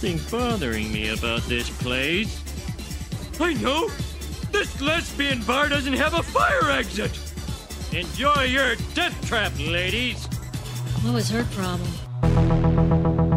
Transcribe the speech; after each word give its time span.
something 0.00 0.30
bothering 0.30 0.90
me 0.92 1.10
about 1.10 1.42
this 1.42 1.68
place. 1.82 2.42
I 3.38 3.52
know! 3.54 3.90
This 4.50 4.80
lesbian 4.80 5.42
bar 5.42 5.68
doesn't 5.68 5.92
have 5.92 6.14
a 6.14 6.22
fire 6.22 6.70
exit! 6.70 7.12
Enjoy 7.92 8.44
your 8.44 8.76
death 8.94 9.28
trap, 9.28 9.52
ladies! 9.58 10.24
What 11.02 11.12
was 11.12 11.28
her 11.28 11.44
problem? 11.52 13.29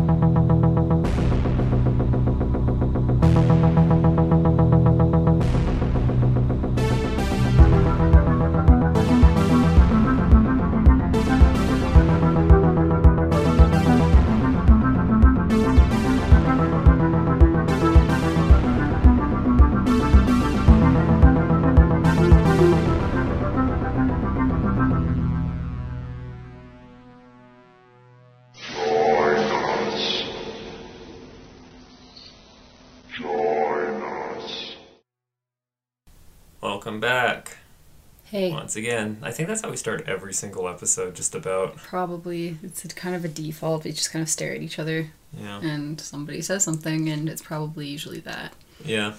Once 38.52 38.76
again. 38.76 39.18
I 39.22 39.32
think 39.32 39.48
that's 39.48 39.62
how 39.62 39.70
we 39.70 39.78
start 39.78 40.04
every 40.08 40.34
single 40.34 40.68
episode, 40.68 41.16
just 41.16 41.34
about. 41.36 41.78
probably 41.78 42.58
it's 42.64 42.84
a 42.84 42.88
kind 42.90 43.16
of 43.16 43.24
a 43.24 43.28
default. 43.28 43.84
We 43.84 43.92
just 43.92 44.12
kind 44.12 44.22
of 44.24 44.30
stare 44.30 44.54
at 44.54 44.62
each 44.62 44.80
other, 44.80 45.12
Yeah. 45.32 45.60
and 45.62 46.00
somebody 46.02 46.42
says 46.42 46.64
something, 46.64 47.10
and 47.10 47.30
it's 47.30 47.42
probably 47.42 47.88
usually 47.88 48.20
that. 48.22 48.54
Yeah. 48.84 49.14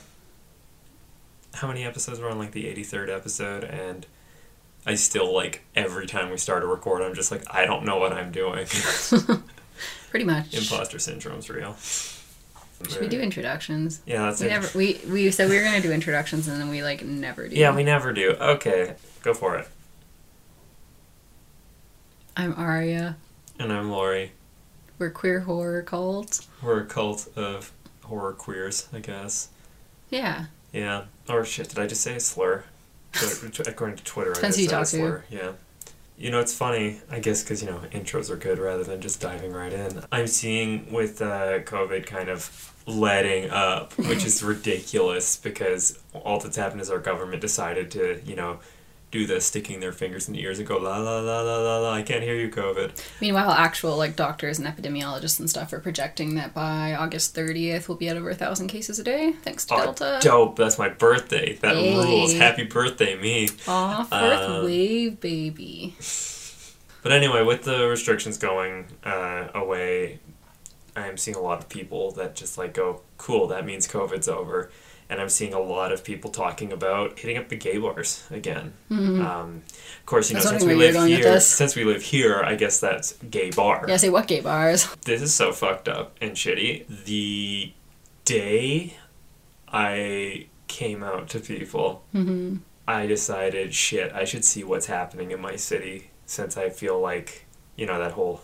How 1.54 1.68
many 1.68 1.84
episodes 1.84 2.18
were 2.20 2.28
on 2.28 2.38
like 2.38 2.50
the 2.52 2.64
83rd 2.64 3.08
episode? 3.14 3.64
And 3.64 4.06
I 4.86 4.96
still 4.96 5.32
like 5.32 5.62
every 5.76 6.06
time 6.06 6.30
we 6.30 6.36
start 6.36 6.62
a 6.62 6.66
record, 6.66 7.00
I'm 7.02 7.14
just 7.14 7.30
like, 7.30 7.42
I 7.52 7.64
don't 7.64 7.84
know 7.84 7.96
what 7.98 8.12
I'm 8.12 8.32
doing. 8.32 8.66
Pretty 10.10 10.24
much. 10.24 10.52
Imposter 10.54 10.98
syndrome's 10.98 11.48
real. 11.48 11.76
Should 12.88 13.00
we 13.00 13.08
do 13.08 13.20
introductions? 13.20 14.02
Yeah, 14.06 14.22
that's 14.26 14.40
We 14.40 14.46
it. 14.46 14.50
never 14.50 14.78
we 14.78 15.00
we 15.08 15.30
said 15.30 15.48
we 15.48 15.56
were 15.56 15.62
gonna 15.64 15.80
do 15.80 15.92
introductions, 15.92 16.48
and 16.48 16.60
then 16.60 16.68
we 16.68 16.82
like 16.82 17.02
never 17.04 17.48
do. 17.48 17.56
Yeah, 17.56 17.74
we 17.74 17.82
never 17.82 18.12
do. 18.12 18.32
Okay, 18.32 18.94
go 19.22 19.32
for 19.32 19.56
it. 19.56 19.68
I'm 22.36 22.52
Aria. 22.58 23.16
And 23.58 23.72
I'm 23.72 23.90
Lori. 23.90 24.32
We're 24.98 25.10
queer 25.10 25.40
horror 25.40 25.82
cult. 25.82 26.46
We're 26.62 26.80
a 26.80 26.84
cult 26.86 27.28
of 27.36 27.72
horror 28.02 28.32
queers, 28.32 28.88
I 28.92 28.98
guess. 29.00 29.48
Yeah. 30.10 30.46
Yeah. 30.72 31.04
Or 31.28 31.44
shit, 31.44 31.68
did 31.68 31.78
I 31.78 31.86
just 31.86 32.02
say 32.02 32.16
a 32.16 32.20
slur? 32.20 32.64
According 33.66 33.96
to 33.98 34.04
Twitter, 34.04 34.32
Depends 34.32 34.58
I 34.58 34.62
just 34.66 34.70
said 34.70 34.82
a 34.82 34.86
slur. 34.86 35.24
Yeah. 35.30 35.52
You 36.16 36.30
know, 36.30 36.38
it's 36.38 36.54
funny, 36.54 37.00
I 37.10 37.18
guess, 37.18 37.42
because, 37.42 37.60
you 37.62 37.68
know, 37.68 37.80
intros 37.90 38.30
are 38.30 38.36
good 38.36 38.58
rather 38.58 38.84
than 38.84 39.00
just 39.00 39.20
diving 39.20 39.52
right 39.52 39.72
in. 39.72 40.04
I'm 40.12 40.28
seeing 40.28 40.92
with 40.92 41.20
uh, 41.20 41.60
COVID 41.60 42.06
kind 42.06 42.28
of 42.28 42.72
letting 42.86 43.50
up, 43.50 43.96
which 43.98 44.24
is 44.24 44.42
ridiculous 44.44 45.36
because 45.36 45.98
all 46.12 46.38
that's 46.38 46.56
happened 46.56 46.82
is 46.82 46.90
our 46.90 47.00
government 47.00 47.40
decided 47.40 47.90
to, 47.92 48.20
you 48.24 48.36
know, 48.36 48.60
do 49.14 49.26
the 49.26 49.40
sticking 49.40 49.78
their 49.80 49.92
fingers 49.92 50.26
in 50.26 50.34
the 50.34 50.42
ears 50.42 50.58
and 50.58 50.66
go, 50.66 50.76
la 50.76 50.98
la 50.98 51.20
la 51.20 51.40
la 51.40 51.56
la 51.60 51.78
la, 51.78 51.92
I 51.92 52.02
can't 52.02 52.22
hear 52.24 52.34
you, 52.34 52.50
COVID. 52.50 53.00
Meanwhile, 53.20 53.52
actual 53.52 53.96
like 53.96 54.16
doctors 54.16 54.58
and 54.58 54.66
epidemiologists 54.66 55.38
and 55.38 55.48
stuff 55.48 55.72
are 55.72 55.78
projecting 55.78 56.34
that 56.34 56.52
by 56.52 56.94
August 56.94 57.34
30th 57.36 57.86
we'll 57.88 57.96
be 57.96 58.08
at 58.08 58.16
over 58.16 58.28
a 58.30 58.34
thousand 58.34 58.66
cases 58.68 58.98
a 58.98 59.04
day, 59.04 59.32
thanks 59.42 59.64
to 59.66 59.74
Oh, 59.74 59.84
Delta. 59.84 60.18
dope. 60.20 60.56
That's 60.56 60.78
my 60.78 60.88
birthday. 60.88 61.54
That 61.62 61.76
Hey. 61.76 61.94
rules. 61.96 62.34
Happy 62.34 62.64
birthday, 62.64 63.14
me. 63.16 63.48
Aw, 63.68 64.02
fourth 64.02 64.40
Um, 64.50 64.64
wave 64.64 65.20
baby. 65.20 65.94
But 67.02 67.12
anyway, 67.12 67.42
with 67.44 67.62
the 67.62 67.86
restrictions 67.86 68.36
going 68.36 68.86
uh, 69.04 69.48
away, 69.54 70.18
I'm 70.96 71.16
seeing 71.18 71.36
a 71.36 71.40
lot 71.40 71.58
of 71.60 71.68
people 71.68 72.10
that 72.12 72.34
just 72.34 72.58
like 72.58 72.74
go, 72.74 73.02
cool, 73.18 73.46
that 73.48 73.64
means 73.64 73.86
COVID's 73.86 74.28
over. 74.28 74.70
And 75.10 75.20
I'm 75.20 75.28
seeing 75.28 75.52
a 75.52 75.60
lot 75.60 75.92
of 75.92 76.02
people 76.02 76.30
talking 76.30 76.72
about 76.72 77.18
hitting 77.18 77.36
up 77.36 77.48
the 77.48 77.56
gay 77.56 77.76
bars 77.78 78.26
again. 78.30 78.72
Um, 78.90 79.62
of 80.00 80.06
course, 80.06 80.30
you 80.30 80.36
know, 80.36 80.40
Mm-hmm. 80.40 80.48
Since 80.48 80.64
we 80.64 80.68
wondering 80.68 80.68
where 80.68 80.74
you 80.74 80.78
live 80.78 80.94
were 80.94 81.00
going 81.00 81.10
with 81.10 81.20
here, 81.24 81.40
since 81.40 81.76
we 81.76 81.84
live 81.84 82.02
here, 82.02 82.42
I 82.42 82.54
guess 82.54 82.80
that's 82.80 83.12
gay 83.30 83.50
bar. 83.50 83.84
Yeah, 83.86 83.96
say 83.96 84.08
what 84.10 84.26
gay 84.26 84.40
bars? 84.40 84.88
This 85.04 85.20
is 85.22 85.34
so 85.34 85.52
fucked 85.52 85.88
up 85.88 86.16
and 86.20 86.32
shitty. 86.32 87.04
The 87.04 87.72
day 88.24 88.94
I 89.68 90.46
came 90.68 91.02
out 91.02 91.28
to 91.30 91.40
people, 91.40 92.04
Mm-hmm. 92.14 92.56
I 92.86 93.06
decided, 93.06 93.72
shit, 93.74 94.12
I 94.12 94.24
should 94.24 94.44
see 94.44 94.62
what's 94.62 94.86
happening 94.86 95.30
in 95.30 95.40
my 95.40 95.56
city 95.56 96.10
since 96.26 96.58
I 96.58 96.68
feel 96.68 97.00
like, 97.00 97.46
you 97.76 97.86
know, 97.86 97.98
that 97.98 98.12
whole 98.12 98.42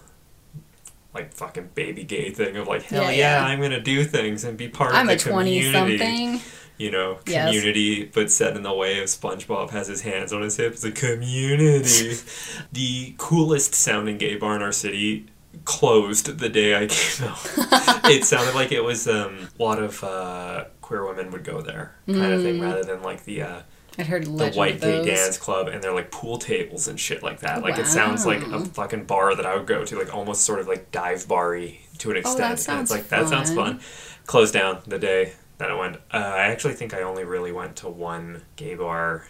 like 1.15 1.32
fucking 1.34 1.71
baby 1.75 2.04
gay 2.04 2.31
thing 2.31 2.56
of 2.56 2.66
like, 2.69 2.82
hell 2.82 3.03
Yeah, 3.04 3.10
yeah, 3.10 3.41
yeah. 3.41 3.44
I'm 3.47 3.60
gonna 3.60 3.81
do 3.81 4.04
things 4.04 4.44
and 4.44 4.56
be 4.56 4.69
part 4.69 4.94
I'm 4.94 5.09
of 5.09 5.15
a 5.15 5.16
the 5.16 5.31
20 5.31 5.60
community. 5.62 5.98
something. 5.98 6.41
You 6.78 6.91
know, 6.91 7.19
Yes. 7.26 7.48
community, 7.48 8.04
but 8.06 8.31
set 8.31 8.56
in 8.56 8.62
the 8.62 8.72
way 8.72 9.00
of 9.00 9.06
SpongeBob 9.06 9.71
has 9.71 9.87
his 9.88 10.00
hands 10.00 10.32
on 10.32 10.41
his 10.43 10.56
hips. 10.56 10.81
The 10.81 10.93
community. 10.93 12.16
the 12.72 13.15
coolest 13.19 13.75
sounding 13.75 14.16
gay 14.19 14.37
bar 14.37 14.56
in 14.56 14.62
our 14.62 14.72
city 14.72 15.26
closed 15.65 16.38
the 16.38 16.48
day 16.48 16.75
I 16.76 16.87
came 16.87 17.28
out. 17.28 17.38
it 18.10 18.25
sounded 18.25 18.54
like 18.54 18.72
it 18.72 18.82
was 18.82 19.06
um, 19.09 19.48
a 19.59 19.62
lot 19.62 19.78
of 19.78 20.03
uh, 20.03 20.65
queer 20.81 21.04
women 21.06 21.31
would 21.32 21.44
go 21.44 21.60
there, 21.60 21.97
kind 22.06 22.32
of 22.32 22.41
Mm. 22.41 22.42
thing, 22.44 22.60
rather 22.60 22.82
than 22.84 23.03
like 23.03 23.25
the. 23.25 23.42
Uh, 23.42 23.60
I'd 23.98 24.06
heard 24.06 24.24
the 24.24 24.30
legend 24.30 24.56
white 24.56 24.74
of 24.76 24.80
gay 24.80 24.98
those. 24.98 25.06
dance 25.06 25.38
club 25.38 25.68
and 25.68 25.82
they're 25.82 25.92
like 25.94 26.10
pool 26.10 26.38
tables 26.38 26.88
and 26.88 26.98
shit 26.98 27.22
like 27.22 27.40
that. 27.40 27.62
Like 27.62 27.78
it 27.78 27.86
sounds 27.86 28.24
like 28.26 28.42
a 28.42 28.60
fucking 28.64 29.04
bar 29.04 29.34
that 29.34 29.44
I 29.46 29.56
would 29.56 29.66
go 29.66 29.84
to, 29.84 29.98
like 29.98 30.14
almost 30.14 30.42
sort 30.42 30.60
of 30.60 30.68
like 30.68 30.90
dive 30.90 31.26
bar-y 31.28 31.78
to 31.98 32.10
an 32.10 32.16
Oh, 32.16 32.20
extent. 32.20 32.58
that 32.58 32.68
and 32.72 32.80
it's 32.82 32.90
like 32.90 33.08
that 33.08 33.28
sounds 33.28 33.52
fun. 33.54 33.78
fun. 33.78 33.80
Closed 34.26 34.54
down 34.54 34.80
the 34.86 34.98
day 34.98 35.32
that 35.58 35.70
I 35.70 35.74
went. 35.74 35.96
Uh, 36.12 36.16
I 36.16 36.46
actually 36.46 36.74
think 36.74 36.94
I 36.94 37.02
only 37.02 37.24
really 37.24 37.52
went 37.52 37.76
to 37.76 37.88
one 37.88 38.42
gay 38.56 38.74
bar 38.74 39.26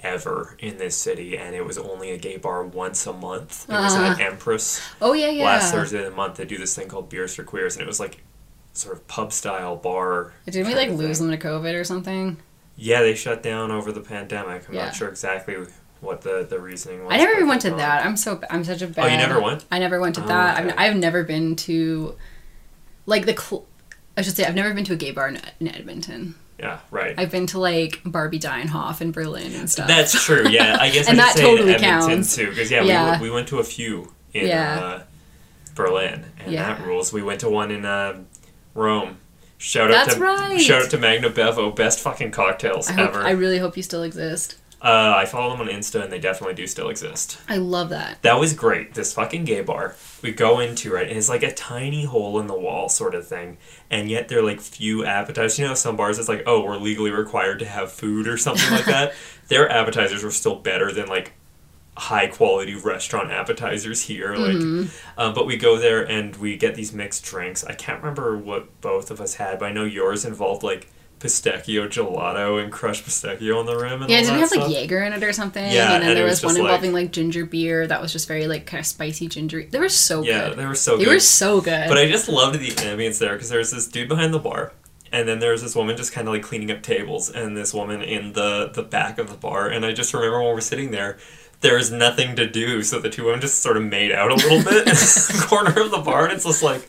ever 0.00 0.56
in 0.58 0.78
this 0.78 0.96
city, 0.96 1.36
and 1.36 1.54
it 1.54 1.64
was 1.64 1.76
only 1.76 2.10
a 2.10 2.16
gay 2.18 2.38
bar 2.38 2.64
once 2.64 3.06
a 3.06 3.12
month. 3.12 3.68
It 3.68 3.72
was 3.74 3.94
at 3.94 4.18
Empress 4.18 4.80
Oh 5.00 5.12
yeah, 5.12 5.28
yeah. 5.28 5.44
last 5.44 5.72
Thursday 5.72 5.98
of 5.98 6.04
the 6.06 6.10
month. 6.16 6.36
They 6.36 6.46
do 6.46 6.56
this 6.58 6.74
thing 6.74 6.88
called 6.88 7.08
Beers 7.10 7.34
for 7.34 7.44
Queers, 7.44 7.76
and 7.76 7.82
it 7.82 7.86
was 7.86 8.00
like 8.00 8.22
sort 8.72 8.96
of 8.96 9.06
pub 9.08 9.32
style 9.32 9.76
bar. 9.76 10.32
Didn't 10.46 10.66
we 10.68 10.74
like 10.74 10.90
lose 10.90 11.18
them 11.18 11.30
to 11.30 11.36
COVID 11.36 11.78
or 11.78 11.84
something? 11.84 12.38
Yeah, 12.82 13.02
they 13.02 13.14
shut 13.14 13.42
down 13.42 13.70
over 13.70 13.92
the 13.92 14.00
pandemic. 14.00 14.66
I'm 14.68 14.74
Yeah. 14.74 14.86
not 14.86 14.94
sure 14.94 15.08
exactly 15.08 15.56
what 16.00 16.22
the, 16.22 16.46
the 16.48 16.58
reasoning 16.58 17.04
was. 17.04 17.12
I 17.12 17.18
never 17.18 17.32
even 17.32 17.46
went 17.46 17.60
to 17.62 17.70
that. 17.72 18.06
I'm 18.06 18.16
so 18.16 18.40
I'm 18.48 18.64
such 18.64 18.80
a 18.80 18.86
bad. 18.86 19.04
Oh, 19.04 19.08
you 19.08 19.18
never 19.18 19.38
went? 19.40 19.66
I 19.70 19.78
never 19.78 20.00
went 20.00 20.14
to 20.14 20.24
Oh, 20.24 20.26
that. 20.28 20.58
okay. 20.64 20.72
I've, 20.76 20.92
I've 20.92 20.96
never 20.96 21.22
been 21.22 21.56
to, 21.56 22.16
like 23.06 23.26
the. 23.26 23.36
Cl- 23.36 23.66
I 24.16 24.22
should 24.22 24.34
say 24.34 24.44
I've 24.44 24.54
never 24.54 24.72
been 24.74 24.84
to 24.84 24.94
a 24.94 24.96
gay 24.96 25.10
bar 25.12 25.28
in, 25.28 25.38
in 25.60 25.68
Edmonton. 25.68 26.34
Yeah, 26.58 26.80
right. 26.90 27.14
I've 27.18 27.30
been 27.30 27.46
to 27.48 27.58
like 27.60 28.00
Barbie 28.04 28.38
Deinhoff 28.40 29.00
in 29.02 29.12
Berlin 29.12 29.54
and 29.54 29.70
stuff. 29.70 29.86
That's 29.88 30.24
true. 30.24 30.48
Yeah, 30.48 30.76
I 30.80 30.90
guess 30.90 31.08
And 31.10 31.20
I 31.20 31.24
that 31.26 31.36
say 31.36 31.42
totally 31.42 31.74
Edmonton 31.74 32.08
counts. 32.16 32.34
too, 32.36 32.48
because 32.50 32.70
yeah, 32.70 32.82
Yeah. 32.82 33.20
We, 33.20 33.28
we 33.28 33.34
went 33.34 33.48
to 33.48 33.58
a 33.60 33.64
few 33.64 34.12
in 34.34 34.46
Yeah. 34.48 34.80
uh, 34.80 35.02
Berlin, 35.74 36.24
and 36.38 36.52
Yeah. 36.52 36.74
that 36.74 36.86
rules. 36.86 37.12
We 37.12 37.22
went 37.22 37.40
to 37.40 37.48
one 37.50 37.70
in 37.70 37.84
uh, 37.86 38.20
Rome. 38.74 39.18
Shout 39.62 39.90
out 39.90 40.06
That's 40.06 40.14
to 40.14 40.20
right. 40.22 40.58
shout 40.58 40.82
out 40.84 40.90
to 40.90 40.98
Magna 40.98 41.28
Bevo, 41.28 41.70
best 41.70 42.00
fucking 42.00 42.30
cocktails 42.30 42.88
I 42.88 42.94
hope. 42.94 43.08
ever. 43.10 43.20
I 43.22 43.32
really 43.32 43.58
hope 43.58 43.76
you 43.76 43.82
still 43.82 44.02
exist. 44.02 44.56
uh, 44.80 45.12
I 45.14 45.26
follow 45.26 45.50
them 45.50 45.60
on 45.60 45.68
Insta, 45.68 46.02
and 46.02 46.10
they 46.10 46.18
definitely 46.18 46.54
do 46.54 46.66
still 46.66 46.88
exist. 46.88 47.38
I 47.46 47.58
love 47.58 47.90
that. 47.90 48.22
That 48.22 48.40
was 48.40 48.54
great. 48.54 48.94
This 48.94 49.12
fucking 49.12 49.44
gay 49.44 49.60
bar. 49.60 49.96
We 50.22 50.32
go 50.32 50.60
into 50.60 50.96
it, 50.96 51.08
and 51.08 51.18
it's 51.18 51.28
like 51.28 51.42
a 51.42 51.52
tiny 51.52 52.04
hole 52.06 52.40
in 52.40 52.46
the 52.46 52.58
wall 52.58 52.88
sort 52.88 53.14
of 53.14 53.26
thing. 53.26 53.58
And 53.90 54.08
yet 54.08 54.28
they're 54.28 54.42
like 54.42 54.62
few 54.62 55.04
appetizers. 55.04 55.58
You 55.58 55.66
know, 55.66 55.74
some 55.74 55.94
bars 55.96 56.18
it's 56.18 56.30
like, 56.30 56.44
oh, 56.46 56.64
we're 56.64 56.78
legally 56.78 57.10
required 57.10 57.58
to 57.58 57.66
have 57.66 57.92
food 57.92 58.26
or 58.26 58.38
something 58.38 58.70
like 58.70 58.84
that. 58.86 59.12
Their 59.48 59.70
appetizers 59.70 60.24
were 60.24 60.30
still 60.30 60.56
better 60.56 60.90
than 60.90 61.06
like 61.08 61.32
high 62.00 62.26
quality 62.26 62.74
restaurant 62.74 63.30
appetizers 63.30 64.00
here. 64.02 64.34
Like, 64.34 64.56
Mm-hmm. 64.56 65.20
um, 65.20 65.34
but 65.34 65.46
we 65.46 65.56
go 65.56 65.78
there 65.78 66.02
and 66.08 66.34
we 66.36 66.56
get 66.56 66.74
these 66.74 66.92
mixed 66.92 67.24
drinks. 67.24 67.62
I 67.64 67.74
can't 67.74 68.00
remember 68.00 68.36
what 68.38 68.80
both 68.80 69.10
of 69.10 69.20
us 69.20 69.34
had, 69.34 69.58
but 69.58 69.66
I 69.66 69.72
know 69.72 69.84
yours 69.84 70.24
involved 70.24 70.62
like 70.62 70.88
pistachio 71.18 71.86
gelato 71.86 72.62
and 72.62 72.72
crushed 72.72 73.04
pistachio 73.04 73.58
on 73.58 73.66
the 73.66 73.76
rim. 73.76 74.00
And 74.00 74.10
Yeah, 74.10 74.20
didn't 74.22 74.38
have 74.38 74.48
stuff. 74.48 74.62
like 74.68 74.72
Jaeger 74.74 75.02
in 75.02 75.12
it 75.12 75.22
or 75.22 75.34
something? 75.34 75.62
Yeah, 75.70 75.92
and 75.94 76.02
then 76.02 76.10
and 76.10 76.16
there 76.16 76.24
was 76.24 76.42
was, 76.42 76.54
one 76.54 76.54
like- 76.54 76.62
involving 76.70 76.92
like 76.94 77.12
ginger 77.12 77.44
beer 77.44 77.86
that 77.86 78.00
was 78.00 78.12
just 78.12 78.26
very 78.26 78.46
like 78.46 78.64
kind 78.64 78.80
of 78.80 78.86
spicy 78.86 79.28
ginger. 79.28 79.64
They 79.70 79.78
were 79.78 79.90
so 79.90 80.22
Yeah, 80.22 80.48
good. 80.48 80.58
they 80.58 80.64
were 80.66 80.74
so 80.74 80.96
They 80.96 81.04
good. 81.04 81.12
were 81.14 81.20
so 81.20 81.60
good. 81.60 81.88
But 81.88 81.98
I 81.98 82.08
just 82.08 82.28
loved 82.30 82.58
the 82.58 82.68
ambience 82.70 83.18
there 83.18 83.34
because 83.34 83.50
there's 83.50 83.70
this 83.70 83.86
dude 83.86 84.08
behind 84.08 84.32
the 84.32 84.38
bar, 84.38 84.72
and 85.12 85.28
then 85.28 85.38
there's 85.40 85.60
this 85.60 85.76
woman 85.76 85.94
just 85.98 86.12
kind 86.14 86.26
of 86.26 86.32
like 86.32 86.42
cleaning 86.42 86.70
up 86.70 86.82
tables, 86.82 87.28
and 87.28 87.54
this 87.54 87.74
woman 87.74 88.00
in 88.00 88.32
the 88.32 88.70
the 88.72 88.82
back 88.82 89.18
of 89.18 89.28
the 89.28 89.36
bar. 89.36 89.68
And 89.68 89.84
I 89.84 89.92
just 89.92 90.14
remember 90.14 90.38
when 90.42 90.54
we're 90.54 90.60
sitting 90.62 90.90
there, 90.90 91.18
there 91.60 91.76
was 91.76 91.90
nothing 91.90 92.36
to 92.36 92.48
do, 92.48 92.82
so 92.82 92.98
the 93.00 93.10
two 93.10 93.24
women 93.24 93.40
just 93.40 93.60
sort 93.62 93.76
of 93.76 93.84
made 93.84 94.12
out 94.12 94.30
a 94.30 94.34
little 94.34 94.62
bit 94.62 94.86
in 94.88 94.94
the 94.94 95.44
corner 95.48 95.80
of 95.80 95.90
the 95.90 95.98
bar, 95.98 96.24
and 96.24 96.32
it's 96.32 96.44
just 96.44 96.62
like. 96.62 96.88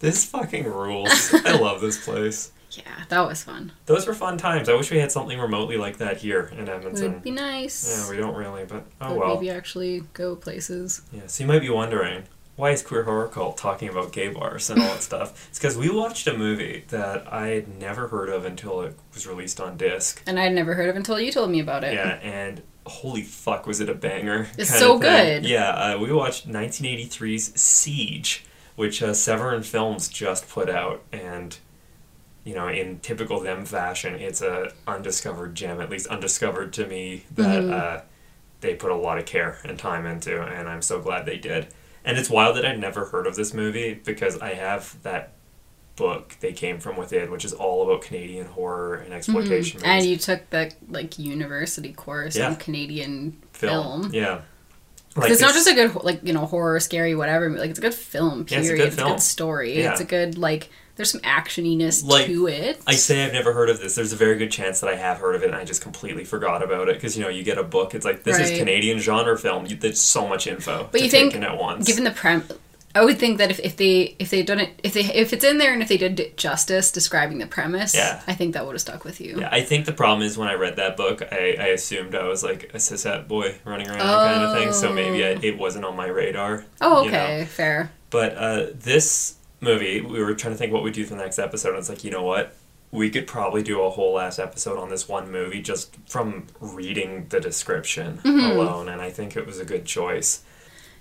This 0.00 0.24
fucking 0.24 0.64
rules. 0.64 1.32
I 1.32 1.56
love 1.56 1.80
this 1.80 2.04
place. 2.04 2.50
Yeah, 2.72 3.04
that 3.08 3.20
was 3.20 3.44
fun. 3.44 3.70
Those 3.86 4.04
were 4.04 4.14
fun 4.14 4.36
times. 4.36 4.68
I 4.68 4.74
wish 4.74 4.90
we 4.90 4.98
had 4.98 5.12
something 5.12 5.38
remotely 5.38 5.76
like 5.76 5.98
that 5.98 6.16
here 6.16 6.50
in 6.58 6.68
Edmonton. 6.68 7.04
It 7.04 7.08
would 7.14 7.22
be 7.22 7.30
nice. 7.30 7.88
Yeah, 7.88 8.10
we 8.10 8.16
don't 8.16 8.34
really, 8.34 8.64
but 8.64 8.84
oh 9.00 9.10
but 9.10 9.16
well. 9.16 9.34
maybe 9.36 9.50
actually 9.50 10.00
go 10.12 10.34
places. 10.34 11.02
Yeah, 11.12 11.28
so 11.28 11.44
you 11.44 11.48
might 11.48 11.60
be 11.60 11.68
wondering, 11.70 12.24
why 12.56 12.70
is 12.70 12.82
Queer 12.82 13.04
Horror 13.04 13.28
Cult 13.28 13.56
talking 13.58 13.88
about 13.88 14.10
gay 14.12 14.26
bars 14.26 14.70
and 14.70 14.80
all 14.82 14.88
that 14.88 15.02
stuff? 15.12 15.46
It's 15.50 15.58
because 15.60 15.76
we 15.76 15.88
watched 15.88 16.26
a 16.26 16.36
movie 16.36 16.84
that 16.88 17.32
I 17.32 17.48
had 17.48 17.68
never 17.78 18.08
heard 18.08 18.28
of 18.28 18.44
until 18.44 18.80
it 18.82 18.96
was 19.14 19.24
released 19.24 19.60
on 19.60 19.76
disc. 19.76 20.20
And 20.26 20.40
I'd 20.40 20.52
never 20.52 20.74
heard 20.74 20.88
of 20.88 20.96
until 20.96 21.20
you 21.20 21.30
told 21.30 21.50
me 21.50 21.60
about 21.60 21.84
it. 21.84 21.94
Yeah, 21.94 22.14
and 22.22 22.60
holy 22.86 23.22
fuck, 23.22 23.66
was 23.66 23.80
it 23.80 23.88
a 23.88 23.94
banger? 23.94 24.48
It's 24.58 24.76
so 24.76 24.98
good. 24.98 25.44
Yeah, 25.44 25.70
uh, 25.70 25.98
we 25.98 26.12
watched 26.12 26.48
1983's 26.48 27.58
Siege, 27.60 28.44
which 28.76 29.02
uh, 29.02 29.14
Severin 29.14 29.62
Films 29.62 30.08
just 30.08 30.48
put 30.48 30.68
out, 30.70 31.02
and 31.12 31.56
you 32.44 32.54
know, 32.54 32.66
in 32.68 32.98
typical 33.00 33.38
them 33.40 33.64
fashion, 33.64 34.14
it's 34.16 34.42
a 34.42 34.72
undiscovered 34.88 35.54
gem, 35.54 35.80
at 35.80 35.88
least 35.90 36.08
undiscovered 36.08 36.72
to 36.72 36.86
me, 36.86 37.24
that 37.32 37.62
Mm-hmm. 37.62 37.72
uh, 37.72 38.00
they 38.60 38.74
put 38.74 38.90
a 38.92 38.96
lot 38.96 39.18
of 39.18 39.26
care 39.26 39.58
and 39.64 39.78
time 39.78 40.06
into, 40.06 40.40
and 40.42 40.68
I'm 40.68 40.82
so 40.82 41.00
glad 41.00 41.26
they 41.26 41.36
did. 41.38 41.68
And 42.04 42.16
it's 42.18 42.30
wild 42.30 42.56
that 42.56 42.64
I'd 42.66 42.78
never 42.80 43.06
heard 43.06 43.26
of 43.28 43.36
this 43.36 43.52
movie 43.54 43.94
because 43.94 44.38
I 44.40 44.54
have 44.54 45.00
that 45.02 45.32
book 45.96 46.36
they 46.40 46.52
came 46.52 46.78
from 46.80 46.96
within 46.96 47.30
which 47.30 47.44
is 47.44 47.52
all 47.52 47.82
about 47.82 48.00
canadian 48.02 48.46
horror 48.46 48.94
and 48.96 49.12
exploitation 49.12 49.78
movies 49.78 49.82
Mm-hmm. 49.82 49.86
And 49.86 50.06
you 50.06 50.16
took 50.16 50.48
the 50.50 50.72
like 50.88 51.18
university 51.18 51.92
course 51.92 52.34
Yeah. 52.36 52.48
in 52.50 52.56
Canadian 52.56 53.36
film. 53.52 54.10
yeah 54.12 54.40
'Cause 55.14 55.30
it's 55.30 55.40
not 55.42 55.52
just 55.52 55.68
a 55.68 55.74
good 55.74 55.94
like 56.02 56.20
you 56.22 56.32
know 56.32 56.46
horror, 56.46 56.80
scary, 56.80 57.14
whatever. 57.14 57.50
Like 57.50 57.68
it's 57.68 57.78
a 57.78 57.82
good 57.82 57.92
film. 57.92 58.46
Yeah, 58.48 58.60
it's 58.60 58.68
Period. 58.68 58.72
a 58.72 58.76
good 58.84 58.92
it's 58.94 59.02
a 59.02 59.04
good 59.04 59.20
story. 59.20 59.78
Yeah. 59.78 59.92
It's 59.92 60.00
a 60.00 60.06
good 60.06 60.38
like. 60.38 60.70
There's 60.96 61.10
some 61.10 61.20
actioniness 61.22 62.02
Like, 62.04 62.26
to 62.26 62.46
it. 62.48 62.80
I 62.86 62.94
say 62.94 63.24
I've 63.24 63.32
never 63.34 63.52
heard 63.54 63.68
of 63.70 63.78
this. 63.80 63.94
There's 63.94 64.12
a 64.14 64.16
very 64.16 64.36
good 64.38 64.50
chance 64.50 64.80
that 64.80 64.88
I 64.88 64.96
have 64.96 65.18
heard 65.18 65.34
of 65.34 65.42
it, 65.42 65.46
and 65.46 65.54
I 65.54 65.64
just 65.64 65.82
completely 65.82 66.24
forgot 66.24 66.62
about 66.62 66.88
it. 66.88 66.94
Because 66.94 67.14
you 67.16 67.22
know, 67.22 67.28
you 67.30 67.42
get 67.42 67.58
a 67.58 67.62
book, 67.62 67.94
it's 67.94 68.04
like 68.06 68.24
this 68.24 68.38
is 68.38 68.58
Canadian 68.58 68.98
genre 69.00 69.36
film. 69.38 69.66
You, 69.66 69.76
there's 69.76 70.00
so 70.00 70.26
much 70.26 70.46
info. 70.46 70.88
But 70.90 71.02
you 71.02 71.10
think, 71.10 71.32
take 71.32 71.36
in 71.42 71.44
at 71.44 71.58
once. 71.58 71.86
given 71.86 72.04
the 72.04 72.10
prem, 72.10 72.44
I 72.94 73.04
would 73.04 73.18
think 73.18 73.38
that 73.38 73.50
if, 73.50 73.58
if 73.60 73.76
they 73.76 74.14
if 74.18 74.30
they 74.30 74.42
done 74.42 74.60
it 74.60 74.78
if 74.82 74.92
they 74.94 75.00
if 75.04 75.32
it's 75.32 75.44
in 75.44 75.58
there 75.58 75.72
and 75.72 75.80
if 75.82 75.88
they 75.88 75.96
did 75.96 76.20
it 76.20 76.36
justice 76.36 76.90
describing 76.92 77.38
the 77.38 77.46
premise, 77.46 77.94
Yeah. 77.94 78.20
I 78.26 78.34
think 78.34 78.54
that 78.54 78.66
would 78.66 78.74
have 78.74 78.80
stuck 78.82 79.04
with 79.04 79.20
you. 79.20 79.40
yeah, 79.40 79.48
I 79.50 79.62
think 79.62 79.86
the 79.86 79.92
problem 79.92 80.22
is 80.26 80.36
when 80.36 80.48
I 80.48 80.54
read 80.54 80.76
that 80.76 80.96
book, 80.96 81.22
I, 81.32 81.56
I 81.58 81.66
assumed 81.68 82.14
I 82.14 82.26
was 82.28 82.42
like 82.42 82.64
a 82.74 82.78
cishet 82.78 83.28
boy 83.28 83.56
running 83.64 83.88
around 83.88 84.00
kind 84.00 84.42
of 84.44 84.56
thing. 84.56 84.72
So 84.72 84.92
maybe 84.92 85.24
I, 85.24 85.28
it 85.42 85.58
wasn't 85.58 85.84
on 85.84 85.96
my 85.96 86.06
radar. 86.06 86.64
Oh, 86.80 87.04
you 87.04 87.10
know? 87.12 87.18
okay, 87.18 87.44
fair. 87.46 87.90
But 88.10 88.36
uh, 88.36 88.66
this 88.74 89.36
movie, 89.60 90.00
we 90.02 90.22
were 90.22 90.34
trying 90.34 90.52
to 90.54 90.58
think 90.58 90.72
what 90.72 90.82
we'd 90.82 90.92
do 90.92 91.04
for 91.04 91.14
the 91.14 91.22
next 91.22 91.38
episode, 91.38 91.70
and 91.70 91.78
it's 91.78 91.88
like, 91.88 92.04
you 92.04 92.10
know 92.10 92.22
what? 92.24 92.54
We 92.90 93.08
could 93.08 93.26
probably 93.26 93.62
do 93.62 93.80
a 93.80 93.88
whole 93.88 94.18
ass 94.18 94.38
episode 94.38 94.78
on 94.78 94.90
this 94.90 95.08
one 95.08 95.30
movie 95.32 95.62
just 95.62 95.96
from 96.06 96.48
reading 96.60 97.26
the 97.30 97.40
description 97.40 98.18
Mm-hmm. 98.18 98.50
alone, 98.58 98.88
and 98.90 99.00
I 99.00 99.08
think 99.10 99.34
it 99.34 99.46
was 99.46 99.58
a 99.58 99.64
good 99.64 99.86
choice. 99.86 100.42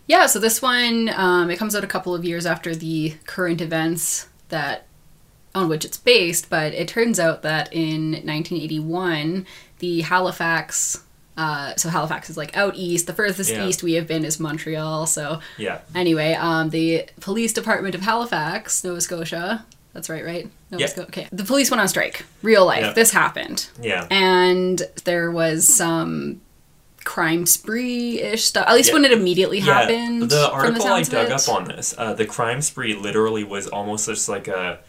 Yeah, 0.08 0.26
so 0.26 0.40
this 0.40 0.62
one 0.62 1.10
um, 1.16 1.50
it 1.50 1.58
comes 1.58 1.76
out 1.76 1.84
a 1.84 1.88
couple 1.88 2.14
of 2.14 2.26
years 2.26 2.46
after 2.46 2.76
the 2.76 3.16
current 3.26 3.62
events 3.62 4.28
that 4.50 4.86
on 5.54 5.68
which 5.70 5.84
it's 5.86 5.98
based, 5.98 6.50
but 6.50 6.74
it 6.74 6.88
turns 6.88 7.20
out 7.20 7.42
that 7.44 7.72
in 7.74 8.12
1981, 8.12 9.46
the 9.80 10.02
Halifax 10.02 11.04
uh, 11.38 11.74
so 11.78 11.88
Halifax 11.90 12.30
is 12.30 12.36
like 12.38 12.56
out 12.58 12.76
east. 12.76 13.08
The 13.08 13.14
furthest 13.14 13.52
Yeah. 13.52 13.66
east 13.66 13.82
we 13.84 13.94
have 13.94 14.06
been 14.06 14.26
is 14.26 14.40
Montreal. 14.40 15.08
So 15.08 15.40
Yeah. 15.58 15.80
anyway, 15.96 16.34
um, 16.34 16.70
the 16.72 17.06
police 17.22 17.54
department 17.54 17.96
of 17.96 18.02
Halifax, 18.02 18.84
Nova 18.84 19.00
Scotia. 19.02 19.66
That's 19.94 20.10
right, 20.10 20.24
right? 20.26 20.50
Nova 20.70 20.82
Yeah. 20.82 20.88
Scotia. 20.88 21.08
Okay. 21.08 21.28
The 21.32 21.46
police 21.46 21.72
went 21.72 21.80
on 21.82 21.88
strike. 21.88 22.26
Real 22.44 22.66
life. 22.66 22.82
Yeah. 22.84 22.94
This 22.94 23.12
happened 23.12 23.68
Yeah. 23.82 24.08
and 24.12 24.82
there 25.06 25.32
was 25.32 25.68
some 25.74 26.42
crime 27.04 27.46
spree-ish 27.46 28.44
stuff. 28.46 28.68
At 28.68 28.76
least 28.76 28.90
Yeah. 28.90 28.96
when 28.96 29.06
it 29.06 29.12
immediately 29.12 29.60
happened. 29.60 30.24
The 30.30 30.48
from 30.48 30.56
article 30.56 30.84
I 30.84 30.86
sounds 30.86 31.08
of 31.08 31.14
dug 31.14 31.32
up 31.32 31.50
on 31.50 31.66
this, 31.66 31.94
uh, 31.98 32.14
the 32.14 32.26
crime 32.26 32.62
spree 32.62 32.96
literally 32.96 33.44
was 33.44 33.68
almost 33.68 34.08
just 34.08 34.28
like 34.30 34.48
a, 34.48 34.80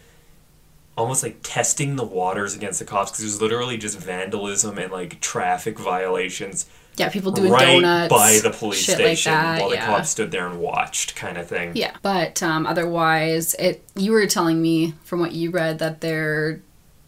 almost 0.97 1.23
like 1.23 1.37
testing 1.41 1.95
the 1.95 2.03
waters 2.03 2.55
against 2.55 2.79
the 2.79 2.85
cops 2.85 3.11
because 3.11 3.23
it 3.23 3.27
was 3.27 3.41
literally 3.41 3.77
just 3.77 3.97
vandalism 3.97 4.77
and 4.77 4.91
like 4.91 5.19
traffic 5.21 5.79
violations 5.79 6.67
Yeah, 6.97 7.09
people 7.09 7.31
doing 7.31 7.51
right 7.51 7.81
donuts 7.81 8.09
by 8.13 8.39
the 8.43 8.51
police 8.55 8.83
station 8.83 9.33
like 9.33 9.41
that, 9.41 9.59
while 9.61 9.69
the 9.69 9.75
yeah. 9.77 9.85
cops 9.87 10.11
stood 10.11 10.29
there 10.29 10.45
and 10.45 10.59
watched, 10.59 11.15
kind 11.15 11.39
of 11.39 11.47
thing. 11.47 11.71
Yeah, 11.73 11.95
but 12.03 12.43
um, 12.43 12.67
otherwise, 12.67 13.55
it. 13.55 13.81
You 13.95 14.11
were 14.11 14.27
telling 14.27 14.61
me 14.61 14.93
from 15.03 15.19
what 15.19 15.31
you 15.31 15.49
read 15.49 15.79
that 15.79 16.01
they're 16.01 16.61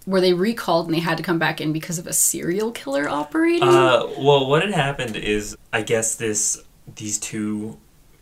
were 0.06 0.22
they 0.22 0.34
recalled 0.34 0.86
and 0.86 0.96
they 0.96 1.00
had 1.00 1.18
to 1.18 1.24
come 1.24 1.40
back 1.40 1.60
in 1.60 1.74
because 1.74 1.98
of 1.98 2.06
a 2.07 2.13
serial 2.13 2.72
killer 2.72 3.10
operating. 3.10 3.63
Uh, 3.68 4.06
well, 4.18 4.48
what 4.48 4.62
had 4.62 4.74
happened 4.74 5.16
is, 5.16 5.57
I 5.74 5.81
guess 5.81 6.16
this 6.16 6.63
these 6.96 7.18
two 7.19 7.78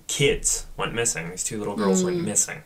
kids 0.07 0.65
went 0.77 0.93
missing. 0.93 1.29
These 1.29 1.43
two 1.43 1.59
little 1.59 1.75
girls 1.75 2.01
Mm. 2.01 2.05
went 2.05 2.23
missing, 2.23 2.63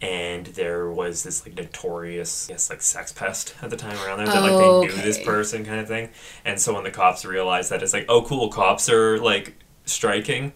and 0.00 0.46
there 0.46 0.88
was 0.90 1.22
this 1.24 1.44
like 1.44 1.56
notorious, 1.56 2.48
I 2.48 2.52
guess, 2.52 2.70
like 2.70 2.80
sex 2.82 3.12
pest 3.12 3.54
at 3.62 3.70
the 3.70 3.76
time 3.76 3.96
around 4.04 4.18
there 4.18 4.26
that 4.26 4.40
like 4.42 4.52
they 4.52 4.94
knew 4.96 5.02
this 5.02 5.18
person 5.22 5.64
kind 5.64 5.80
of 5.80 5.88
thing. 5.88 6.10
And 6.44 6.60
so 6.60 6.74
when 6.74 6.84
the 6.84 6.90
cops 6.90 7.24
realized 7.24 7.70
that, 7.70 7.82
it's 7.82 7.92
like, 7.92 8.06
oh, 8.08 8.22
cool, 8.22 8.48
cops 8.48 8.88
are 8.88 9.18
like 9.18 9.54
striking. 9.84 10.52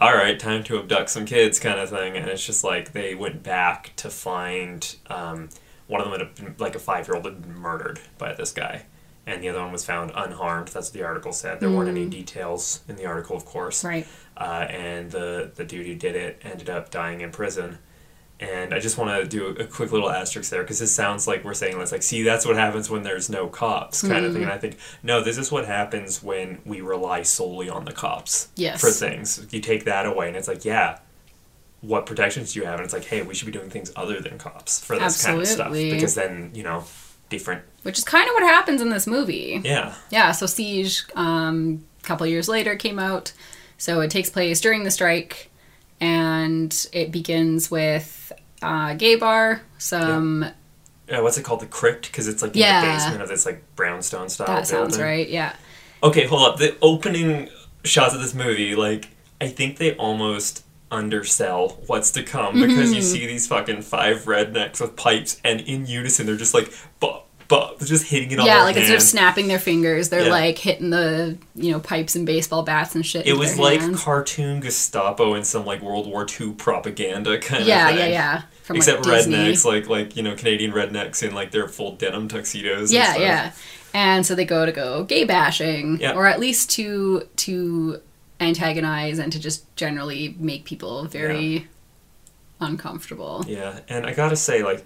All 0.00 0.14
right, 0.14 0.38
time 0.38 0.62
to 0.64 0.78
abduct 0.78 1.10
some 1.10 1.24
kids, 1.24 1.58
kind 1.58 1.80
of 1.80 1.90
thing. 1.90 2.16
And 2.16 2.26
it's 2.28 2.46
just 2.46 2.62
like 2.62 2.92
they 2.92 3.14
went 3.16 3.42
back 3.42 3.92
to 3.96 4.08
find 4.08 4.94
um, 5.08 5.48
one 5.88 6.00
of 6.00 6.10
them 6.10 6.20
had 6.20 6.34
been 6.36 6.54
like 6.58 6.74
a 6.76 6.78
five 6.78 7.08
year 7.08 7.16
old 7.16 7.24
had 7.24 7.42
been 7.42 7.58
murdered 7.58 7.98
by 8.18 8.32
this 8.34 8.52
guy 8.52 8.82
and 9.26 9.42
the 9.42 9.48
other 9.50 9.60
one 9.60 9.72
was 9.72 9.84
found 9.84 10.10
unharmed. 10.14 10.68
That's 10.68 10.88
what 10.88 10.94
the 10.94 11.02
article 11.02 11.32
said. 11.34 11.60
There 11.60 11.70
weren't 11.70 11.90
any 11.90 12.06
details 12.06 12.80
in 12.88 12.96
the 12.96 13.04
article, 13.04 13.36
of 13.36 13.44
course. 13.44 13.84
right. 13.84 14.06
Uh, 14.36 14.66
and 14.70 15.10
the 15.10 15.50
the 15.54 15.64
dude 15.64 15.86
who 15.86 15.94
did 15.96 16.14
it 16.16 16.40
ended 16.42 16.70
up 16.70 16.90
dying 16.90 17.20
in 17.20 17.30
prison. 17.30 17.78
And 18.40 18.72
I 18.72 18.78
just 18.78 18.96
want 18.96 19.20
to 19.20 19.26
do 19.28 19.48
a 19.48 19.64
quick 19.66 19.90
little 19.90 20.08
asterisk 20.08 20.48
there 20.50 20.62
because 20.62 20.78
this 20.78 20.94
sounds 20.94 21.26
like 21.26 21.42
we're 21.44 21.54
saying 21.54 21.78
it's 21.80 21.90
like, 21.90 22.04
see, 22.04 22.22
that's 22.22 22.46
what 22.46 22.54
happens 22.54 22.88
when 22.88 23.02
there's 23.02 23.28
no 23.28 23.48
cops, 23.48 24.00
kind 24.06 24.24
of 24.24 24.32
thing. 24.32 24.44
And 24.44 24.52
I 24.52 24.58
think 24.58 24.78
no, 25.02 25.20
this 25.24 25.36
is 25.38 25.50
what 25.50 25.66
happens 25.66 26.22
when 26.22 26.60
we 26.64 26.80
rely 26.80 27.22
solely 27.22 27.68
on 27.68 27.84
the 27.84 27.90
cops 27.92 28.48
Yes. 28.54 28.80
for 28.80 28.90
things. 28.90 29.44
You 29.50 29.60
take 29.60 29.84
that 29.86 30.06
away, 30.06 30.28
and 30.28 30.36
it's 30.36 30.46
like, 30.46 30.64
yeah, 30.64 31.00
what 31.80 32.06
protections 32.06 32.52
do 32.52 32.60
you 32.60 32.66
have? 32.66 32.76
And 32.76 32.84
it's 32.84 32.92
like, 32.92 33.04
hey, 33.04 33.22
we 33.22 33.34
should 33.34 33.46
be 33.46 33.52
doing 33.52 33.70
things 33.70 33.92
other 33.94 34.20
than 34.20 34.38
cops 34.38 34.80
for 34.80 34.98
this 34.98 35.24
kind 35.24 35.40
of 35.40 35.46
stuff 35.46 35.72
because 35.72 36.14
then 36.14 36.50
you 36.54 36.62
know, 36.62 36.84
different. 37.28 37.62
Which 37.82 37.98
is 37.98 38.04
kind 38.04 38.28
of 38.28 38.34
what 38.34 38.42
happens 38.42 38.80
in 38.82 38.90
this 38.90 39.06
movie. 39.06 39.60
Yeah, 39.64 39.94
Yeah, 40.10 40.32
so 40.32 40.46
Siege, 40.46 41.04
um, 41.14 41.84
a 42.02 42.06
couple 42.06 42.26
years 42.26 42.48
later, 42.48 42.76
came 42.76 42.98
out. 42.98 43.32
So 43.76 44.00
it 44.00 44.10
takes 44.10 44.28
place 44.28 44.60
during 44.60 44.82
the 44.82 44.90
strike, 44.90 45.50
and 46.00 46.86
it 46.92 47.12
begins 47.12 47.70
with 47.70 48.32
a 48.62 48.94
gay 48.96 49.14
bar, 49.14 49.62
some. 49.78 50.46
Yeah, 51.08 51.20
what's 51.20 51.38
it 51.38 51.44
called? 51.44 51.60
The 51.60 51.66
crypt? 51.66 52.06
Because 52.06 52.28
it's 52.28 52.42
like 52.42 52.54
in 52.54 52.60
Yeah. 52.60 52.80
the 52.80 52.86
basement 52.92 53.22
of 53.22 53.28
this 53.28 53.46
like 53.46 53.62
brownstone 53.76 54.28
style 54.28 54.48
That 54.48 54.66
sounds 54.66 54.98
right, 54.98 55.28
yeah. 55.28 55.54
Okay, 56.02 56.26
hold 56.26 56.42
up. 56.42 56.58
The 56.58 56.76
opening 56.82 57.48
shots 57.84 58.14
of 58.14 58.20
this 58.20 58.34
movie, 58.34 58.74
like, 58.74 59.08
I 59.40 59.48
think 59.48 59.78
they 59.78 59.94
almost 59.94 60.64
undersell 60.90 61.78
what's 61.86 62.10
to 62.12 62.22
come 62.22 62.54
because 62.60 62.86
Mm-hmm. 62.90 62.94
you 62.94 63.02
see 63.02 63.26
these 63.26 63.46
fucking 63.46 63.82
five 63.82 64.24
rednecks 64.24 64.80
with 64.80 64.96
pipes, 64.96 65.40
and 65.44 65.60
in 65.62 65.86
unison, 65.86 66.26
they're 66.26 66.36
just 66.36 66.54
like, 66.54 66.72
but, 67.00 67.24
but, 67.48 67.78
just 67.80 68.04
hitting 68.06 68.30
it 68.30 68.38
on 68.38 68.46
Yeah, 68.46 68.62
like 68.64 68.76
instead 68.76 68.96
of 68.96 69.02
snapping 69.02 69.48
their 69.48 69.58
fingers, 69.58 70.08
they're 70.10 70.24
Yeah. 70.26 70.30
like 70.30 70.58
hitting 70.58 70.90
the, 70.90 71.38
you 71.54 71.72
know, 71.72 71.80
pipes 71.80 72.14
and 72.16 72.26
baseball 72.26 72.62
bats 72.62 72.94
and 72.94 73.04
shit. 73.06 73.26
It 73.26 73.34
was 73.34 73.58
like 73.58 73.80
hands. 73.80 74.02
cartoon 74.02 74.60
Gestapo 74.60 75.34
in 75.34 75.44
some 75.44 75.64
like 75.64 75.80
World 75.82 76.06
War 76.06 76.26
II 76.40 76.52
propaganda 76.52 77.38
kind 77.38 77.64
Yeah, 77.64 77.88
of 77.88 77.96
thing. 77.96 78.10
yeah, 78.10 78.12
yeah. 78.12 78.42
From 78.62 78.76
Except 78.76 79.06
like 79.06 79.18
Disney. 79.24 79.36
rednecks, 79.36 79.64
like 79.64 79.88
like 79.88 80.14
you 80.16 80.22
know 80.22 80.34
Canadian 80.34 80.72
rednecks 80.72 81.22
in 81.26 81.34
like 81.34 81.50
their 81.52 81.68
full 81.68 81.92
denim 81.96 82.28
tuxedos. 82.28 82.90
and 82.90 82.98
Yeah, 82.98 83.04
stuff. 83.12 83.18
yeah. 83.20 83.26
Yeah. 83.26 83.50
And 83.94 84.26
so 84.26 84.34
they 84.34 84.44
go 84.44 84.66
to 84.66 84.72
go 84.72 85.04
gay 85.04 85.24
bashing, 85.24 85.98
Yeah. 86.00 86.12
or 86.12 86.26
at 86.26 86.38
least 86.38 86.68
to 86.72 87.22
to 87.36 88.00
antagonize 88.40 89.18
and 89.18 89.32
to 89.32 89.38
just 89.38 89.74
generally 89.76 90.36
make 90.38 90.64
people 90.64 91.04
very 91.06 91.66
uncomfortable. 92.60 93.44
Yeah, 93.46 93.80
and 93.88 94.06
I 94.06 94.14
gotta 94.14 94.36
say, 94.36 94.62
like, 94.62 94.84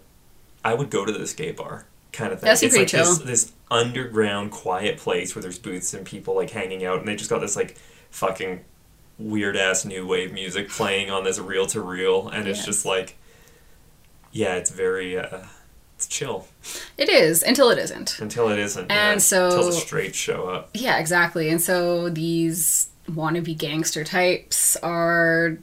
I 0.64 0.74
would 0.74 0.90
go 0.90 1.04
to 1.04 1.12
this 1.12 1.32
gay 1.34 1.52
bar 1.52 1.86
kind 2.12 2.32
of 2.32 2.40
thing. 2.40 2.46
That 2.48 2.58
seemed 2.58 2.72
it's 2.72 2.78
like 2.78 2.90
pretty 2.90 3.04
this, 3.04 3.18
chill. 3.18 3.26
this 3.26 3.52
underground, 3.70 4.50
quiet 4.50 4.98
place 4.98 5.34
where 5.34 5.42
there's 5.42 5.58
booths 5.58 5.94
and 5.94 6.04
people 6.06 6.34
like 6.36 6.50
hanging 6.50 6.84
out, 6.84 6.98
and 6.98 7.08
they 7.08 7.16
just 7.16 7.30
got 7.30 7.40
this 7.40 7.56
like 7.56 7.76
fucking 8.10 8.64
weird 9.18 9.56
ass 9.56 9.84
new 9.84 10.06
wave 10.06 10.32
music 10.32 10.68
playing 10.68 11.10
on 11.10 11.24
this 11.24 11.38
reel 11.38 11.66
to 11.66 11.80
reel, 11.80 12.28
and 12.28 12.46
it's 12.48 12.64
just 12.64 12.84
like, 12.84 13.16
yeah, 14.32 14.54
it's 14.54 14.70
very, 14.70 15.18
uh, 15.18 15.44
it's 15.96 16.06
chill 16.06 16.48
It 16.98 17.08
is 17.08 17.42
until 17.42 17.70
it 17.70 17.78
isn't. 17.78 18.18
until 18.18 18.48
it 18.48 18.58
isn't. 18.58 18.90
And 18.90 19.14
yeah, 19.14 19.18
so- 19.18 19.46
until 19.46 19.66
the 19.66 19.72
straights 19.72 20.18
show 20.18 20.48
up. 20.48 20.70
Yeah, 20.74 20.98
exactly. 20.98 21.48
And 21.48 21.60
so 21.60 22.08
these 22.08 22.88
wannabe 23.10 23.56
gangster 23.56 24.04
types 24.04 24.76
are, 24.76 25.58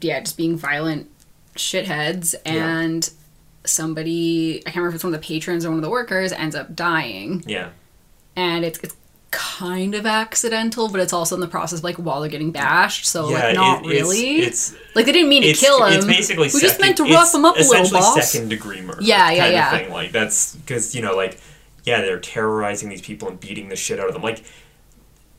yeah, 0.00 0.20
just 0.20 0.36
being 0.36 0.56
violent 0.56 1.08
shitheads. 1.56 2.34
Yeah. 2.46 2.52
And 2.80 3.10
somebody 3.64 4.60
I 4.60 4.70
can't 4.70 4.76
remember 4.76 4.88
if 4.90 4.94
it's 4.96 5.04
one 5.04 5.14
of 5.14 5.20
the 5.20 5.26
patrons 5.26 5.64
or 5.64 5.70
one 5.70 5.78
of 5.78 5.82
the 5.82 5.90
workers 5.90 6.32
ends 6.32 6.54
up 6.56 6.74
dying, 6.74 7.44
Yeah. 7.46 7.68
and 8.36 8.64
it's 8.64 8.78
it's 8.80 8.96
kind 9.30 9.94
of 9.94 10.06
accidental, 10.06 10.88
but 10.88 11.00
it's 11.00 11.12
also 11.12 11.34
in 11.36 11.40
the 11.40 11.46
process 11.46 11.84
like 11.84 11.96
while 11.96 12.20
they're 12.20 12.30
getting 12.30 12.50
bashed, 12.50 13.06
so 13.06 13.28
Yeah, 13.30 13.38
like 13.46 13.54
not 13.54 13.84
it- 13.84 13.88
really. 13.88 14.40
it's- 14.40 14.74
like 14.94 15.06
they 15.06 15.12
didn't 15.12 15.28
mean 15.28 15.42
to 15.42 15.52
kill 15.52 15.84
him. 15.84 15.98
it's 15.98 16.06
basically 16.06 16.48
we 16.52 16.60
just 16.60 16.80
meant 16.80 16.96
to 16.96 17.04
rough 17.04 17.32
him 17.34 17.44
up 17.44 17.56
a 17.56 17.60
little, 17.60 17.90
boss. 17.90 18.30
second 18.32 18.48
degree 18.48 18.80
murder. 18.80 19.02
Yeah, 19.02 19.30
yeah, 19.30 19.38
kind 19.42 19.52
yeah. 19.52 19.72
Of 19.74 19.80
thing. 19.82 19.92
Like 19.92 20.12
that's 20.12 20.56
because 20.56 20.94
you 20.94 21.02
know, 21.02 21.14
like 21.14 21.38
yeah, 21.84 22.00
they're 22.00 22.18
terrorizing 22.18 22.88
these 22.88 23.02
people 23.02 23.28
and 23.28 23.38
beating 23.38 23.68
the 23.68 23.76
shit 23.76 24.00
out 24.00 24.08
of 24.08 24.14
them. 24.14 24.22
Like 24.22 24.42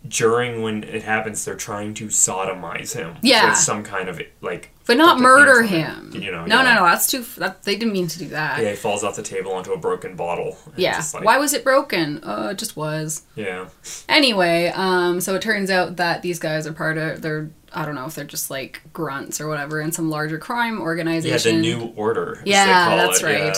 during 0.07 0.61
when 0.61 0.83
it 0.83 1.03
happens, 1.03 1.45
they're 1.45 1.55
trying 1.55 1.93
to 1.95 2.07
sodomize 2.07 2.93
him. 2.95 3.15
Yeah. 3.21 3.49
with 3.49 3.57
some 3.57 3.83
kind 3.83 4.09
of 4.09 4.21
like. 4.41 4.71
But 4.87 4.97
not 4.97 5.19
murder 5.19 5.61
him. 5.61 6.11
You 6.13 6.31
know. 6.31 6.45
no, 6.45 6.57
yeah. 6.57 6.63
no, 6.63 6.75
no. 6.75 6.83
That's 6.85 7.07
too. 7.09 7.23
That, 7.37 7.63
they 7.63 7.75
didn't 7.75 7.93
mean 7.93 8.07
to 8.07 8.19
do 8.19 8.27
that. 8.29 8.61
Yeah, 8.61 8.71
he 8.71 8.75
falls 8.75 9.03
off 9.03 9.15
the 9.15 9.23
table 9.23 9.53
onto 9.53 9.71
a 9.71 9.77
broken 9.77 10.15
bottle. 10.15 10.57
Yeah. 10.75 11.01
like- 11.13 11.23
Why 11.23 11.37
was 11.37 11.53
it 11.53 11.63
broken? 11.63 12.21
Uh, 12.23 12.49
it 12.51 12.57
just 12.57 12.75
was. 12.75 13.23
Yeah. 13.35 13.69
Anyway, 14.09 14.71
um, 14.75 15.21
so 15.21 15.35
it 15.35 15.41
turns 15.41 15.69
out 15.69 15.97
that 15.97 16.21
these 16.23 16.39
guys 16.39 16.65
are 16.67 16.73
part 16.73 16.97
of. 16.97 17.21
They're. 17.21 17.51
I 17.73 17.85
don't 17.85 17.95
know 17.95 18.05
if 18.05 18.15
they're 18.15 18.25
just 18.25 18.51
like 18.51 18.81
grunts 18.91 19.39
or 19.39 19.47
whatever 19.47 19.79
in 19.79 19.93
some 19.93 20.09
larger 20.09 20.37
crime 20.37 20.81
organization. 20.81 21.63
Yeah, 21.63 21.71
the 21.75 21.77
new 21.85 21.93
order. 21.95 22.41
Yeah, 22.45 22.95
that's 22.97 23.21
it, 23.21 23.25
right. 23.25 23.37
yeah. 23.45 23.53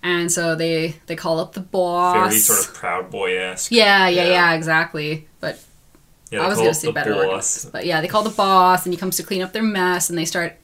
And 0.00 0.30
so 0.30 0.54
they 0.54 0.94
they 1.06 1.16
call 1.16 1.40
up 1.40 1.54
the 1.54 1.60
boss. 1.60 2.28
Very 2.28 2.38
sort 2.38 2.68
of 2.68 2.74
proud 2.74 3.10
boy 3.10 3.36
esque. 3.36 3.72
Yeah, 3.72 4.06
yeah, 4.06 4.22
Yeah. 4.26 4.30
yeah, 4.30 4.52
exactly. 4.54 5.26
But 5.40 5.58
Yeah, 6.30 6.42
I 6.42 6.48
was 6.48 6.58
gonna 6.58 6.74
say 6.74 6.92
better. 6.92 7.14
boss. 7.14 7.64
But 7.66 7.86
yeah, 7.86 8.00
they 8.00 8.08
call 8.08 8.22
the 8.22 8.30
boss, 8.30 8.84
and 8.86 8.92
he 8.92 8.98
comes 8.98 9.16
to 9.16 9.22
clean 9.22 9.42
up 9.42 9.52
their 9.52 9.62
mess, 9.62 10.08
and 10.10 10.18
they 10.18 10.24
start 10.24 10.56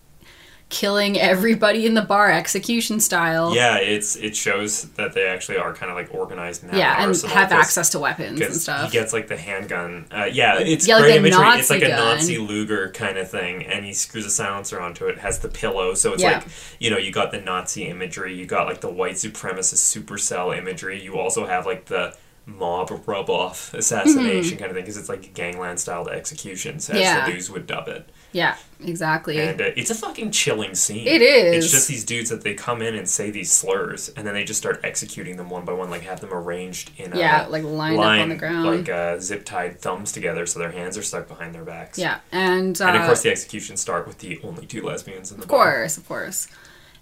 killing 0.70 1.18
everybody 1.20 1.86
in 1.86 1.94
the 1.94 2.02
bar, 2.02 2.32
execution 2.32 2.98
style. 2.98 3.54
Yeah, 3.54 3.76
it's 3.76 4.16
it 4.16 4.34
shows 4.34 4.84
that 4.92 5.12
they 5.12 5.24
actually 5.26 5.58
are 5.58 5.72
kind 5.74 5.90
of 5.90 5.96
like 5.96 6.12
organized 6.12 6.64
now. 6.64 6.76
Yeah, 6.76 7.04
and 7.04 7.16
have 7.32 7.52
access 7.52 7.90
to 7.90 7.98
weapons 7.98 8.40
and 8.40 8.54
stuff. 8.54 8.90
he 8.90 8.98
gets 8.98 9.12
like 9.12 9.28
the 9.28 9.36
handgun. 9.36 10.06
Uh, 10.10 10.24
yeah, 10.24 10.58
it's 10.58 10.88
Yeah, 10.88 10.96
like 10.96 11.04
great 11.04 11.14
a 11.16 11.18
imagery. 11.18 11.38
Nazi 11.40 11.60
it's 11.60 11.70
like 11.70 11.82
a 11.82 11.88
gun. 11.88 12.16
Nazi 12.16 12.38
Luger 12.38 12.90
kind 12.92 13.18
of 13.18 13.30
thing, 13.30 13.64
and 13.66 13.84
he 13.84 13.92
screws 13.92 14.26
a 14.26 14.30
silencer 14.30 14.80
onto 14.80 15.06
it. 15.06 15.18
Has 15.18 15.38
the 15.40 15.48
pillow, 15.48 15.94
so 15.94 16.12
it's 16.14 16.22
Yeah. 16.22 16.38
like 16.38 16.46
you 16.80 16.90
know 16.90 16.98
you 16.98 17.12
got 17.12 17.30
the 17.30 17.40
Nazi 17.40 17.84
imagery, 17.84 18.34
you 18.34 18.46
got 18.46 18.66
like 18.66 18.80
the 18.80 18.90
white 18.90 19.14
supremacist 19.14 19.96
supercell 20.04 20.56
imagery. 20.56 21.00
You 21.00 21.18
also 21.18 21.46
have 21.46 21.66
like 21.66 21.84
the 21.86 22.16
mob 22.46 22.90
rub 23.06 23.30
off 23.30 23.72
assassination 23.74 24.58
kind 24.58 24.70
of 24.70 24.76
thing 24.76 24.84
because 24.84 24.96
it's 24.98 25.08
like 25.08 25.32
gangland 25.34 25.80
styled 25.80 26.08
executions, 26.08 26.90
as 26.90 26.96
Mm-hmm. 26.96 27.02
Yeah. 27.02 27.26
the 27.26 27.32
news 27.32 27.50
would 27.50 27.66
dub 27.66 27.88
it. 27.88 28.08
yeah, 28.32 28.56
exactly. 28.84 29.40
And 29.40 29.60
uh, 29.60 29.70
it's 29.76 29.90
a 29.90 29.94
fucking 29.94 30.30
chilling 30.30 30.74
scene. 30.74 31.06
It 31.06 31.22
is. 31.22 31.64
It's 31.64 31.72
just 31.72 31.88
these 31.88 32.04
dudes 32.04 32.28
that 32.30 32.42
they 32.42 32.52
come 32.54 32.82
in 32.82 32.94
and 32.96 33.08
say 33.08 33.30
these 33.30 33.50
slurs, 33.50 34.10
and 34.10 34.26
then 34.26 34.34
they 34.34 34.44
just 34.44 34.60
start 34.60 34.80
executing 34.84 35.36
them 35.36 35.48
one 35.48 35.64
by 35.64 35.72
one, 35.72 35.88
like 35.88 36.02
have 36.02 36.20
them 36.20 36.34
arranged 36.34 36.90
in 36.98 37.12
a 37.14 37.18
Yeah, 37.18 37.46
like 37.46 37.62
lined 37.64 37.98
up 37.98 38.04
on 38.04 38.28
the 38.28 38.34
ground. 38.36 38.66
like 38.66 38.88
uh, 38.90 39.18
zip 39.20 39.44
tied 39.44 39.80
thumbs 39.80 40.12
together, 40.12 40.44
so 40.46 40.58
their 40.58 40.72
hands 40.72 40.98
are 40.98 41.02
stuck 41.02 41.28
behind 41.28 41.54
their 41.54 41.64
backs. 41.64 41.98
yeah, 41.98 42.18
and 42.32 42.78
uh, 42.80 42.86
And 42.86 42.96
of 42.98 43.06
course, 43.06 43.22
the 43.22 43.30
executions 43.30 43.80
start 43.80 44.06
with 44.06 44.18
the 44.18 44.38
only 44.42 44.66
two 44.66 44.82
lesbians 44.82 45.30
in 45.32 45.38
the 45.38 45.44
Of 45.44 45.48
course, 45.48 45.96
of 45.96 46.06
course. 46.06 46.48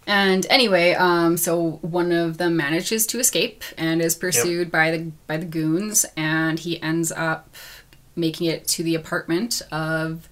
And 0.06 0.46
anyway, 0.50 0.94
um, 0.94 1.36
so 1.36 1.78
one 1.82 2.10
of 2.12 2.38
them 2.38 2.56
manages 2.56 3.06
to 3.08 3.20
escape 3.20 3.62
and 3.78 4.02
is 4.02 4.14
pursued 4.14 4.70
by 4.70 4.90
the 4.90 5.12
by 5.26 5.36
the 5.36 5.46
goons, 5.46 6.04
and 6.16 6.58
he 6.58 6.82
ends 6.82 7.12
up 7.12 7.54
making 8.16 8.48
it 8.48 8.66
to 8.68 8.82
the 8.82 8.94
apartment 8.94 9.62
of 9.70 10.28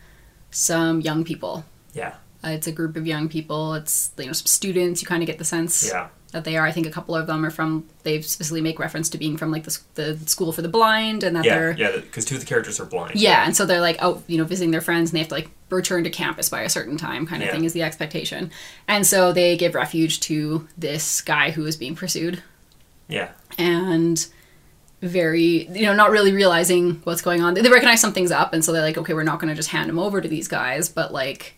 some 0.51 1.01
young 1.01 1.25
people. 1.25 1.65
Yeah, 1.95 2.15
Uh, 2.45 2.49
it's 2.51 2.67
a 2.67 2.73
group 2.73 2.97
of 2.97 3.07
young 3.07 3.29
people. 3.29 3.75
It's 3.75 4.11
you 4.19 4.27
know 4.27 4.33
some 4.33 4.47
students. 4.47 5.03
You 5.03 5.07
kind 5.07 5.23
of 5.23 5.27
get 5.27 5.39
the 5.39 5.45
sense 5.45 5.87
yeah, 5.89 6.09
that 6.33 6.45
they 6.45 6.57
are. 6.57 6.65
I 6.67 6.73
think 6.73 6.87
a 6.87 6.91
couple 6.91 7.15
of 7.17 7.27
them 7.27 7.45
are 7.45 7.51
from. 7.51 7.87
They 8.05 8.21
specifically 8.23 8.61
make 8.61 8.79
reference 8.79 9.09
to 9.11 9.19
being 9.19 9.37
from 9.37 9.51
like 9.51 9.65
the, 9.65 9.79
the 9.95 10.19
school 10.27 10.53
for 10.53 10.63
the 10.63 10.69
blind, 10.69 11.23
and 11.25 11.35
that 11.37 11.45
yeah, 11.45 11.55
they're 11.59 11.73
yeah. 11.73 11.91
Because 11.97 12.25
two 12.25 12.37
of 12.37 12.41
the 12.41 12.47
characters 12.47 12.79
are 12.81 12.85
blind. 12.87 13.17
yeah, 13.21 13.45
and 13.45 13.57
so 13.57 13.67
they're 13.67 13.81
like 13.81 14.01
out, 14.01 14.23
you 14.27 14.39
know, 14.39 14.45
visiting 14.45 14.71
their 14.71 14.81
friends, 14.81 15.11
and 15.11 15.17
they 15.17 15.21
have 15.21 15.29
to 15.29 15.35
like 15.35 15.51
return 15.71 16.05
to 16.05 16.11
campus 16.11 16.49
by 16.49 16.63
a 16.63 16.69
certain 16.69 16.97
time, 16.97 17.27
kind 17.27 17.43
of 17.43 17.47
Yeah. 17.49 17.53
thing 17.55 17.65
is 17.65 17.73
the 17.73 17.83
expectation. 17.83 18.51
And 18.89 19.07
so 19.07 19.33
they 19.33 19.57
give 19.57 19.75
refuge 19.75 20.21
to 20.21 20.67
this 20.79 21.21
guy 21.21 21.51
who 21.51 21.65
is 21.67 21.77
being 21.77 21.95
pursued, 21.97 22.43
yeah, 23.09 23.31
and 23.59 24.25
very, 25.03 25.67
you 25.71 25.87
know, 25.87 25.95
not 25.95 26.11
really 26.11 26.33
realizing 26.33 27.01
what's 27.05 27.23
going 27.23 27.41
on. 27.41 27.55
They 27.55 27.63
recognize 27.69 28.01
something's 28.01 28.31
up, 28.31 28.53
and 28.53 28.65
so 28.65 28.73
they're 28.73 28.83
like, 28.83 28.99
okay, 28.99 29.15
we're 29.15 29.23
not 29.23 29.41
going 29.41 29.49
to 29.49 29.55
just 29.55 29.71
hand 29.71 29.89
him 29.89 29.99
over 29.99 30.21
to 30.21 30.29
these 30.29 30.47
guys, 30.47 30.89
but 30.89 31.13
like, 31.13 31.55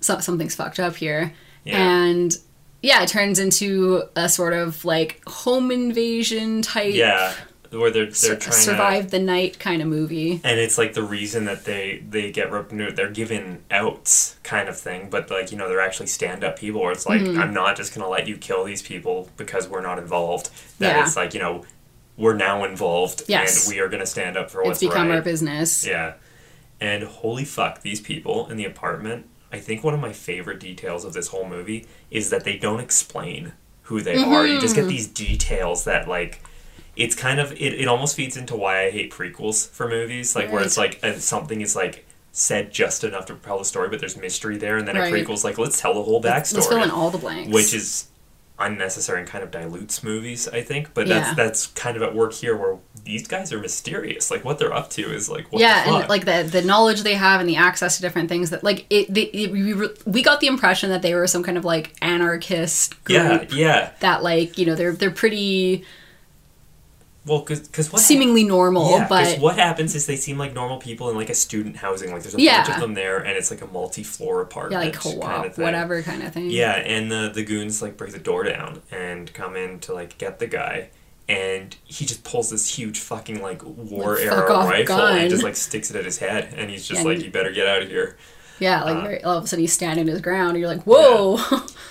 so, 0.00 0.20
something's 0.20 0.54
fucked 0.54 0.78
up 0.78 0.96
here, 0.96 1.32
Yeah. 1.64 1.78
and. 1.78 2.36
Yeah, 2.82 3.02
it 3.02 3.08
turns 3.08 3.38
into 3.38 4.04
a 4.14 4.28
sort 4.28 4.52
of 4.52 4.84
like 4.84 5.22
home 5.26 5.70
invasion 5.70 6.62
type 6.62 6.94
yeah. 6.94 7.34
Where 7.70 7.90
they're 7.90 8.06
they're 8.06 8.36
trying 8.36 8.40
to 8.40 8.52
survive 8.52 9.10
the 9.10 9.18
night 9.18 9.58
kind 9.58 9.82
of 9.82 9.88
movie. 9.88 10.40
and 10.42 10.58
it's 10.58 10.78
like 10.78 10.94
the 10.94 11.02
reason 11.02 11.44
that 11.44 11.66
they 11.66 12.02
they 12.08 12.30
get 12.32 12.50
they're 12.96 13.10
given 13.10 13.62
outs 13.70 14.36
kind 14.42 14.70
of 14.70 14.78
thing 14.80 15.10
but 15.10 15.30
like 15.30 15.52
you 15.52 15.58
know 15.58 15.68
they're 15.68 15.82
actually 15.82 16.06
stand-up 16.06 16.58
people 16.58 16.80
where 16.80 16.92
it's 16.92 17.04
like 17.04 17.20
Mm-hmm. 17.20 17.38
i'm 17.38 17.52
not 17.52 17.76
just 17.76 17.94
gonna 17.94 18.08
let 18.08 18.26
you 18.26 18.38
kill 18.38 18.64
these 18.64 18.80
people 18.80 19.28
because 19.36 19.68
we're 19.68 19.82
not 19.82 19.98
involved 19.98 20.48
That 20.78 20.96
Yeah. 20.96 21.02
it's 21.04 21.14
like 21.14 21.34
you 21.34 21.40
know 21.40 21.66
we're 22.16 22.36
now 22.36 22.64
involved 22.64 23.24
Yes. 23.28 23.66
and 23.66 23.74
we 23.74 23.80
are 23.82 23.88
gonna 23.90 24.06
stand 24.06 24.38
up 24.38 24.50
for 24.50 24.62
what's 24.64 24.82
It's 24.82 24.90
become 24.90 25.08
right 25.08 25.16
our 25.16 25.22
business. 25.22 25.86
yeah 25.86 26.14
and 26.80 27.02
holy 27.02 27.44
fuck 27.44 27.82
these 27.82 28.00
people 28.00 28.48
in 28.48 28.56
the 28.56 28.64
apartment 28.64 29.26
i 29.52 29.58
think 29.58 29.82
one 29.84 29.94
of 29.94 30.00
my 30.00 30.12
favorite 30.12 30.60
details 30.60 31.04
of 31.04 31.12
this 31.12 31.28
whole 31.28 31.48
movie 31.48 31.86
is 32.10 32.30
that 32.30 32.44
they 32.44 32.56
don't 32.56 32.80
explain 32.80 33.52
who 33.82 34.00
they 34.00 34.16
are 34.22 34.46
you 34.46 34.60
just 34.60 34.74
Mm-hmm. 34.74 34.82
get 34.86 34.88
these 34.90 35.06
details 35.06 35.84
that 35.84 36.06
like 36.08 36.40
it's 36.96 37.14
kind 37.14 37.38
of 37.40 37.52
it, 37.52 37.74
it 37.74 37.86
almost 37.88 38.16
feeds 38.16 38.36
into 38.36 38.56
why 38.56 38.86
i 38.86 38.90
hate 38.90 39.12
prequels 39.12 39.68
for 39.70 39.88
movies 39.88 40.34
like 40.36 40.50
where 40.52 40.62
it's 40.62 40.76
like 40.76 40.98
uh, 41.02 41.14
something 41.14 41.60
is 41.60 41.74
like 41.76 42.04
said 42.32 42.70
just 42.70 43.02
enough 43.04 43.26
to 43.26 43.32
propel 43.32 43.58
the 43.58 43.64
story 43.64 43.88
but 43.88 43.98
there's 44.00 44.16
mystery 44.16 44.56
there 44.58 44.76
and 44.76 44.86
then 44.86 44.96
Right. 44.96 45.12
a 45.12 45.16
prequel's 45.16 45.42
like 45.44 45.58
let's 45.58 45.80
tell 45.80 45.94
the 45.94 46.02
whole 46.02 46.22
backstory 46.22 46.54
Let's 46.56 46.66
fill 46.68 46.82
in 46.82 46.90
all 46.90 47.10
the 47.10 47.18
blanks. 47.18 47.52
which 47.52 47.72
is 47.74 48.06
unnecessary 48.60 49.20
and 49.20 49.28
kind 49.28 49.44
of 49.44 49.50
dilutes 49.50 50.02
movies 50.02 50.48
i 50.48 50.60
think 50.60 50.92
but 50.94 51.06
Yeah. 51.06 51.20
that's 51.20 51.36
that's 51.36 51.66
kind 51.68 51.96
of 51.96 52.02
at 52.02 52.14
work 52.14 52.32
here 52.32 52.56
where 52.56 52.78
these 53.04 53.26
guys 53.26 53.52
are 53.54 53.58
mysterious. 53.58 54.30
Like 54.30 54.44
what 54.44 54.58
they're 54.58 54.72
up 54.72 54.90
to 54.90 55.02
is 55.02 55.30
like 55.30 55.50
what 55.50 55.62
yeah, 55.62 55.84
the 55.84 55.96
and 55.96 56.08
like 56.10 56.26
the 56.26 56.42
the 56.42 56.60
knowledge 56.60 57.02
they 57.02 57.14
have 57.14 57.40
and 57.40 57.48
the 57.48 57.56
access 57.56 57.96
to 57.96 58.02
different 58.02 58.28
things 58.28 58.50
that 58.50 58.62
like 58.62 58.84
it, 58.90 59.12
they, 59.12 59.22
it 59.22 59.50
we, 59.50 59.72
re- 59.72 59.94
we 60.04 60.22
got 60.22 60.40
the 60.40 60.46
impression 60.46 60.90
that 60.90 61.00
they 61.00 61.14
were 61.14 61.26
some 61.26 61.42
kind 61.42 61.56
of 61.56 61.64
like 61.64 61.94
anarchist 62.02 63.02
group 63.04 63.16
yeah 63.16 63.46
yeah. 63.50 63.90
that 64.00 64.22
like 64.22 64.58
you 64.58 64.66
know 64.66 64.74
they're 64.74 64.92
they're 64.92 65.10
pretty 65.10 65.84
Well, 67.28 67.40
because 67.46 67.92
what 67.92 68.00
seemingly 68.02 68.44
normal, 68.44 68.90
yeah, 68.90 69.06
but 69.08 69.38
what 69.38 69.56
happens 69.56 69.94
is 69.94 70.06
they 70.06 70.16
seem 70.16 70.38
like 70.38 70.54
normal 70.54 70.78
people 70.78 71.10
in 71.10 71.16
like 71.16 71.28
a 71.30 71.34
student 71.34 71.76
housing. 71.76 72.10
Like 72.12 72.22
there's 72.22 72.34
a 72.34 72.40
Yeah. 72.40 72.62
bunch 72.64 72.74
of 72.76 72.80
them 72.80 72.94
there, 72.94 73.18
and 73.18 73.36
it's 73.36 73.50
like 73.50 73.60
a 73.62 73.66
multi-floor 73.66 74.36
yeah, 74.38 74.42
apartment, 74.42 74.84
like 74.84 74.94
co-op, 74.94 75.20
kind 75.22 75.46
of 75.46 75.54
thing. 75.54 75.64
whatever 75.64 76.02
kind 76.02 76.22
of 76.22 76.32
thing. 76.32 76.50
Yeah, 76.50 76.72
and 76.76 77.10
the 77.12 77.30
the 77.34 77.44
goons 77.44 77.82
like 77.82 77.96
break 77.96 78.12
the 78.12 78.18
door 78.18 78.44
down 78.44 78.82
and 78.90 79.32
come 79.34 79.56
in 79.56 79.78
to 79.80 79.92
like 79.92 80.16
get 80.18 80.38
the 80.38 80.46
guy, 80.46 80.88
and 81.28 81.76
he 81.84 82.04
just 82.06 82.24
pulls 82.24 82.50
this 82.50 82.76
huge 82.78 82.98
fucking 82.98 83.42
like 83.42 83.62
war 83.64 84.14
Like, 84.16 84.24
arrow 84.24 84.48
rifle 84.66 84.84
gun. 84.96 85.18
and 85.18 85.30
just 85.30 85.42
like 85.42 85.56
sticks 85.56 85.90
it 85.90 85.96
at 85.96 86.04
his 86.04 86.18
head, 86.18 86.54
and 86.56 86.70
he's 86.70 86.86
just 86.88 87.02
Yeah, 87.02 87.06
like, 87.08 87.16
and- 87.16 87.24
"You 87.26 87.30
better 87.30 87.52
get 87.52 87.66
out 87.66 87.82
of 87.82 87.88
here." 87.88 88.16
Yeah, 88.60 88.82
like 88.84 88.96
Uh, 88.96 89.00
very, 89.02 89.24
all 89.24 89.38
of 89.38 89.44
a 89.44 89.46
sudden 89.46 89.62
he's 89.62 89.72
standing 89.72 90.06
his 90.06 90.20
ground, 90.20 90.50
and 90.50 90.58
you're 90.58 90.68
like, 90.68 90.82
whoa, 90.84 91.38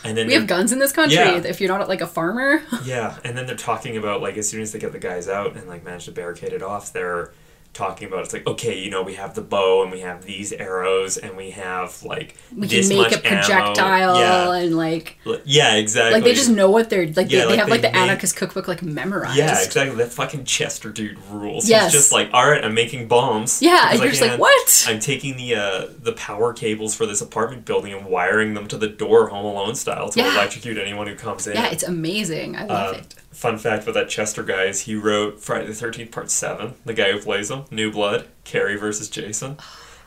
And 0.03 0.17
then 0.17 0.27
we 0.27 0.33
have 0.33 0.47
guns 0.47 0.71
in 0.71 0.79
this 0.79 0.91
country. 0.91 1.15
Yeah. 1.17 1.37
If 1.37 1.59
you're 1.61 1.75
not 1.75 1.87
like 1.87 2.01
a 2.01 2.07
farmer, 2.07 2.61
Yeah, 2.85 3.17
and 3.23 3.37
then 3.37 3.45
they're 3.45 3.55
talking 3.55 3.97
about 3.97 4.21
like 4.21 4.37
as 4.37 4.49
soon 4.49 4.61
as 4.61 4.71
they 4.71 4.79
get 4.79 4.91
the 4.91 4.99
guys 4.99 5.27
out 5.27 5.55
and 5.55 5.67
like 5.67 5.83
manage 5.83 6.05
to 6.05 6.11
barricade 6.11 6.53
it 6.53 6.61
off, 6.63 6.91
they're 6.93 7.31
talking 7.77 8.07
about 8.07 8.23
it's 8.25 8.33
like 8.33 8.47
okay, 8.47 8.77
you 8.79 8.89
know, 8.89 9.03
we 9.03 9.13
have 9.13 9.35
the 9.35 9.41
bow 9.41 9.83
and 9.83 9.91
we 9.91 9.99
have 10.01 10.25
these 10.25 10.51
arrows 10.51 11.17
and 11.17 11.37
we 11.37 11.51
have 11.51 12.01
like 12.03 12.35
we 12.55 12.67
this 12.67 12.89
can 12.89 12.97
make 12.97 13.11
much 13.11 13.19
a 13.19 13.21
projectile 13.21 14.19
Yeah, 14.19 14.51
and 14.53 14.75
like 14.75 15.17
yeah, 15.45 15.75
exactly. 15.75 16.13
like 16.13 16.23
they 16.23 16.33
just 16.33 16.49
know 16.49 16.69
what 16.71 16.89
they're 16.89 17.07
like. 17.07 17.31
Yeah, 17.31 17.45
they, 17.45 17.45
they 17.45 17.45
like, 17.51 17.59
have 17.59 17.67
they 17.67 17.71
like 17.73 17.81
the 17.81 17.87
make- 17.91 17.95
anarchist 17.95 18.35
cookbook 18.35 18.67
like 18.67 18.81
memorized. 18.81 19.37
Yeah, 19.37 19.51
exactly. 19.63 19.95
That 19.97 20.11
fucking 20.11 20.45
Chester 20.45 20.89
dude 20.89 21.19
rules. 21.29 21.69
Yes. 21.69 21.93
He's 21.93 22.01
just 22.01 22.11
like, 22.11 22.29
all 22.33 22.49
right, 22.49 22.63
I'm 22.63 22.73
making 22.73 23.07
bombs. 23.07 23.61
Yeah, 23.61 23.89
and 23.91 23.99
you're 23.99 24.09
just 24.09 24.21
like, 24.21 24.39
what? 24.39 24.85
I'm 24.87 24.99
taking 24.99 25.37
the 25.37 25.55
uh, 25.55 25.87
the 25.99 26.13
power 26.13 26.53
cables 26.53 26.95
for 26.95 27.05
this 27.05 27.21
apartment 27.21 27.65
building 27.65 27.93
and 27.93 28.05
wiring 28.07 28.53
them 28.55 28.67
to 28.69 28.77
the 28.77 28.87
door, 28.87 29.27
Home 29.29 29.45
Alone 29.45 29.75
style, 29.75 30.09
to 30.09 30.19
Yeah. 30.19 30.33
electrocute 30.33 30.77
anyone 30.77 31.07
who 31.07 31.15
comes 31.15 31.45
in. 31.47 31.53
Yeah, 31.55 31.67
it's 31.67 31.83
amazing. 31.83 32.55
I 32.55 32.65
love 32.65 32.95
Um, 32.95 33.01
it. 33.01 33.15
Fun 33.37 33.59
fact 33.59 33.83
about 33.83 33.93
that 33.93 34.09
Chester 34.09 34.41
guy 34.41 34.63
is 34.63 34.81
he 34.81 34.95
wrote 34.95 35.39
Friday 35.39 35.67
the 35.67 35.75
Thirteenth 35.75 36.09
Part 36.09 36.31
Seven. 36.31 36.73
The 36.85 36.93
guy 36.95 37.11
who 37.11 37.19
plays 37.19 37.51
him, 37.51 37.65
New 37.69 37.91
Blood, 37.91 38.27
Carrie 38.43 38.77
versus 38.77 39.09
Jason, 39.09 39.59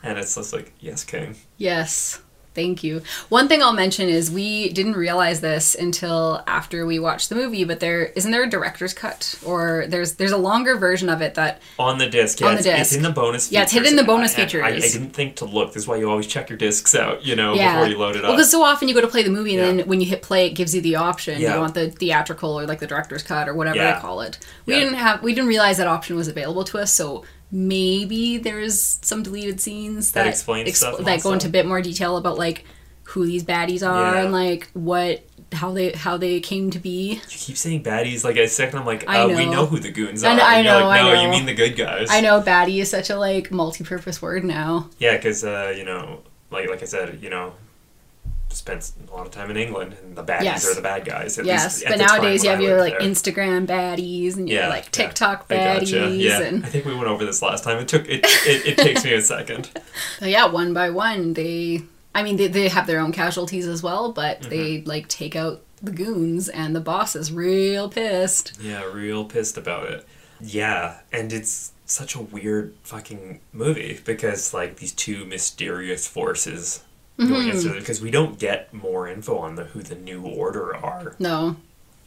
and 0.03 0.19
it's 0.19 0.35
just 0.35 0.53
like 0.53 0.73
yes, 0.81 1.05
King. 1.05 1.37
Yes. 1.57 2.23
Thank 2.53 2.83
you. 2.83 3.03
One 3.29 3.47
thing 3.47 3.63
I'll 3.63 3.73
mention 3.73 4.09
is 4.09 4.29
we 4.29 4.71
didn't 4.71 4.95
realize 4.95 5.41
this 5.41 5.77
until 5.77 6.43
after 6.49 6.85
we 6.85 6.99
watched 6.99 7.29
the 7.29 7.37
movie, 7.37 7.63
but 7.63 7.79
there 7.79 8.07
isn't 8.07 8.31
there 8.33 8.43
a 8.43 8.51
director's 8.51 8.93
cut 8.93 9.39
or 9.47 9.85
there's 9.89 10.15
there's 10.15 10.33
a 10.33 10.37
longer 10.37 10.77
version 10.77 11.09
of 11.09 11.23
it 11.23 11.35
that 11.35 11.63
On 11.79 11.99
the 11.99 12.09
disc, 12.09 12.41
yeah, 12.41 12.49
On 12.49 12.55
the 12.55 12.59
it's, 12.61 12.67
it's 12.67 12.93
in 12.97 13.03
the 13.05 13.11
bonus. 13.11 13.47
Features. 13.47 13.53
Yeah, 13.53 13.63
it's 13.63 13.73
hidden 13.73 13.91
in 13.91 13.97
the 13.97 14.03
bonus 14.05 14.37
I- 14.37 14.43
I- 14.43 14.43
I, 14.43 14.69
I, 14.75 14.81
didn't 14.81 15.11
think 15.11 15.37
to 15.37 15.45
look. 15.45 15.73
This 15.75 15.85
is 15.85 15.89
why 15.89 15.97
you 15.97 16.11
always 16.11 16.27
check 16.27 16.49
your 16.51 16.59
discs 16.59 16.95
out, 16.97 17.25
you 17.25 17.37
know, 17.37 17.55
yeah. 17.55 17.77
before 17.77 17.89
you 17.89 17.99
load 17.99 18.17
it 18.17 18.23
Well, 18.23 18.33
up. 18.33 18.37
because 18.37 18.51
so 18.51 18.63
often 18.65 18.89
you 18.89 18.95
go 18.95 19.01
to 19.01 19.07
play 19.09 19.23
the 19.23 19.31
movie 19.31 19.55
and 19.57 19.61
Yeah. 19.61 19.83
then 19.83 19.89
when 19.89 20.01
you 20.01 20.07
hit 20.09 20.23
play, 20.23 20.47
it 20.47 20.55
gives 20.55 20.75
you 20.75 20.81
the 20.81 20.97
option. 20.97 21.41
Yeah. 21.41 21.55
you 21.55 21.61
want 21.61 21.75
the 21.75 21.91
theatrical 21.91 22.59
or 22.59 22.67
like 22.67 22.81
the 22.81 22.87
director's 22.89 23.23
cut 23.23 23.49
or 23.49 23.55
whatever 23.55 23.79
they 23.79 24.01
call 24.01 24.23
it? 24.23 24.39
We 24.67 24.75
didn't 24.75 24.95
have 24.95 25.23
we 25.23 25.35
didn't 25.35 25.49
realize 25.49 25.77
that 25.77 25.87
option 25.87 26.17
was 26.17 26.27
available 26.27 26.65
to 26.65 26.79
us, 26.79 26.93
so 26.93 27.25
maybe 27.51 28.39
there's 28.39 28.99
some 29.03 29.23
deleted 29.23 29.61
scenes 29.61 30.13
That 30.13 30.25
that 30.25 30.31
explains 30.31 30.77
stuff 30.77 30.99
that 30.99 31.23
go 31.23 31.33
into 31.33 31.49
a 31.49 31.51
bit 31.51 31.67
more 31.67 31.83
detail 31.83 32.17
about 32.17 32.39
like 32.39 32.65
who 33.05 33.27
these 33.27 33.43
baddies 33.43 33.87
are 33.89 34.15
Yeah. 34.15 34.23
and 34.23 34.33
like 34.33 34.69
what 34.73 35.25
how 35.53 35.73
they 35.73 35.91
how 35.91 36.17
they 36.17 36.39
came 36.39 36.71
to 36.71 36.79
be. 36.79 37.15
you 37.15 37.21
keep 37.29 37.57
saying 37.57 37.83
baddies. 37.83 38.23
Like 38.23 38.37
a 38.37 38.47
second, 38.47 38.79
I'm 38.79 38.87
like, 38.87 39.09
I 39.09 39.23
uh, 39.23 39.29
we 39.29 39.47
know. 39.47 39.51
know 39.53 39.67
who 39.67 39.81
the 39.81 39.91
goons 39.91 40.23
I 40.23 40.33
are. 40.33 40.37
know- 40.37 40.45
I 40.45 40.55
And 40.59 40.65
you're 40.65 40.79
know, 40.81 40.87
like, 40.87 41.01
I 41.01 41.13
no, 41.15 41.23
you 41.23 41.29
mean 41.29 41.45
the 41.47 41.55
good 41.55 41.77
guys. 41.77 42.07
I 42.09 42.21
know 42.21 42.41
baddie 42.41 42.79
is 42.81 42.89
such 42.89 43.11
a 43.11 43.17
like 43.17 43.51
multi-purpose 43.51 44.23
word 44.23 44.45
now. 44.45 44.89
Yeah, 44.99 45.17
because 45.17 45.43
uh, 45.45 45.75
you 45.77 45.85
know, 45.85 46.21
like 46.53 46.69
like 46.71 46.83
I 46.83 46.87
said, 46.87 47.19
you 47.21 47.31
know, 47.31 47.55
spent 48.53 48.93
a 49.11 49.15
lot 49.15 49.27
of 49.27 49.33
time 49.33 49.51
in 49.51 49.57
England, 49.57 49.97
and 50.03 50.17
the 50.17 50.25
baddies 50.25 50.43
Yes. 50.45 50.67
are 50.71 50.75
the 50.75 50.81
bad 50.83 51.05
guys. 51.05 51.39
At 51.39 51.45
yes, 51.45 51.83
but 51.87 51.99
nowadays 51.99 52.43
you 52.45 52.51
have 52.51 52.61
your 52.61 52.79
like 52.79 52.99
there. 52.99 53.09
Instagram 53.09 53.67
baddies 53.67 54.37
and 54.37 54.49
your 54.49 54.61
Yeah, 54.63 54.69
like 54.69 54.85
yeah. 54.87 54.91
TikTok 54.91 55.47
I 55.51 55.55
baddies 55.55 55.93
gotcha. 55.93 56.11
Yeah, 56.17 56.41
and 56.43 56.65
I 56.65 56.69
think 56.69 56.85
we 56.85 56.95
went 56.95 57.07
over 57.09 57.25
this 57.25 57.43
last 57.43 57.65
time. 57.65 57.79
It 57.79 57.89
took 57.89 58.09
it. 58.09 58.21
It, 58.25 58.67
it 58.67 58.79
takes 58.79 59.05
me 59.05 59.13
a 59.15 59.23
second. 59.23 59.71
So 60.19 60.27
yeah, 60.27 60.47
one 60.47 60.73
by 60.75 60.91
one, 60.91 61.35
they. 61.35 61.83
I 62.15 62.23
mean, 62.25 62.37
they, 62.37 62.49
they 62.49 62.69
have 62.69 62.87
their 62.89 62.99
own 63.01 63.13
casualties 63.13 63.67
as 63.69 63.83
well, 63.83 64.13
but 64.13 64.41
Mm-hmm. 64.41 64.51
they 64.51 64.81
like 64.83 65.09
take 65.09 65.37
out 65.37 65.63
the 65.83 65.93
goons, 65.93 66.49
and 66.49 66.75
the 66.77 66.81
boss 66.81 67.15
is 67.17 67.33
real 67.33 67.89
pissed. 67.89 68.59
Yeah, 68.61 68.85
real 68.85 69.25
pissed 69.25 69.57
about 69.57 69.89
it. 69.91 70.07
Yeah, 70.41 70.99
and 71.13 71.33
it's 71.33 71.73
such 71.87 72.15
a 72.15 72.21
weird 72.21 72.75
fucking 72.83 73.41
movie 73.53 74.01
because 74.05 74.53
like 74.55 74.77
these 74.77 74.93
two 74.93 75.25
mysterious 75.25 76.07
forces 76.07 76.83
Mm-hmm. 77.29 77.69
each 77.69 77.75
because 77.79 78.01
we 78.01 78.11
don't 78.11 78.39
get 78.39 78.73
more 78.73 79.07
info 79.09 79.39
on 79.39 79.55
the 79.57 79.65
who 79.65 79.83
the 79.83 79.95
new 79.95 80.23
order 80.23 80.75
are. 80.75 81.15
No, 81.19 81.57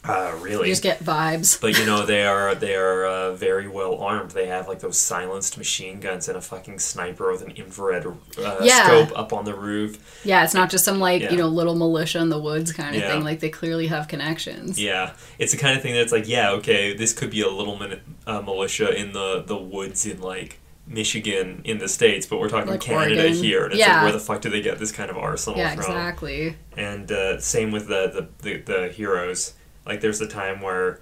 Uh, 0.06 0.36
really. 0.42 0.68
you 0.68 0.74
just 0.74 0.84
get 0.84 1.00
vibes. 1.00 1.60
But 1.62 1.78
you 1.80 1.86
know 1.86 2.06
they 2.06 2.26
are 2.26 2.54
they 2.56 2.76
are 2.76 3.06
uh, 3.06 3.34
very 3.36 3.68
well 3.70 3.96
armed. 4.00 4.32
They 4.32 4.48
have 4.48 4.68
like 4.68 4.80
those 4.80 4.98
silenced 5.00 5.58
machine 5.58 6.00
guns 6.02 6.28
and 6.28 6.38
a 6.38 6.42
fucking 6.42 6.80
sniper 6.80 7.32
with 7.32 7.42
an 7.42 7.52
infrared 7.52 8.06
uh, 8.06 8.58
Yeah. 8.62 8.86
scope 8.86 9.18
up 9.18 9.32
on 9.32 9.46
the 9.46 9.54
roof. 9.56 10.22
Yeah, 10.26 10.44
it's 10.44 10.54
not 10.54 10.70
just 10.70 10.84
some 10.84 11.00
like 11.00 11.22
Yeah. 11.22 11.32
you 11.32 11.38
know 11.38 11.48
little 11.48 11.76
militia 11.76 12.20
in 12.20 12.30
the 12.30 12.40
woods 12.40 12.74
kind 12.74 12.96
of 12.96 13.02
Yeah. 13.02 13.12
thing. 13.12 13.24
Like 13.24 13.40
they 13.40 13.50
clearly 13.50 13.88
have 13.88 14.08
connections. 14.10 14.78
Yeah, 14.82 15.12
it's 15.40 15.52
the 15.54 15.58
kind 15.60 15.78
of 15.78 15.82
thing 15.84 15.94
that's 15.94 16.12
like, 16.12 16.28
yeah, 16.28 16.52
okay, 16.60 16.94
this 16.94 17.14
could 17.14 17.30
be 17.30 17.42
a 17.42 17.50
little 17.50 17.80
uh, 18.28 18.42
militia 18.42 18.90
in 18.94 19.14
the 19.14 19.44
the 19.46 19.58
woods 19.58 20.06
in 20.06 20.20
like 20.22 20.60
Michigan 20.86 21.62
in 21.64 21.78
the 21.78 21.88
states, 21.88 22.26
but 22.26 22.40
we're 22.40 22.50
talking 22.50 22.70
Like 22.70 22.82
Canada 22.82 23.22
Oregon. 23.22 23.34
here, 23.44 23.64
and 23.64 23.72
it's 23.74 23.80
Yeah. 23.80 23.96
like, 23.96 24.04
where 24.04 24.12
the 24.12 24.20
fuck 24.20 24.42
do 24.42 24.50
they 24.50 24.62
get 24.62 24.80
this 24.80 24.92
kind 24.92 25.10
of 25.10 25.18
arsenal 25.18 25.58
Yeah, 25.58 25.70
from? 25.76 25.80
exactly. 25.80 26.58
And 26.76 27.12
uh, 27.12 27.40
same 27.40 27.72
with 27.72 27.88
the, 27.88 28.28
the 28.42 28.58
the 28.58 28.58
the 28.74 28.88
heroes. 28.90 29.54
Like, 29.86 30.02
there's 30.02 30.22
a 30.22 30.28
time 30.28 30.62
where. 30.62 31.00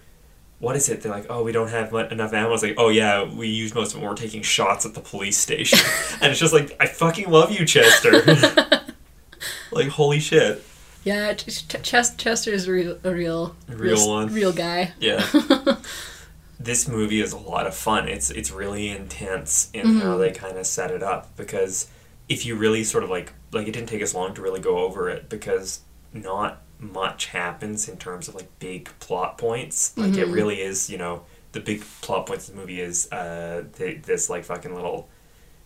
What 0.60 0.76
is 0.76 0.88
it? 0.90 1.02
They're 1.02 1.12
like, 1.12 1.26
oh, 1.28 1.44
we 1.44 1.52
don't 1.52 1.70
have 1.70 1.92
mu- 1.92 1.98
enough 2.02 2.34
ammo. 2.34 2.54
It's 2.54 2.62
like, 2.62 2.76
oh 2.78 2.90
yeah, 2.90 3.24
we 3.24 3.48
used 3.48 3.74
most 3.74 3.94
of 3.94 3.98
it. 3.98 4.02
when 4.02 4.10
We're 4.12 4.16
taking 4.16 4.44
shots 4.44 4.86
at 4.86 4.94
the 4.94 5.00
police 5.02 5.36
station, 5.36 5.80
and 6.22 6.30
it's 6.32 6.40
just 6.40 6.54
like, 6.54 6.78
I 6.80 6.86
fucking 6.86 7.32
love 7.32 7.50
you, 7.52 7.66
Chester. 7.66 8.22
like, 9.72 9.88
holy 9.88 10.20
shit. 10.20 10.64
Yeah, 11.04 11.34
Ch- 11.34 11.68
Ch- 11.68 12.16
Chester's 12.16 12.70
real, 12.70 13.00
a 13.04 13.12
real, 13.12 13.56
Real 13.68 14.08
one. 14.08 14.32
real 14.32 14.54
guy. 14.54 14.92
Yeah. 15.00 15.26
this 16.64 16.88
movie 16.88 17.22
is 17.22 17.34
a 17.34 17.38
lot 17.38 17.68
of 17.68 17.74
fun. 17.76 18.08
It's 18.08 18.30
it's 18.30 18.52
really 18.52 18.90
intense 18.90 19.70
in 19.74 19.86
Mm-hmm. 19.88 20.00
how 20.00 20.18
they 20.18 20.32
kind 20.32 20.58
of 20.58 20.66
set 20.66 20.92
it 20.92 21.02
up 21.04 21.36
because 21.38 21.88
if 22.30 22.46
you 22.46 22.56
really 22.56 22.84
sort 22.84 23.04
of 23.04 23.10
like 23.10 23.34
like 23.52 23.68
it 23.68 23.72
didn't 23.72 23.90
take 23.90 24.02
us 24.02 24.14
long 24.14 24.34
to 24.36 24.42
really 24.42 24.60
go 24.62 24.78
over 24.80 25.10
it 25.10 25.30
because 25.30 25.82
not 26.14 26.62
much 26.80 27.28
happens 27.28 27.88
in 27.88 27.98
terms 27.98 28.28
of 28.28 28.36
like 28.36 28.48
big 28.60 28.90
plot 29.00 29.38
points. 29.38 29.98
Like 29.98 30.12
Mm-hmm. 30.12 30.20
it 30.22 30.28
really 30.28 30.62
is, 30.62 30.90
you 30.90 30.98
know, 30.98 31.24
the 31.52 31.60
big 31.60 31.82
plot 32.02 32.26
points 32.28 32.48
of 32.50 32.56
the 32.56 32.62
movie 32.62 32.80
is 32.82 33.12
uh 33.12 33.64
th- 33.78 34.04
this 34.04 34.30
like 34.30 34.44
fucking 34.46 34.74
little 34.76 35.10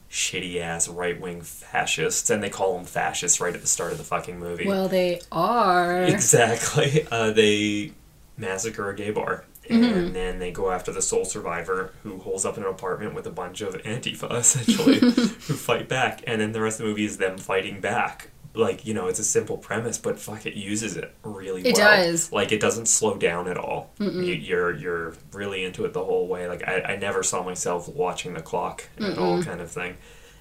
shitty 0.09 0.61
ass 0.61 0.87
right 0.87 1.19
wing 1.19 1.41
fascists 1.41 2.29
and 2.29 2.41
they 2.41 2.49
call 2.49 2.75
them 2.77 2.85
fascists 2.85 3.41
right 3.41 3.53
at 3.55 3.61
the 3.61 3.67
start 3.67 3.91
of 3.91 3.97
the 3.97 4.03
fucking 4.03 4.39
movie. 4.39 4.67
Well, 4.67 4.87
they 4.87 5.19
are. 5.31 6.03
Exactly. 6.03 7.05
Uh, 7.11 7.31
they 7.31 7.91
massacre 8.37 8.89
a 8.89 8.95
gay 8.95 9.11
bar. 9.11 9.45
Mm-hmm. 9.69 9.83
And 9.97 10.15
then 10.15 10.39
they 10.39 10.51
go 10.51 10.71
after 10.71 10.91
the 10.91 11.01
sole 11.01 11.25
survivor 11.25 11.93
who 12.03 12.19
holds 12.19 12.45
up 12.45 12.57
in 12.57 12.63
an 12.63 12.69
apartment 12.69 13.13
with 13.15 13.25
a 13.27 13.31
bunch 13.31 13.61
of 13.61 13.75
Antifa, 13.83 14.31
essentially, 14.39 14.99
who 14.99 15.11
fight 15.53 15.87
back. 15.89 16.23
And 16.27 16.39
then 16.41 16.51
the 16.51 16.61
rest 16.61 16.79
of 16.79 16.85
the 16.85 16.89
movie 16.89 17.05
is 17.05 17.17
them 17.17 17.37
fighting 17.37 17.81
back. 17.81 18.29
Like, 18.53 18.85
you 18.85 18.93
know, 18.93 19.07
it's 19.07 19.19
a 19.19 19.23
simple 19.23 19.57
premise, 19.57 19.97
but 19.97 20.17
fuck, 20.17 20.45
it 20.45 20.53
uses 20.55 20.95
it 20.95 21.13
really 21.23 21.61
well. 21.63 21.71
It 21.71 21.77
well. 21.77 21.97
does. 21.97 22.31
Like, 22.31 22.53
it 22.53 22.61
doesn't 22.61 22.85
slow 22.85 23.17
down 23.17 23.49
at 23.49 23.57
all. 23.57 23.89
You, 23.99 24.07
you're 24.33 24.73
you're 24.73 25.13
really 25.33 25.65
into 25.65 25.83
it 25.83 25.91
the 25.91 26.05
whole 26.05 26.27
way. 26.29 26.47
Like, 26.47 26.65
I, 26.65 26.81
I 26.81 26.95
never 26.95 27.21
saw 27.21 27.43
myself 27.43 27.89
watching 27.89 28.33
the 28.33 28.41
clock 28.41 28.85
at 28.97 29.17
all, 29.17 29.43
kind 29.43 29.59
of 29.59 29.69
thing. 29.69 29.97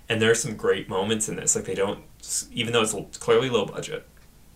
And 0.08 0.22
there's 0.22 0.40
some 0.40 0.54
great 0.54 0.88
moments 0.88 1.28
in 1.28 1.34
this. 1.37 1.56
Like, 1.56 1.64
they 1.64 1.74
don't, 1.74 2.04
even 2.52 2.72
though 2.72 2.82
it's 2.82 2.94
clearly 3.18 3.50
low 3.50 3.64
budget, 3.66 4.06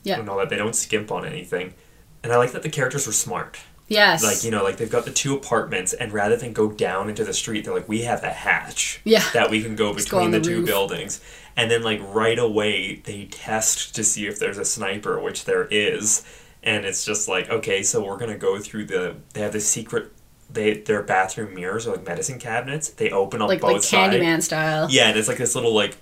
Yeah. 0.05 0.21
and 0.21 0.29
all 0.29 0.37
that. 0.39 0.51
They 0.51 0.57
don't 0.57 0.77
skimp 0.77 1.11
on 1.11 1.25
anything. 1.25 1.75
And 2.23 2.33
I 2.33 2.37
like 2.37 2.53
that 2.53 2.63
the 2.63 2.69
characters 2.71 3.07
were 3.09 3.13
smart. 3.13 3.59
Yes. 3.89 4.23
Like, 4.23 4.45
you 4.45 4.51
know, 4.51 4.63
like 4.63 4.77
they've 4.77 4.91
got 4.91 5.05
the 5.05 5.11
two 5.11 5.35
apartments, 5.35 5.93
and 5.95 6.13
rather 6.13 6.37
than 6.37 6.53
go 6.53 6.71
down 6.71 7.09
into 7.09 7.25
the 7.25 7.33
street, 7.33 7.65
they're 7.65 7.75
like, 7.75 7.89
we 7.89 8.03
have 8.03 8.23
a 8.23 8.31
hatch 8.31 9.01
Yeah. 9.05 9.25
that 9.33 9.51
we 9.51 9.63
can 9.63 9.77
go 9.77 9.95
Just 9.95 10.11
go 10.11 10.19
between 10.19 10.35
on 10.35 10.43
the, 10.43 10.49
the 10.49 10.57
two 10.57 10.65
buildings. 10.65 11.21
And 11.57 11.71
then, 11.71 11.83
like, 11.83 12.01
right 12.03 12.39
away, 12.39 12.97
they 12.97 13.25
test 13.25 13.95
to 13.97 14.05
see 14.05 14.27
if 14.27 14.39
there's 14.39 14.59
a 14.59 14.65
sniper, 14.65 15.19
which 15.19 15.45
there 15.45 15.65
is. 15.65 16.25
And 16.63 16.85
it's 16.85 17.05
just 17.05 17.29
like, 17.29 17.51
okay, 17.51 17.83
so 17.83 18.05
we're 18.05 18.19
going 18.19 18.31
to 18.31 18.39
go 18.39 18.59
through 18.61 18.85
the. 18.87 19.17
They 19.33 19.41
have 19.41 19.53
this 19.53 19.67
secret. 19.67 20.13
They, 20.51 20.75
their 20.75 21.03
bathroom 21.03 21.55
mirrors 21.55 21.87
are 21.87 21.97
like 21.97 22.07
medicine 22.07 22.39
cabinets. 22.39 22.91
They 22.91 23.11
open 23.11 23.43
up 23.43 23.49
like 23.49 23.61
both 23.61 23.73
like 23.73 23.83
sides. 23.83 24.15
Candyman 24.15 24.43
style. 24.43 24.89
Yeah, 24.91 25.09
and 25.09 25.19
it's 25.19 25.29
like 25.29 25.39
this 25.39 25.55
little 25.55 25.75
like 25.75 25.97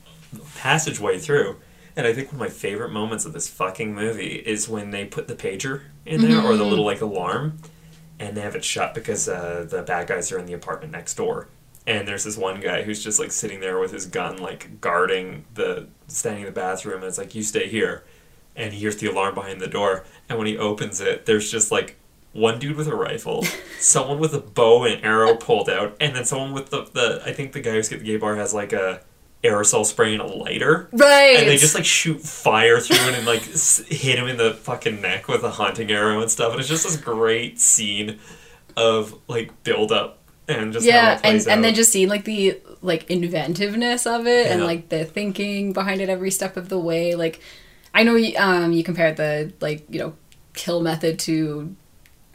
passageway 0.57 1.19
through. 1.19 1.57
And 1.97 2.07
I 2.07 2.13
think 2.13 2.29
one 2.29 2.37
of 2.37 2.41
my 2.41 2.49
favorite 2.49 2.91
moments 2.91 3.25
of 3.25 3.33
this 3.33 3.49
fucking 3.49 3.95
movie 3.95 4.35
is 4.35 4.69
when 4.69 4.91
they 4.91 5.07
put 5.07 5.29
the 5.29 5.35
pager 5.35 5.83
in 6.05 6.21
there 6.21 6.39
or 6.39 6.55
the 6.55 6.63
mm-hmm. 6.63 6.71
little 6.71 6.85
like 6.85 7.01
alarm, 7.01 7.59
and 8.19 8.37
they 8.37 8.41
have 8.41 8.57
it 8.57 8.65
shut 8.65 8.95
because 8.95 9.29
uh, 9.29 9.67
the 9.69 9.83
bad 9.83 10.07
guys 10.07 10.33
are 10.33 10.39
in 10.39 10.47
the 10.47 10.53
apartment 10.53 10.93
next 10.93 11.15
door. 11.15 11.49
And 11.87 12.09
there's 12.09 12.25
this 12.25 12.37
one 12.37 12.61
guy 12.61 12.83
who's 12.83 13.03
just 13.03 13.21
like 13.21 13.31
sitting 13.31 13.61
there 13.61 13.79
with 13.79 13.93
his 13.93 14.07
gun, 14.07 14.39
like 14.39 14.81
guarding 14.81 15.45
the 15.55 15.87
standing 16.09 16.43
in 16.43 16.47
the 16.47 16.53
bathroom, 16.53 16.97
and 16.97 17.05
it's 17.05 17.19
like 17.19 17.35
you 17.35 17.43
stay 17.43 17.69
here. 17.69 18.05
And 18.57 18.73
he 18.73 18.81
hears 18.81 18.97
the 18.97 19.07
alarm 19.07 19.35
behind 19.35 19.61
the 19.61 19.67
door, 19.67 20.05
and 20.29 20.39
when 20.39 20.47
he 20.47 20.57
opens 20.57 21.01
it, 21.01 21.27
there's 21.27 21.51
just 21.51 21.71
like 21.71 21.97
one 22.33 22.59
dude 22.59 22.77
with 22.77 22.89
a 22.89 22.95
rifle, 22.95 23.45
someone 23.81 24.19
with 24.19 24.35
a 24.35 24.41
bow 24.41 24.85
and 24.85 25.05
arrow 25.05 25.37
pulled 25.37 25.69
out, 25.69 25.97
and 26.01 26.17
then 26.17 26.25
someone 26.25 26.53
with 26.53 26.71
the, 26.71 26.85
the 26.93 27.23
I 27.25 27.33
think 27.33 27.53
the 27.53 27.61
guy 27.61 27.73
who's 27.73 27.93
at 27.93 27.99
the 27.99 28.05
gay 28.05 28.17
bar 28.17 28.37
has 28.37 28.55
like 28.55 28.73
a 28.73 29.03
aerosol 29.45 29.85
spray 29.87 30.13
and 30.13 30.23
a 30.23 30.27
lighter. 30.27 30.89
Right. 30.93 31.37
And 31.39 31.49
they 31.49 31.57
just 31.57 31.75
like 31.75 31.85
shoot 31.85 32.21
fire 32.21 32.81
through 32.81 32.97
it 33.11 33.15
and 33.15 33.27
like 33.27 33.43
hit 33.89 34.19
him 34.19 34.27
in 34.27 34.37
the 34.37 34.55
fucking 34.55 35.01
neck 35.01 35.29
with 35.29 35.43
a 35.45 35.51
hunting 35.51 35.91
arrow 35.91 36.21
and 36.21 36.31
stuff. 36.31 36.53
And 36.53 36.61
it's 36.61 36.69
just 36.69 36.85
this 36.85 36.97
great 36.97 37.61
scene 37.61 38.19
of 38.77 39.15
like 39.29 39.63
build 39.63 39.93
up 39.93 40.19
and 40.49 40.73
just 40.73 40.89
how 40.89 40.95
yeah, 40.95 41.15
it 41.17 41.23
plays 41.23 41.47
and 41.47 41.55
and 41.55 41.65
then 41.65 41.75
just 41.75 41.91
seeing 41.93 42.09
like 42.09 42.25
the 42.25 42.61
like 42.83 43.11
inventiveness 43.11 44.07
of 44.07 44.27
it 44.27 44.47
and 44.51 44.65
like 44.65 44.89
the 44.91 45.05
thinking 45.05 45.73
behind 45.73 46.01
it 46.01 46.09
every 46.09 46.31
step 46.31 46.57
of 46.57 46.69
the 46.69 46.79
way. 46.79 47.15
Like, 47.15 47.41
I 47.95 48.03
know 48.05 48.15
you, 48.17 48.37
um 48.39 48.73
you 48.73 48.85
compared 48.85 49.17
the 49.17 49.53
like 49.61 49.87
you 49.89 49.99
know 49.99 50.15
kill 50.55 50.81
method 50.83 51.19
to, 51.21 51.75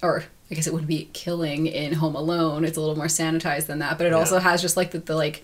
or 0.04 0.24
I 0.50 0.56
guess 0.56 0.68
it 0.68 0.74
wouldn't 0.74 0.90
be 0.90 1.10
killing 1.14 1.68
in 1.68 1.94
Home 1.94 2.16
Alone. 2.16 2.66
It's 2.66 2.78
a 2.78 2.82
little 2.82 2.96
more 2.98 3.06
sanitized 3.06 3.68
than 3.68 3.80
that, 3.80 3.98
but 3.98 4.08
it 4.08 4.12
Yeah. 4.12 4.18
also 4.18 4.40
has 4.40 4.62
just 4.62 4.76
like 4.78 4.92
the, 4.92 5.00
the 5.00 5.16
like 5.16 5.44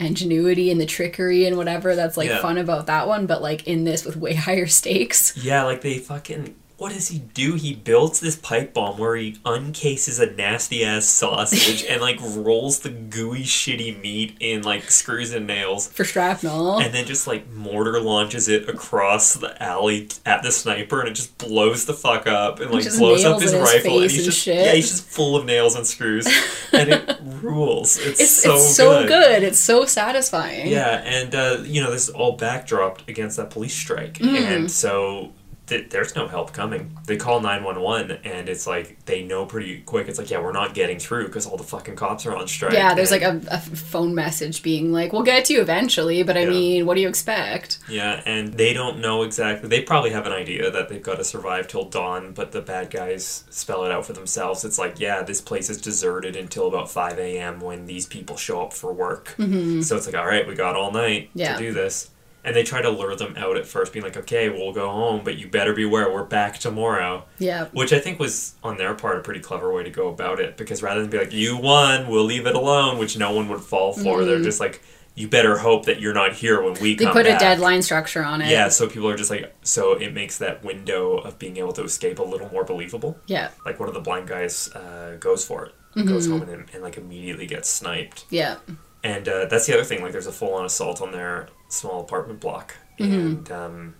ingenuity 0.00 0.70
and 0.70 0.80
the 0.80 0.86
trickery 0.86 1.44
and 1.46 1.56
whatever 1.56 1.94
that's 1.96 2.16
like 2.16 2.28
Yeah. 2.28 2.40
fun 2.40 2.58
about 2.58 2.86
that 2.86 3.06
one. 3.08 3.26
But 3.26 3.42
like 3.42 3.66
in 3.66 3.84
this 3.84 4.04
with 4.04 4.16
way 4.16 4.34
higher 4.46 4.66
stakes. 4.66 5.36
Yeah, 5.36 5.64
like 5.64 5.80
they 5.80 5.98
fucking 5.98 6.54
what 6.78 6.92
does 6.92 7.08
he 7.08 7.18
do? 7.18 7.54
He 7.54 7.74
builds 7.74 8.20
this 8.20 8.36
pipe 8.36 8.72
bomb 8.72 8.98
where 8.98 9.16
he 9.16 9.36
uncases 9.44 10.20
a 10.20 10.30
nasty 10.30 10.84
ass 10.84 11.06
sausage 11.06 11.84
and 11.88 12.00
like 12.00 12.18
rolls 12.22 12.78
the 12.80 12.88
gooey 12.88 13.42
shitty 13.42 14.00
meat 14.00 14.36
in 14.40 14.62
like 14.62 14.90
screws 14.90 15.32
and 15.34 15.46
nails. 15.46 15.88
For 15.88 16.04
shrapnel. 16.04 16.78
And 16.80 16.94
then 16.94 17.04
just 17.04 17.26
like 17.26 17.50
mortar 17.50 18.00
launches 18.00 18.48
it 18.48 18.68
across 18.68 19.34
the 19.34 19.60
alley 19.62 20.08
at 20.24 20.42
the 20.44 20.52
sniper, 20.52 21.00
and 21.00 21.08
it 21.08 21.14
just 21.14 21.36
blows 21.36 21.84
the 21.84 21.94
fuck 21.94 22.26
up 22.28 22.60
and 22.60 22.70
like 22.70 22.84
blows 22.96 23.24
up 23.24 23.42
his 23.42 23.50
his 23.52 23.60
rifle, 23.60 23.94
and 24.00 24.02
he's 24.10 24.16
and 24.18 24.24
just 24.26 24.40
shit. 24.40 24.64
yeah, 24.64 24.72
he's 24.74 24.88
just 24.88 25.04
full 25.04 25.34
of 25.36 25.44
nails 25.44 25.74
and 25.74 25.84
screws, 25.86 26.26
and 26.72 26.90
it 26.90 27.18
rules. 27.42 27.98
It's, 27.98 28.20
it's 28.20 28.30
so 28.30 28.54
it's 28.54 28.76
so 28.76 29.00
good. 29.02 29.08
good. 29.08 29.42
It's 29.42 29.58
so 29.58 29.84
satisfying. 29.84 30.68
Yeah, 30.68 31.02
and 31.04 31.34
uh, 31.34 31.58
you 31.64 31.82
know 31.82 31.90
this 31.90 32.08
is 32.08 32.14
all 32.14 32.38
backdropped 32.38 33.08
against 33.08 33.36
that 33.36 33.50
police 33.50 33.74
strike, 33.74 34.14
Mm. 34.18 34.36
and 34.36 34.70
so 34.70 35.32
th- 35.68 35.90
there's 35.90 36.16
no 36.16 36.26
help 36.26 36.52
coming. 36.52 36.98
They 37.06 37.16
call 37.16 37.40
nine 37.40 37.62
one 37.62 37.80
one, 37.80 38.10
and 38.24 38.48
it's 38.48 38.66
like 38.66 39.04
they 39.04 39.22
know 39.22 39.46
pretty 39.46 39.80
quick. 39.82 40.08
It's 40.08 40.18
like 40.18 40.30
yeah, 40.30 40.40
we're 40.40 40.52
not 40.52 40.74
getting 40.74 40.98
through 40.98 41.26
because 41.26 41.46
all 41.46 41.56
the 41.56 41.62
fucking 41.64 41.96
cops 41.96 42.26
are 42.26 42.34
on 42.34 42.48
strike. 42.48 42.72
Yeah, 42.72 42.94
there's 42.94 43.12
and- 43.12 43.44
like 43.44 43.50
a, 43.52 43.54
a 43.54 43.58
phone 43.60 44.14
message 44.14 44.62
being 44.62 44.92
like, 44.92 45.12
"We'll 45.12 45.22
get 45.22 45.44
to 45.46 45.52
you 45.54 45.60
eventually," 45.60 46.22
but 46.22 46.36
I 46.36 46.40
Yeah. 46.44 46.50
mean, 46.50 46.86
what 46.86 46.94
do 46.94 47.00
you 47.00 47.08
expect? 47.08 47.78
Yeah, 47.88 48.22
and 48.26 48.54
they 48.54 48.72
don't 48.72 48.98
know 49.00 49.22
exactly. 49.22 49.68
They 49.68 49.82
probably 49.82 50.10
have 50.10 50.26
an 50.26 50.32
idea 50.32 50.70
that 50.70 50.88
they've 50.88 51.02
got 51.02 51.16
to 51.18 51.24
survive 51.24 51.68
till 51.68 51.84
dawn, 51.84 52.32
but 52.32 52.52
the 52.52 52.60
bad 52.62 52.90
guys 52.90 53.44
spell 53.50 53.84
it 53.84 53.92
out 53.92 54.06
for 54.06 54.12
themselves. 54.14 54.64
It's 54.64 54.78
like, 54.78 54.98
yeah, 54.98 55.22
this 55.22 55.40
place 55.40 55.70
is 55.70 55.80
deserted 55.80 56.36
until 56.36 56.66
about 56.68 56.90
5 56.90 57.18
a.m. 57.18 57.60
when 57.60 57.86
these 57.86 58.06
people 58.06 58.36
show 58.36 58.62
up 58.62 58.72
for 58.72 58.92
work. 58.92 59.34
Mm-hmm. 59.38 59.82
So 59.82 59.96
it's 59.96 60.06
like, 60.06 60.16
all 60.16 60.26
right, 60.26 60.46
we 60.46 60.54
got 60.54 60.76
all 60.76 60.90
night 60.90 61.30
Yeah. 61.34 61.54
to 61.54 61.58
do 61.58 61.72
this. 61.72 62.10
And 62.44 62.54
they 62.56 62.62
try 62.62 62.80
to 62.80 62.88
lure 62.88 63.14
them 63.16 63.34
out 63.36 63.56
at 63.56 63.66
first, 63.66 63.92
being 63.92 64.04
like, 64.04 64.16
okay, 64.16 64.48
we'll 64.48 64.72
go 64.72 64.88
home, 64.90 65.22
but 65.24 65.36
you 65.36 65.48
better 65.48 65.74
beware, 65.74 66.10
we're 66.10 66.22
back 66.24 66.58
tomorrow. 66.58 67.24
Yeah, 67.38 67.66
Which 67.72 67.92
I 67.92 67.98
think 67.98 68.18
was, 68.18 68.54
on 68.62 68.76
their 68.78 68.94
part, 68.94 69.18
a 69.18 69.20
pretty 69.20 69.40
clever 69.40 69.72
way 69.72 69.82
to 69.82 69.90
go 69.90 70.08
about 70.08 70.40
it, 70.40 70.56
because 70.56 70.82
rather 70.82 71.00
than 71.00 71.10
be 71.10 71.18
like, 71.18 71.32
you 71.32 71.56
won, 71.58 72.08
we'll 72.08 72.24
leave 72.24 72.46
it 72.46 72.54
alone, 72.54 72.96
which 72.98 73.18
no 73.18 73.32
one 73.32 73.48
would 73.48 73.60
fall 73.60 73.92
for, 73.92 74.24
they're 74.24 74.40
just 74.40 74.60
like, 74.60 74.80
you 75.16 75.26
better 75.28 75.58
hope 75.58 75.86
that 75.86 76.00
you're 76.00 76.14
not 76.14 76.32
here 76.34 76.62
when 76.62 76.74
we 76.74 76.94
Mm-hmm. 76.94 76.98
they 76.98 77.04
come 77.06 77.12
put 77.12 77.26
a 77.26 77.36
deadline 77.38 77.82
structure 77.82 78.22
on 78.22 78.40
it. 78.40 78.48
Yeah, 78.48 78.68
so 78.68 78.88
people 78.88 79.08
are 79.08 79.16
just 79.16 79.30
like, 79.30 79.52
so 79.62 79.94
it 79.94 80.14
makes 80.14 80.38
that 80.38 80.64
window 80.64 81.18
of 81.18 81.40
being 81.40 81.56
able 81.56 81.72
to 81.72 81.82
escape 81.82 82.20
a 82.20 82.22
little 82.22 82.48
more 82.50 82.62
believable. 82.64 83.18
yeah, 83.26 83.50
Like 83.66 83.80
one 83.80 83.88
of 83.88 83.94
the 83.96 84.00
blind 84.00 84.28
guys 84.28 84.72
uh, 84.74 85.16
goes 85.18 85.44
for 85.44 85.66
it, 85.66 86.06
goes 86.06 86.28
Mm-hmm. 86.28 86.38
home 86.38 86.48
and, 86.48 86.70
and 86.72 86.82
like 86.84 86.96
immediately 86.96 87.46
gets 87.46 87.68
sniped. 87.68 88.26
yeah. 88.30 88.58
And 89.04 89.28
uh, 89.28 89.46
that's 89.46 89.66
the 89.66 89.74
other 89.74 89.84
thing. 89.84 90.02
Like, 90.02 90.10
there's 90.12 90.26
a 90.26 90.32
full-on 90.32 90.64
assault 90.64 91.00
on 91.00 91.12
their 91.12 91.48
small 91.68 92.00
apartment 92.00 92.40
block, 92.40 92.74
Mm-hmm. 92.98 93.12
and 93.14 93.52
um, 93.52 93.94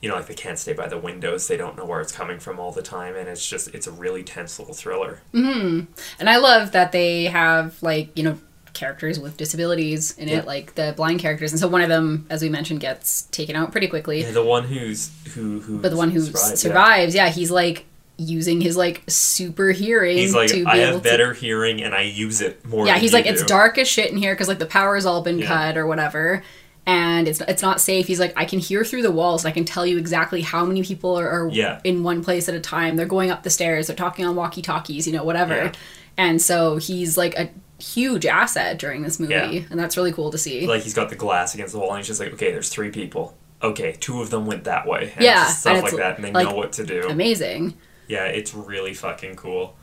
you 0.00 0.08
know, 0.08 0.16
like 0.16 0.26
they 0.26 0.34
can't 0.34 0.58
stay 0.58 0.72
by 0.72 0.88
the 0.88 0.98
windows. 0.98 1.46
They 1.46 1.56
don't 1.56 1.76
know 1.76 1.84
where 1.84 2.00
it's 2.00 2.10
coming 2.12 2.40
from 2.40 2.58
all 2.58 2.72
the 2.72 2.82
time, 2.82 3.14
and 3.14 3.28
it's 3.28 3.48
just 3.48 3.68
it's 3.74 3.86
a 3.86 3.92
really 3.92 4.24
tense 4.24 4.58
little 4.58 4.74
thriller. 4.74 5.20
And 5.32 5.86
I 6.20 6.38
love 6.38 6.72
that 6.72 6.90
they 6.92 7.24
have 7.26 7.80
like 7.82 8.16
you 8.18 8.24
know 8.24 8.38
characters 8.72 9.20
with 9.20 9.36
disabilities 9.36 10.16
in 10.18 10.28
Yeah. 10.28 10.38
it, 10.38 10.46
like 10.46 10.74
the 10.74 10.92
blind 10.96 11.20
characters, 11.20 11.52
and 11.52 11.60
so 11.60 11.68
one 11.68 11.82
of 11.82 11.88
them, 11.88 12.26
as 12.30 12.42
we 12.42 12.48
mentioned, 12.48 12.80
gets 12.80 13.22
taken 13.30 13.54
out 13.54 13.70
pretty 13.70 13.86
quickly. 13.86 14.22
Yeah, 14.22 14.32
the 14.32 14.44
one 14.44 14.64
who's 14.64 15.12
who 15.34 15.60
who 15.60 15.78
But 15.78 15.90
the 15.90 15.96
one 15.96 16.10
who 16.10 16.20
survived, 16.20 16.58
survives, 16.58 17.14
yeah. 17.14 17.26
yeah. 17.26 17.30
he's 17.32 17.50
like 17.52 17.84
using 18.18 18.60
his 18.60 18.76
like 18.76 19.02
super 19.08 19.70
hearing 19.70 20.16
He's 20.16 20.34
like, 20.34 20.48
to 20.48 20.56
be 20.64 20.66
I 20.66 20.76
have 20.78 20.96
to 20.96 21.00
better 21.00 21.32
hearing, 21.32 21.82
and 21.82 21.94
I 21.94 22.02
use 22.02 22.40
it 22.40 22.64
more. 22.66 22.86
yeah 22.86 22.98
he's 22.98 23.12
like 23.12 23.26
it's 23.26 23.42
dark 23.44 23.78
as 23.78 23.88
shit 23.88 24.10
in 24.10 24.16
here 24.16 24.34
because 24.34 24.48
like 24.48 24.58
the 24.58 24.66
power's 24.66 25.06
all 25.06 25.22
been 25.22 25.42
cut 25.42 25.76
or 25.76 25.86
whatever 25.86 26.42
and 26.86 27.28
it's 27.28 27.40
it's 27.42 27.62
not 27.62 27.80
safe. 27.80 28.06
He's 28.08 28.18
like 28.18 28.32
i 28.36 28.44
can 28.44 28.58
hear 28.58 28.84
through 28.84 29.02
the 29.02 29.10
walls. 29.12 29.44
And 29.44 29.50
i 29.50 29.54
can 29.54 29.64
tell 29.64 29.86
you 29.86 29.98
exactly 29.98 30.40
how 30.40 30.64
many 30.64 30.82
people 30.82 31.16
are, 31.18 31.28
are 31.28 31.48
Yeah. 31.48 31.80
in 31.84 32.02
one 32.02 32.22
place 32.24 32.48
at 32.48 32.54
a 32.54 32.60
time. 32.60 32.96
They're 32.96 33.06
going 33.06 33.30
up 33.30 33.42
the 33.44 33.50
stairs. 33.50 33.86
They're 33.86 33.96
talking 33.96 34.24
on 34.26 34.34
walkie 34.36 34.62
talkies 34.62 35.06
you 35.06 35.12
know 35.12 35.24
whatever. 35.24 35.54
Yeah. 35.54 35.72
and 36.16 36.42
so 36.42 36.76
he's 36.76 37.16
like 37.16 37.38
a 37.38 37.50
huge 37.82 38.26
asset 38.26 38.78
during 38.78 39.02
this 39.02 39.18
movie 39.20 39.32
Yeah. 39.34 39.62
and 39.70 39.78
that's 39.78 39.96
really 39.96 40.12
cool 40.12 40.30
to 40.30 40.38
see. 40.38 40.66
Like 40.66 40.82
he's 40.82 40.94
got 40.94 41.08
the 41.08 41.16
glass 41.16 41.54
against 41.54 41.72
the 41.72 41.78
wall 41.80 41.90
and 41.90 41.98
he's 41.98 42.06
just 42.08 42.20
like 42.20 42.32
okay 42.34 42.50
there's 42.52 42.68
three 42.68 42.90
people. 42.90 43.36
Okay 43.62 43.92
two 44.00 44.20
of 44.20 44.30
them 44.30 44.46
went 44.46 44.64
that 44.64 44.86
way. 44.86 45.12
And 45.14 45.24
Yeah, 45.24 45.46
stuff 45.46 45.82
like 45.82 45.96
that 45.96 46.16
and 46.16 46.24
they 46.24 46.32
like, 46.32 46.48
know 46.48 46.54
what 46.56 46.72
to 46.74 46.84
do. 46.86 47.06
amazing. 47.08 47.74
Yeah 48.08 48.24
it's 48.24 48.54
really 48.54 48.94
fucking 48.94 49.36
cool 49.36 49.76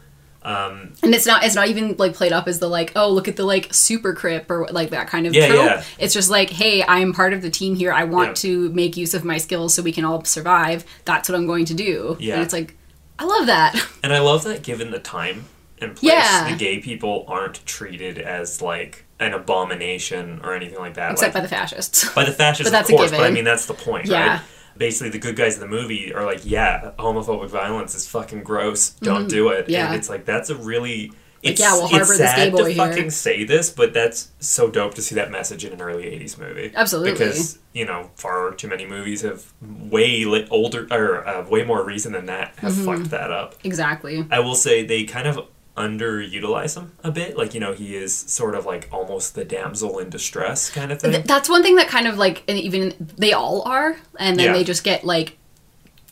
um, 0.43 0.93
and 1.03 1.13
it's 1.13 1.25
not 1.25 1.43
it's 1.43 1.55
not 1.55 1.67
even 1.67 1.95
like 1.97 2.13
played 2.13 2.31
up 2.31 2.47
as 2.47 2.59
the 2.59 2.67
like 2.67 2.93
oh 2.95 3.09
look 3.09 3.27
at 3.27 3.35
the 3.35 3.43
like 3.43 3.73
super 3.73 4.13
crip 4.13 4.49
or 4.49 4.67
like 4.71 4.91
that 4.91 5.07
kind 5.07 5.27
of 5.27 5.33
Yeah, 5.35 5.47
trope 5.47 5.65
yeah. 5.65 5.83
it's 5.97 6.13
just 6.13 6.29
like 6.29 6.49
hey 6.49 6.83
i'm 6.87 7.11
part 7.13 7.33
of 7.33 7.41
the 7.41 7.49
team 7.49 7.75
here 7.75 7.91
i 7.91 8.05
want 8.05 8.29
Yeah. 8.29 8.33
to 8.35 8.69
make 8.69 8.95
use 8.95 9.13
of 9.13 9.25
my 9.25 9.37
skills 9.37 9.73
so 9.73 9.81
we 9.83 9.91
can 9.91 10.05
all 10.05 10.23
survive 10.23 10.85
that's 11.03 11.27
what 11.27 11.35
i'm 11.37 11.45
going 11.45 11.65
to 11.65 11.73
do 11.73 12.15
Yeah. 12.21 12.35
and 12.35 12.43
it's 12.43 12.53
like 12.53 12.77
i 13.19 13.25
love 13.25 13.47
that 13.47 13.75
and 14.03 14.13
i 14.13 14.19
love 14.19 14.45
that 14.45 14.63
given 14.63 14.91
the 14.91 14.99
time 14.99 15.43
and 15.81 15.95
place 15.95 16.13
Yeah. 16.13 16.49
the 16.51 16.55
gay 16.57 16.79
people 16.79 17.25
aren't 17.27 17.65
treated 17.65 18.17
as 18.17 18.61
like 18.61 19.05
an 19.19 19.33
abomination 19.33 20.39
or 20.43 20.53
anything 20.55 20.79
like 20.79 20.93
that 20.93 21.11
except 21.11 21.33
by 21.33 21.41
the 21.41 21.47
fascists 21.49 22.09
by 22.13 22.23
the 22.23 22.31
fascists 22.31 22.69
But 22.71 22.77
that's 22.77 22.89
a 22.89 22.93
of 22.93 22.97
course 22.97 23.11
but 23.11 23.21
i 23.21 23.29
mean 23.31 23.43
that's 23.43 23.65
the 23.65 23.73
point 23.73 24.05
Yeah. 24.05 24.27
right 24.37 24.41
basically 24.79 25.09
the 25.09 25.19
good 25.19 25.35
guys 25.35 25.53
in 25.53 25.59
the 25.61 25.67
movie 25.67 26.11
are 26.13 26.25
like 26.25 26.41
yeah 26.43 26.91
homophobic 26.97 27.49
violence 27.49 27.93
is 27.93 28.07
fucking 28.07 28.41
gross 28.43 28.89
don't 29.01 29.29
do 29.29 29.49
it 29.49 29.63
Mm-hmm. 29.65 29.71
Yeah. 29.71 29.85
and 29.87 29.95
it's 29.95 30.09
like 30.09 30.25
that's 30.25 30.49
a 30.49 30.55
really 30.55 31.11
it's, 31.41 31.61
yeah, 31.61 31.71
we'll 31.71 31.83
it's 31.85 31.91
harbor 31.91 32.05
this 32.07 32.17
sad 32.17 32.35
gay 32.35 32.49
boy 32.49 32.63
to 32.65 32.69
here. 32.69 32.75
fucking 32.75 33.09
say 33.11 33.45
this, 33.45 33.69
but 33.69 33.93
that's 33.93 34.29
so 34.41 34.69
dope 34.69 34.95
to 34.95 35.01
see 35.01 35.15
that 35.15 35.31
message 35.31 35.63
in 35.63 35.71
an 35.71 35.81
early 35.81 36.03
'80s 36.03 36.37
movie. 36.37 36.73
Absolutely. 36.75 37.13
because 37.13 37.59
you 37.71 37.85
know 37.85 38.11
far 38.15 38.51
too 38.55 38.67
many 38.67 38.85
movies 38.85 39.21
have 39.21 39.45
way 39.61 40.25
li- 40.25 40.45
older 40.51 40.85
or 40.91 41.25
uh, 41.25 41.47
way 41.47 41.63
more 41.63 41.81
reason 41.85 42.11
than 42.11 42.25
that 42.25 42.55
have 42.57 42.73
Mm-hmm. 42.73 42.83
fucked 42.85 43.11
that 43.11 43.31
up. 43.31 43.55
exactly 43.63 44.27
I 44.29 44.39
will 44.41 44.55
say 44.55 44.83
they 44.85 45.05
kind 45.05 45.29
of 45.29 45.47
underutilize 45.77 46.75
him 46.77 46.91
a 47.03 47.11
bit. 47.11 47.37
Like 47.37 47.53
you 47.53 47.59
know 47.59 47.73
he 47.73 47.95
is 47.95 48.15
sort 48.15 48.55
of 48.55 48.65
like 48.65 48.87
almost 48.91 49.35
the 49.35 49.45
damsel 49.45 49.99
in 49.99 50.09
distress 50.09 50.69
kind 50.69 50.91
of 50.91 50.99
thing. 51.01 51.11
Th- 51.11 51.23
that's 51.25 51.47
one 51.49 51.63
thing 51.63 51.75
that 51.77 51.87
kind 51.87 52.07
of 52.07 52.17
like 52.17 52.43
and 52.47 52.57
even 52.57 52.93
they 53.17 53.33
all 53.33 53.61
are 53.67 53.97
and 54.19 54.37
then 54.37 54.47
Yeah. 54.47 54.53
they 54.53 54.63
just 54.63 54.83
get 54.83 55.03
like 55.05 55.37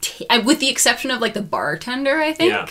t- 0.02 0.26
with 0.46 0.60
the 0.60 0.70
exception 0.70 1.12
of 1.12 1.20
like 1.22 1.34
the 1.34 1.42
bartender 1.42 2.18
i 2.20 2.32
think 2.32 2.52
Yeah. 2.54 2.70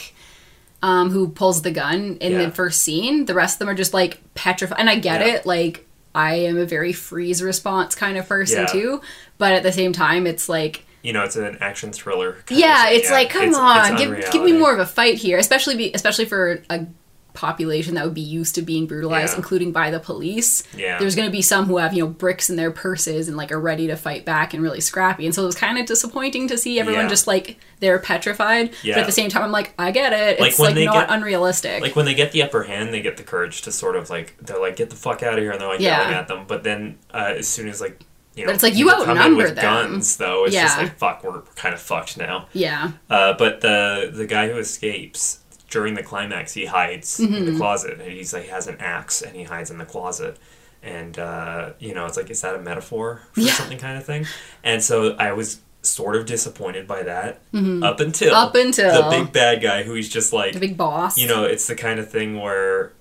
um 0.82 1.10
who 1.10 1.28
pulls 1.28 1.62
the 1.62 1.70
gun 1.70 2.16
in 2.20 2.32
Yeah. 2.32 2.46
the 2.46 2.50
first 2.52 2.82
scene 2.82 3.24
the 3.26 3.34
rest 3.34 3.56
of 3.56 3.58
them 3.60 3.68
are 3.68 3.74
just 3.74 3.92
like 3.92 4.20
petrified 4.34 4.78
and 4.78 4.88
i 4.88 4.96
get 4.96 5.20
it 5.22 5.44
like 5.44 5.86
i 6.14 6.36
am 6.36 6.56
a 6.56 6.64
very 6.64 6.92
freeze 6.92 7.42
response 7.42 7.94
kind 7.94 8.16
of 8.16 8.26
person 8.28 8.66
too 8.68 9.00
but 9.38 9.52
at 9.52 9.62
the 9.64 9.72
same 9.72 9.92
time 9.92 10.26
it's 10.26 10.48
like 10.48 10.85
you 11.06 11.12
know 11.12 11.22
it's 11.22 11.36
an 11.36 11.56
action 11.60 11.92
thriller. 11.92 12.32
kind 12.32 12.50
of 12.52 12.58
yeah 12.58 12.88
it's 12.90 13.10
like 13.10 13.30
come 13.30 13.44
It's- 13.50 13.56
on 13.56 13.92
it's 13.94 14.00
give, 14.02 14.32
give 14.32 14.42
me 14.42 14.52
more 14.52 14.72
of 14.74 14.80
a 14.80 14.86
fight 14.86 15.16
here 15.18 15.38
especially 15.38 15.76
be, 15.76 15.92
especially 15.94 16.24
for 16.24 16.62
a 16.68 16.86
population 17.32 17.94
that 17.96 18.04
would 18.06 18.14
be 18.14 18.22
used 18.22 18.54
to 18.54 18.62
being 18.62 18.86
brutalized 18.86 19.34
Yeah. 19.34 19.36
including 19.36 19.70
by 19.70 19.90
the 19.90 20.00
police 20.00 20.62
Yeah. 20.74 20.98
there's 20.98 21.14
going 21.14 21.28
to 21.28 21.32
be 21.32 21.42
some 21.42 21.66
who 21.66 21.76
have 21.76 21.92
you 21.92 22.02
know 22.02 22.08
bricks 22.08 22.48
in 22.48 22.56
their 22.56 22.70
purses 22.70 23.28
and 23.28 23.36
like 23.36 23.52
are 23.52 23.60
ready 23.60 23.88
to 23.88 23.96
fight 23.96 24.24
back 24.24 24.54
and 24.54 24.62
really 24.62 24.80
scrappy 24.80 25.26
and 25.26 25.34
so 25.34 25.42
it 25.42 25.46
was 25.46 25.54
kind 25.54 25.76
of 25.78 25.84
disappointing 25.84 26.48
to 26.48 26.56
see 26.56 26.80
everyone 26.80 27.02
Yeah. 27.04 27.08
just 27.10 27.26
like 27.26 27.58
they're 27.80 27.98
petrified 27.98 28.70
Yeah. 28.82 28.94
but 28.94 29.00
at 29.00 29.06
the 29.06 29.12
same 29.12 29.28
time 29.28 29.42
i'm 29.42 29.52
like 29.52 29.74
i 29.78 29.90
get 29.90 30.14
it 30.14 30.40
Like 30.40 30.52
it's 30.52 30.58
when 30.58 30.68
like 30.68 30.74
they 30.76 30.86
not 30.86 31.08
get- 31.08 31.10
unrealistic 31.14 31.82
like 31.82 31.94
when 31.94 32.06
they 32.06 32.14
get 32.14 32.32
the 32.32 32.42
upper 32.42 32.62
hand, 32.62 32.94
they 32.94 33.02
get 33.02 33.18
the 33.18 33.22
courage 33.22 33.60
to 33.62 33.70
sort 33.70 33.96
of 33.96 34.08
like 34.08 34.34
they're 34.40 34.58
like 34.58 34.76
get 34.76 34.88
the 34.88 34.96
fuck 34.96 35.22
out 35.22 35.34
of 35.34 35.40
here, 35.40 35.50
and 35.52 35.60
they're 35.60 35.68
like 35.68 35.80
Yeah. 35.80 36.00
yelling 36.00 36.14
at 36.14 36.28
them. 36.28 36.44
But 36.48 36.62
then 36.64 36.96
uh, 37.12 37.34
as 37.36 37.46
soon 37.46 37.68
as 37.68 37.82
like 37.82 38.00
you 38.36 38.42
know, 38.44 38.48
But 38.48 38.54
it's 38.54 38.62
like, 38.62 38.74
you 38.76 38.88
in 38.90 38.94
outnumber 39.08 39.44
with 39.44 39.54
them. 39.56 39.64
guns, 39.64 40.16
though. 40.18 40.44
It's 40.44 40.54
just 40.54 40.78
like 40.78 40.96
fuck, 40.98 41.24
we're 41.24 41.40
kind 41.56 41.74
of 41.74 41.80
fucked 41.80 42.16
now. 42.16 42.46
yeah 42.52 42.92
Uh, 43.10 43.32
but 43.32 43.60
the 43.62 44.10
the 44.12 44.26
guy 44.26 44.48
who 44.48 44.58
escapes 44.58 45.40
during 45.70 45.94
the 45.94 46.02
climax, 46.02 46.52
he 46.52 46.66
hides 46.66 47.18
in 47.18 47.28
Mm-hmm. 47.28 47.44
the 47.52 47.56
closet, 47.56 48.00
and 48.00 48.12
he's 48.12 48.32
like 48.32 48.48
has 48.48 48.66
an 48.68 48.76
axe, 48.78 49.22
and 49.22 49.34
he 49.34 49.42
hides 49.44 49.70
in 49.70 49.78
the 49.78 49.84
closet. 49.86 50.36
And 50.82 51.18
uh, 51.18 51.70
you 51.80 51.94
know, 51.94 52.06
it's 52.06 52.16
like, 52.16 52.30
is 52.30 52.40
that 52.42 52.54
a 52.54 52.60
metaphor 52.60 53.22
for 53.32 53.40
Yeah. 53.40 53.52
something 53.54 53.78
kind 53.78 53.98
of 53.98 54.04
thing? 54.04 54.26
And 54.62 54.82
so 54.82 55.16
I 55.18 55.32
was 55.32 55.60
sort 55.82 56.14
of 56.16 56.26
disappointed 56.26 56.86
by 56.86 57.02
that 57.04 57.40
up 57.54 58.00
until 58.00 58.32
Mm-hmm. 58.32 58.34
Up 58.34 58.54
until- 58.54 59.10
the 59.10 59.16
big 59.24 59.32
bad 59.32 59.62
guy 59.62 59.82
who 59.84 59.94
he's 59.94 60.08
just 60.08 60.32
like 60.32 60.52
the 60.52 60.60
big 60.60 60.76
boss 60.76 61.16
you 61.18 61.26
know, 61.28 61.44
it's 61.44 61.66
the 61.68 61.74
kind 61.76 61.98
of 62.00 62.10
thing 62.10 62.40
where 62.40 62.92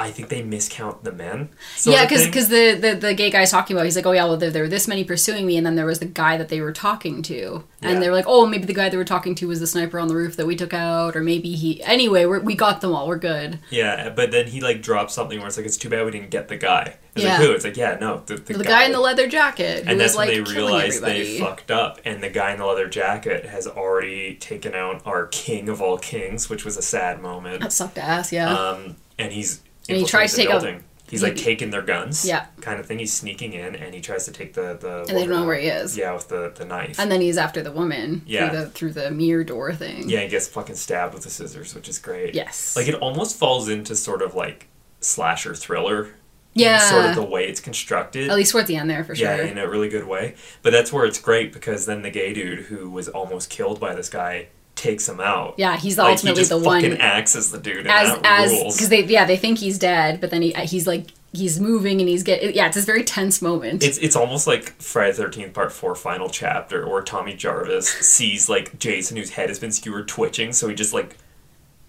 I 0.00 0.10
think 0.10 0.28
they 0.28 0.42
miscount 0.42 1.02
the 1.02 1.12
men. 1.12 1.50
yeah 1.84 2.02
of 2.02 2.08
because 2.08 2.48
the, 2.48 2.74
the 2.74 2.94
the 2.94 3.14
gay 3.14 3.30
guy's 3.30 3.50
talking 3.50 3.76
about 3.76 3.84
he's 3.84 3.96
like 3.96 4.06
oh 4.06 4.12
yeah 4.12 4.24
well 4.24 4.36
there, 4.36 4.50
there 4.50 4.62
were 4.62 4.68
this 4.68 4.88
many 4.88 5.04
pursuing 5.04 5.46
me 5.46 5.56
and 5.56 5.64
then 5.66 5.74
there 5.76 5.86
was 5.86 5.98
the 6.00 6.06
guy 6.06 6.36
that 6.36 6.48
they 6.48 6.60
were 6.60 6.72
talking 6.72 7.22
to 7.22 7.64
and 7.82 7.94
Yeah. 7.94 8.00
they 8.00 8.08
were 8.08 8.14
like 8.16 8.26
oh 8.28 8.46
maybe 8.46 8.64
the 8.66 8.74
guy 8.74 8.88
they 8.88 8.96
were 8.96 9.04
talking 9.04 9.34
to 9.36 9.48
was 9.48 9.60
the 9.60 9.66
sniper 9.66 9.98
on 9.98 10.08
the 10.08 10.14
roof 10.16 10.36
that 10.36 10.46
we 10.46 10.56
took 10.56 10.74
out 10.74 11.14
or 11.16 11.22
maybe 11.22 11.54
he 11.54 11.82
anyway 11.82 12.24
we're, 12.26 12.40
we 12.40 12.54
got 12.54 12.80
them 12.80 12.94
all 12.94 13.06
we're 13.08 13.16
good 13.18 13.58
yeah, 13.70 14.08
but 14.10 14.30
then 14.30 14.46
he 14.48 14.60
like 14.60 14.82
drops 14.82 15.14
something 15.14 15.38
where 15.38 15.46
it's 15.48 15.56
like 15.56 15.66
it's 15.66 15.76
too 15.76 15.88
bad 15.88 16.04
we 16.04 16.10
didn't 16.10 16.30
get 16.30 16.48
the 16.48 16.56
guy. 16.56 16.96
It's 17.14 17.24
Yeah. 17.24 17.38
like 17.38 17.46
who? 17.46 17.52
It's 17.52 17.64
like 17.64 17.76
yeah, 17.76 17.96
no, 18.00 18.22
the, 18.26 18.36
the, 18.36 18.54
the 18.54 18.64
guy 18.64 18.84
in 18.84 18.92
the 18.92 19.00
leather 19.00 19.26
jacket 19.28 19.84
And 19.86 19.98
was 19.98 20.14
that's 20.14 20.16
like 20.16 20.28
when 20.28 20.44
they 20.44 20.50
killing 20.52 20.74
realize 20.74 21.00
they 21.00 21.38
fucked 21.38 21.70
up, 21.70 22.00
and 22.04 22.22
the 22.22 22.30
guy 22.30 22.52
in 22.52 22.58
the 22.58 22.66
leather 22.66 22.88
jacket 22.88 23.46
has 23.46 23.66
already 23.66 24.36
taken 24.36 24.74
out 24.74 25.02
our 25.06 25.26
king 25.26 25.68
of 25.68 25.82
all 25.82 25.98
kings, 25.98 26.48
which 26.48 26.64
was 26.64 26.76
a 26.76 26.82
sad 26.82 27.20
moment. 27.20 27.62
that 27.62 27.72
sucked 27.72 27.98
ass 27.98 28.32
yeah 28.32 28.48
Um, 28.54 28.96
and 29.18 29.32
he's 29.32 29.60
and 29.90 30.00
he 30.00 30.06
tries 30.06 30.30
to 30.32 30.36
take 30.36 30.46
infiltrated 30.46 30.74
out 30.74 30.74
building. 30.78 30.84
He's 31.10 31.24
like 31.24 31.34
taking 31.34 31.70
their 31.70 31.82
guns, 31.82 32.24
Yeah. 32.24 32.46
kind 32.60 32.78
of 32.78 32.86
thing. 32.86 33.00
He's 33.00 33.12
sneaking 33.12 33.52
in, 33.52 33.74
and 33.74 33.92
he 33.92 34.00
tries 34.00 34.26
to 34.26 34.30
take 34.32 34.54
the 34.54 34.74
the. 34.80 34.98
and 35.08 35.08
they 35.18 35.26
don't 35.26 35.30
know 35.30 35.44
where 35.44 35.58
he 35.58 35.66
is. 35.66 35.96
Yeah, 35.98 36.14
with 36.14 36.28
the 36.28 36.52
the 36.54 36.64
knife. 36.64 37.00
And 37.00 37.10
then 37.10 37.20
he's 37.20 37.36
after 37.36 37.62
the 37.62 37.72
woman 37.72 38.22
Yeah. 38.26 38.48
through 38.48 38.58
the 38.60 38.66
through 38.70 38.92
the 38.92 39.10
mirror 39.10 39.42
door 39.42 39.72
thing. 39.74 40.08
yeah, 40.08 40.20
he 40.20 40.28
gets 40.28 40.46
fucking 40.46 40.76
stabbed 40.76 41.12
with 41.14 41.24
the 41.24 41.30
scissors, 41.30 41.74
which 41.74 41.88
is 41.88 41.98
great. 41.98 42.34
Yes. 42.36 42.76
Like 42.76 42.86
it 42.86 42.94
almost 42.94 43.36
falls 43.36 43.68
into 43.68 43.96
sort 43.96 44.22
of 44.22 44.34
like 44.36 44.68
slasher 45.00 45.54
thriller. 45.56 46.10
Yeah. 46.54 46.78
Sort 46.78 47.06
of 47.06 47.14
the 47.16 47.22
way 47.24 47.46
it's 47.48 47.60
constructed. 47.60 48.28
At 48.30 48.36
least 48.36 48.52
towards 48.52 48.68
the 48.68 48.76
end 48.76 48.88
there 48.90 49.02
for 49.04 49.14
sure. 49.16 49.28
Yeah, 49.36 49.42
in 49.42 49.58
a 49.58 49.68
really 49.68 49.88
good 49.88 50.06
way. 50.06 50.34
But 50.62 50.70
that's 50.72 50.92
where 50.92 51.04
it's 51.06 51.18
great 51.20 51.52
because 51.52 51.86
then 51.86 52.02
the 52.02 52.10
gay 52.10 52.32
dude 52.32 52.66
who 52.66 52.88
was 52.90 53.08
almost 53.08 53.50
killed 53.50 53.78
by 53.80 53.94
this 53.94 54.08
guy 54.08 54.46
takes 54.80 55.06
him 55.06 55.20
out. 55.20 55.54
Yeah, 55.58 55.76
he's 55.76 55.98
Like, 55.98 56.12
ultimately 56.12 56.40
he 56.40 56.48
just 56.48 56.50
the 56.50 56.58
one 56.58 56.80
fucking 56.80 56.98
acts 57.00 57.36
as 57.36 57.50
the 57.50 57.58
dude, 57.58 57.80
and 57.80 57.88
as 57.88 58.14
that 58.20 58.24
as 58.24 58.50
rules. 58.50 58.76
because 58.76 58.88
they 58.88 59.04
yeah 59.04 59.26
they 59.26 59.36
think 59.36 59.58
he's 59.58 59.78
dead, 59.78 60.20
but 60.20 60.30
then 60.30 60.40
he 60.40 60.52
he's 60.52 60.86
like 60.86 61.08
he's 61.32 61.60
moving 61.60 62.00
and 62.00 62.08
he's 62.08 62.22
getting 62.22 62.54
yeah 62.54 62.66
it's 62.66 62.76
this 62.76 62.86
very 62.86 63.04
tense 63.04 63.42
moment. 63.42 63.84
It's 63.84 63.98
it's 63.98 64.16
almost 64.16 64.46
like 64.46 64.70
Friday 64.80 65.12
Thirteenth 65.12 65.52
Part 65.52 65.70
Four 65.72 65.94
final 65.94 66.30
chapter, 66.30 66.88
where 66.88 67.02
Tommy 67.02 67.34
Jarvis 67.34 67.88
sees 67.88 68.48
like 68.48 68.78
Jason, 68.78 69.18
whose 69.18 69.30
head 69.30 69.50
has 69.50 69.58
been 69.58 69.70
skewered, 69.70 70.08
twitching, 70.08 70.52
so 70.52 70.68
he 70.68 70.74
just 70.74 70.94
like 70.94 71.16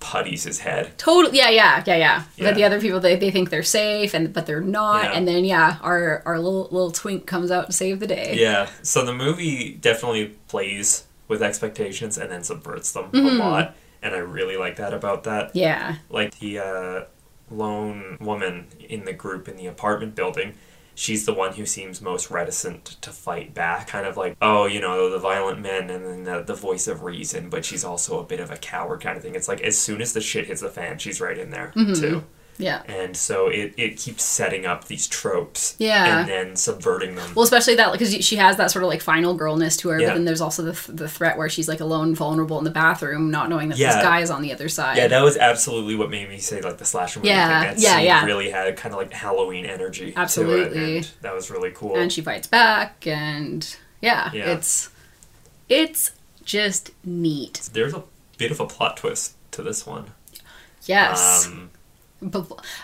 putties 0.01 0.43
his 0.43 0.59
head. 0.59 0.91
Totally. 0.97 1.37
yeah, 1.37 1.49
yeah, 1.49 1.83
yeah, 1.85 1.95
yeah. 1.95 2.23
Yeah. 2.35 2.45
But 2.49 2.55
the 2.55 2.63
other 2.65 2.81
people, 2.81 2.99
they, 2.99 3.15
they 3.15 3.31
think 3.31 3.51
they're 3.51 3.63
safe, 3.63 4.13
and 4.13 4.33
but 4.33 4.47
they're 4.47 4.59
not. 4.59 5.05
Yeah. 5.05 5.11
And 5.13 5.25
then 5.27 5.45
yeah, 5.45 5.77
our 5.81 6.23
our 6.25 6.39
little 6.39 6.63
little 6.63 6.91
twink 6.91 7.25
comes 7.25 7.51
out 7.51 7.67
to 7.67 7.71
save 7.71 8.01
the 8.01 8.07
day. 8.07 8.35
Yeah, 8.37 8.69
so 8.81 9.05
the 9.05 9.13
movie 9.13 9.75
definitely 9.75 10.35
plays 10.49 11.05
with 11.31 11.41
expectations 11.41 12.17
and 12.19 12.29
then 12.31 12.43
subverts 12.43 12.91
them 12.91 13.05
Mm-hmm. 13.11 13.39
a 13.41 13.43
lot, 13.43 13.75
and 14.03 14.13
I 14.13 14.19
really 14.19 14.57
like 14.57 14.75
that 14.75 14.93
about 14.93 15.23
that. 15.23 15.55
Yeah, 15.55 15.95
like 16.09 16.37
the 16.39 16.59
uh, 16.59 17.03
lone 17.49 18.17
woman 18.21 18.67
in 18.79 19.05
the 19.05 19.13
group 19.13 19.47
in 19.49 19.55
the 19.57 19.67
apartment 19.67 20.15
building 20.15 20.53
she's 20.93 21.25
the 21.25 21.33
one 21.33 21.53
who 21.53 21.65
seems 21.65 22.01
most 22.01 22.29
reticent 22.29 22.83
to 23.01 23.09
fight 23.09 23.53
back 23.53 23.87
kind 23.87 24.05
of 24.05 24.15
like 24.17 24.35
oh 24.41 24.65
you 24.65 24.79
know 24.79 25.09
the 25.09 25.17
violent 25.17 25.59
men 25.59 25.89
and 25.89 26.05
then 26.05 26.23
the, 26.25 26.43
the 26.43 26.53
voice 26.53 26.85
of 26.87 27.01
reason 27.03 27.49
but 27.49 27.63
she's 27.65 27.83
also 27.83 28.19
a 28.19 28.23
bit 28.23 28.39
of 28.41 28.51
a 28.51 28.57
coward 28.57 28.99
kind 29.01 29.15
of 29.17 29.23
thing 29.23 29.33
it's 29.35 29.47
like 29.47 29.61
as 29.61 29.77
soon 29.77 30.01
as 30.01 30.11
the 30.13 30.21
shit 30.21 30.45
hits 30.47 30.61
the 30.61 30.69
fan 30.69 30.97
she's 30.97 31.19
right 31.21 31.37
in 31.37 31.49
there 31.49 31.71
Mm-hmm. 31.75 31.93
too 31.93 32.23
yeah. 32.61 32.83
and 32.87 33.15
so 33.17 33.47
it, 33.47 33.73
it 33.77 33.97
keeps 33.97 34.23
setting 34.23 34.65
up 34.65 34.85
these 34.85 35.07
tropes 35.07 35.75
Yeah. 35.79 36.19
and 36.21 36.29
then 36.29 36.55
subverting 36.55 37.15
them 37.15 37.33
Well, 37.35 37.43
especially 37.43 37.75
that 37.75 37.91
because 37.91 38.13
she 38.23 38.35
has 38.37 38.57
that 38.57 38.71
sort 38.71 38.83
of 38.83 38.89
like 38.89 39.01
final 39.01 39.33
girlness 39.35 39.75
to 39.77 39.89
her, 39.89 39.99
Yeah. 39.99 40.07
but 40.09 40.13
then 40.15 40.25
there's 40.25 40.41
also 40.41 40.61
the 40.63 40.73
th- 40.73 40.95
the 40.97 41.09
threat 41.09 41.37
where 41.37 41.49
she's 41.49 41.67
like 41.67 41.79
alone, 41.79 42.15
vulnerable 42.15 42.57
in 42.57 42.63
the 42.63 42.71
bathroom, 42.71 43.31
not 43.31 43.49
knowing 43.49 43.69
that 43.69 43.77
Yeah. 43.77 43.95
this 43.95 44.03
guy 44.03 44.21
is 44.21 44.29
on 44.29 44.41
the 44.41 44.53
other 44.53 44.69
side. 44.69 44.97
yeah, 44.97 45.07
that 45.07 45.21
was 45.21 45.37
absolutely 45.37 45.95
what 45.95 46.09
made 46.09 46.29
me 46.29 46.37
say 46.37 46.61
like 46.61 46.77
the 46.77 46.85
slasher 46.85 47.19
movie 47.19 47.29
Yeah, 47.29 47.61
thing. 47.73 47.75
That 47.75 47.79
yeah, 47.81 47.99
yeah. 47.99 48.25
really 48.25 48.49
had 48.49 48.77
kind 48.77 48.93
of 48.93 48.99
like 48.99 49.11
Halloween 49.11 49.65
energy. 49.65 50.11
To 50.11 50.19
Absolutely. 50.19 50.97
it, 50.97 51.05
and 51.05 51.09
that 51.21 51.33
was 51.33 51.49
really 51.51 51.71
cool. 51.71 51.95
and 51.97 52.11
she 52.13 52.21
fights 52.21 52.47
back, 52.47 53.05
and 53.07 53.75
yeah, 54.01 54.29
Yeah. 54.33 54.51
it's 54.53 54.89
it's 55.69 56.11
just 56.43 56.91
neat. 57.05 57.69
There's 57.73 57.93
a 57.93 58.03
bit 58.37 58.51
of 58.51 58.59
a 58.59 58.65
plot 58.65 58.97
twist 58.97 59.35
to 59.51 59.61
this 59.61 59.85
one. 59.85 60.11
Yes. 60.85 61.45
Um, 61.47 61.69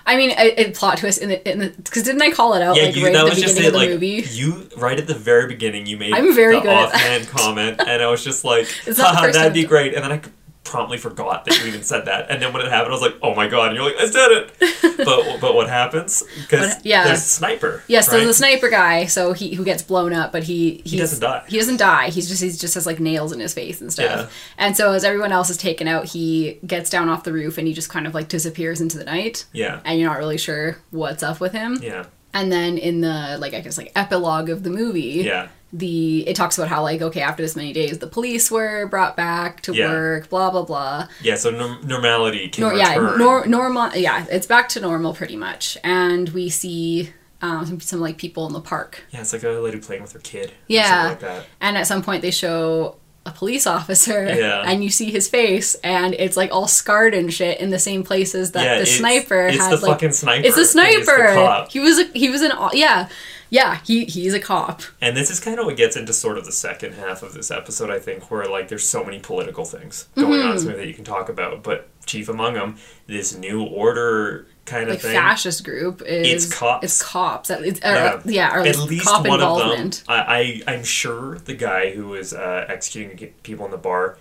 I 0.06 0.18
mean, 0.18 0.32
a, 0.32 0.54
a 0.68 0.72
plot 0.72 0.98
twist 0.98 1.22
in 1.22 1.30
the 1.30 1.50
in 1.50 1.60
the 1.60 1.70
because 1.70 2.04
didn't 2.04 2.22
I 2.22 2.32
call 2.32 2.54
it 2.56 2.62
out 2.62 2.76
yeah, 2.76 2.84
like 2.84 2.96
you, 2.96 3.04
right 3.06 3.14
that 3.14 3.20
at 3.20 3.24
the 3.26 3.30
was 3.30 3.40
just 3.40 3.60
it. 3.60 3.72
the 3.72 3.78
Like 3.78 3.90
movie? 3.90 4.24
you, 4.32 4.70
right 4.78 4.98
at 5.00 5.06
the 5.08 5.14
very 5.16 5.48
beginning, 5.48 5.86
you 5.86 5.98
made 5.98 6.14
I'm 6.14 6.34
very 6.34 6.56
the 6.56 6.62
good 6.62 6.70
offhand 6.72 7.28
comment, 7.28 7.80
and 7.86 8.02
I 8.02 8.08
was 8.08 8.24
just 8.24 8.44
like, 8.44 8.68
It's 8.88 9.00
"Haha, 9.00 9.32
that'd 9.32 9.54
be 9.54 9.66
great." 9.66 9.94
And 9.94 10.04
then 10.04 10.12
I 10.12 10.22
promptly 10.68 10.98
forgot 10.98 11.46
that 11.46 11.60
you 11.60 11.66
even 11.66 11.84
said 11.84 12.06
that. 12.06 12.30
And 12.30 12.42
then 12.42 12.54
when 12.54 12.66
it 12.66 12.70
happened, 12.70 12.90
I 12.90 12.98
was 12.98 13.02
like, 13.02 13.16
"Oh 13.22 13.34
my 13.34 13.48
god!" 13.48 13.68
And 13.68 13.76
you're 13.76 13.86
like, 13.86 13.98
"I 13.98 14.10
said 14.10 14.32
it." 14.32 14.98
but 14.98 15.40
but 15.42 15.56
what 15.56 15.70
happens? 15.70 16.24
Because 16.42 16.76
yeah. 16.84 17.06
there's 17.06 17.20
a 17.20 17.22
sniper. 17.22 17.84
Yes, 17.88 18.08
right? 18.08 18.18
there's 18.18 18.28
the 18.28 18.34
sniper 18.34 18.70
guy, 18.70 19.06
so 19.06 19.34
he 19.34 19.56
who 19.56 19.64
gets 19.64 19.82
blown 19.82 20.14
up, 20.14 20.32
but 20.32 20.44
he 20.44 20.82
he's, 20.86 21.00
doesn't 21.00 21.22
die. 21.22 21.44
He 21.48 21.58
doesn't 21.58 21.78
die. 21.78 22.10
He's 22.10 22.28
just 22.28 22.42
he's 22.42 22.60
just 22.60 22.76
has 22.76 22.86
like 22.86 23.00
nails 23.00 23.32
in 23.32 23.40
his 23.40 23.54
face 23.54 23.82
and 23.82 23.92
stuff. 23.92 24.06
Yeah. 24.06 24.30
And 24.58 24.76
so 24.76 24.92
as 24.94 25.04
everyone 25.04 25.32
else 25.32 25.50
is 25.50 25.58
taken 25.58 25.88
out, 25.88 26.06
he 26.06 26.60
gets 26.66 26.90
down 26.90 27.10
off 27.10 27.24
the 27.24 27.34
roof 27.34 27.58
and 27.58 27.68
he 27.68 27.74
just 27.74 27.90
kind 27.90 28.06
of 28.08 28.14
like 28.14 28.28
disappears 28.28 28.82
into 28.82 28.98
the 28.98 29.06
night. 29.06 29.46
Yeah, 29.54 29.80
And 29.86 30.00
you're 30.00 30.10
not 30.10 30.20
really 30.20 30.38
sure 30.38 30.78
what's 30.92 31.24
up 31.24 31.40
with 31.40 31.54
him. 31.54 31.80
yeah, 31.82 32.06
And 32.34 32.52
then 32.52 32.78
in 32.78 33.02
the 33.02 33.38
like 33.40 33.54
I 33.54 33.62
guess 33.62 33.78
like 33.78 33.92
epilogue 33.96 34.50
of 34.50 34.64
the 34.64 34.70
movie, 34.70 35.24
yeah. 35.26 35.48
The 35.74 36.28
it 36.28 36.36
talks 36.36 36.58
about 36.58 36.70
how 36.70 36.82
like 36.82 37.02
okay 37.02 37.22
after 37.22 37.44
this 37.44 37.56
many 37.56 37.74
days 37.74 37.98
the 38.00 38.08
police 38.08 38.50
were 38.50 38.88
brought 38.88 39.18
back 39.18 39.62
to 39.62 39.74
Yeah. 39.74 39.90
work, 39.90 40.30
blah 40.30 40.50
blah 40.50 40.64
blah. 40.64 41.08
Yeah, 41.22 41.36
so 41.36 41.50
norm- 41.50 41.86
normality 41.86 42.48
can 42.48 42.62
Nor, 42.64 42.74
yeah, 42.76 42.96
nor, 43.18 43.46
normal. 43.46 43.94
Yeah, 43.96 44.26
it's 44.30 44.48
back 44.48 44.70
to 44.70 44.80
normal 44.80 45.14
pretty 45.14 45.36
much, 45.36 45.78
and 45.84 46.30
we 46.30 46.50
see 46.50 47.12
um, 47.42 47.66
some, 47.66 47.80
some 47.82 48.00
like 48.00 48.18
people 48.18 48.48
in 48.48 48.54
the 48.54 48.62
park 48.62 49.04
yeah, 49.12 49.22
it's 49.22 49.32
like 49.34 49.44
a 49.44 49.50
lady 49.50 49.80
playing 49.80 50.02
with 50.02 50.14
her 50.14 50.20
kid. 50.20 50.54
Yeah. 50.68 51.10
like 51.10 51.20
that. 51.20 51.46
And 51.62 51.78
at 51.78 51.86
some 51.86 52.02
point, 52.02 52.22
they 52.24 52.32
show 52.32 52.96
a 53.28 53.32
police 53.32 53.68
officer, 53.68 54.26
Yeah. 54.40 54.64
and 54.66 54.82
you 54.84 54.90
see 54.90 55.12
his 55.12 55.28
face, 55.28 55.76
and 55.84 56.14
it's 56.16 56.38
like 56.38 56.52
all 56.54 56.68
scarred 56.68 57.14
and 57.14 57.32
shit 57.32 57.60
in 57.60 57.70
the 57.72 57.78
same 57.78 58.04
places 58.04 58.54
that 58.54 58.64
yeah, 58.64 58.76
the 58.78 58.82
it's, 58.84 58.96
sniper 58.98 59.48
it's 59.48 59.58
had. 59.58 59.72
the 59.74 59.86
like, 59.86 59.92
fucking 59.92 60.14
sniper. 60.14 60.48
it's 60.48 60.56
the 60.56 60.66
sniper. 60.66 61.34
the 61.34 61.68
he 61.70 61.80
was 61.82 62.00
a, 62.00 62.06
he 62.14 62.30
was 62.30 62.42
an 62.42 62.54
yeah, 62.74 63.10
yeah. 63.50 63.80
He 63.86 64.06
he's 64.06 64.34
a 64.34 64.40
cop. 64.40 64.82
And 65.02 65.16
this 65.16 65.30
is 65.30 65.40
kind 65.40 65.60
of 65.60 65.66
what 65.66 65.78
gets 65.78 65.96
into 65.96 66.14
sort 66.14 66.38
of 66.38 66.46
the 66.46 66.52
second 66.52 66.94
half 66.94 67.24
of 67.24 67.34
this 67.34 67.50
episode, 67.52 67.90
I 67.90 68.00
think, 68.00 68.30
where 68.32 68.46
like 68.46 68.68
there's 68.68 68.88
so 68.88 69.04
many 69.04 69.20
political 69.20 69.66
things 69.66 70.08
going 70.16 70.28
Mm-hmm. 70.40 70.50
on, 70.50 70.60
something 70.60 70.78
that 70.78 70.88
you 70.88 70.94
can 70.94 71.04
talk 71.06 71.30
about. 71.30 71.64
But 71.64 71.88
chief 72.06 72.30
among 72.30 72.54
them, 72.56 72.78
this 73.08 73.36
new 73.36 73.64
order 73.64 74.48
kind 74.66 74.84
of 74.86 74.90
Like 74.92 75.00
thing. 75.02 75.14
fascist 75.14 75.64
group 75.64 76.02
is 76.02 76.46
It's 76.46 76.54
cops. 76.54 76.84
It's 76.86 77.02
cops. 77.04 77.50
It's, 77.50 77.80
or, 77.80 77.94
Yeah. 77.94 78.22
yeah, 78.26 78.56
or 78.56 78.60
At 78.66 78.78
least 78.80 79.06
cop 79.06 79.26
one 79.26 79.40
involvement. 79.40 80.00
of 80.02 80.06
them. 80.08 80.16
I, 80.16 80.62
I 80.68 80.74
I'm 80.74 80.84
sure 80.84 81.38
the 81.40 81.54
guy 81.54 81.92
who 81.92 82.08
was 82.08 82.34
uh, 82.34 82.66
executing 82.68 83.34
people 83.44 83.66
in 83.66 83.72
the 83.72 83.78
bar 83.78 84.18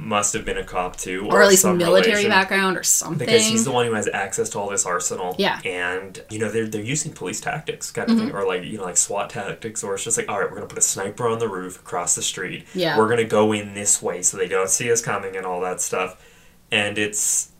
must 0.00 0.32
have 0.32 0.44
been 0.44 0.56
a 0.56 0.64
cop 0.64 0.96
too, 0.96 1.26
or 1.28 1.42
at 1.42 1.48
least 1.48 1.62
some 1.62 1.76
military 1.76 2.12
relation. 2.12 2.30
background 2.30 2.76
or 2.76 2.84
something. 2.84 3.26
Because 3.26 3.44
he's 3.44 3.64
the 3.64 3.72
one 3.72 3.84
who 3.84 3.94
has 3.94 4.08
access 4.08 4.48
to 4.50 4.58
all 4.58 4.70
this 4.70 4.86
arsenal. 4.86 5.34
Yeah. 5.38 5.60
And, 5.64 6.22
you 6.30 6.38
know, 6.38 6.50
they're, 6.50 6.68
they're 6.68 6.80
using 6.80 7.12
police 7.12 7.40
tactics 7.40 7.90
kind 7.90 8.08
of 8.08 8.16
Mm-hmm. 8.16 8.26
thing, 8.28 8.36
or 8.36 8.46
like, 8.46 8.62
you 8.62 8.78
know, 8.78 8.84
like 8.84 8.96
SWAT 8.96 9.28
tactics, 9.30 9.82
or 9.82 9.94
it's 9.94 10.04
just 10.04 10.16
like, 10.16 10.28
all 10.28 10.40
right, 10.40 10.48
we're 10.48 10.60
to 10.60 10.66
put 10.66 10.78
a 10.78 10.82
sniper 10.82 11.28
on 11.28 11.40
the 11.40 11.48
roof 11.48 11.80
across 11.80 12.14
the 12.14 12.22
street. 12.22 12.64
Yeah. 12.74 12.96
We're 12.96 13.14
to 13.16 13.24
go 13.24 13.52
in 13.52 13.74
this 13.74 14.00
way 14.00 14.22
so 14.22 14.36
they 14.36 14.48
don't 14.48 14.70
see 14.70 14.90
us 14.92 15.02
coming 15.02 15.36
and 15.36 15.44
all 15.44 15.60
that 15.62 15.80
stuff. 15.80 16.24
And 16.70 16.96
it's, 16.96 17.50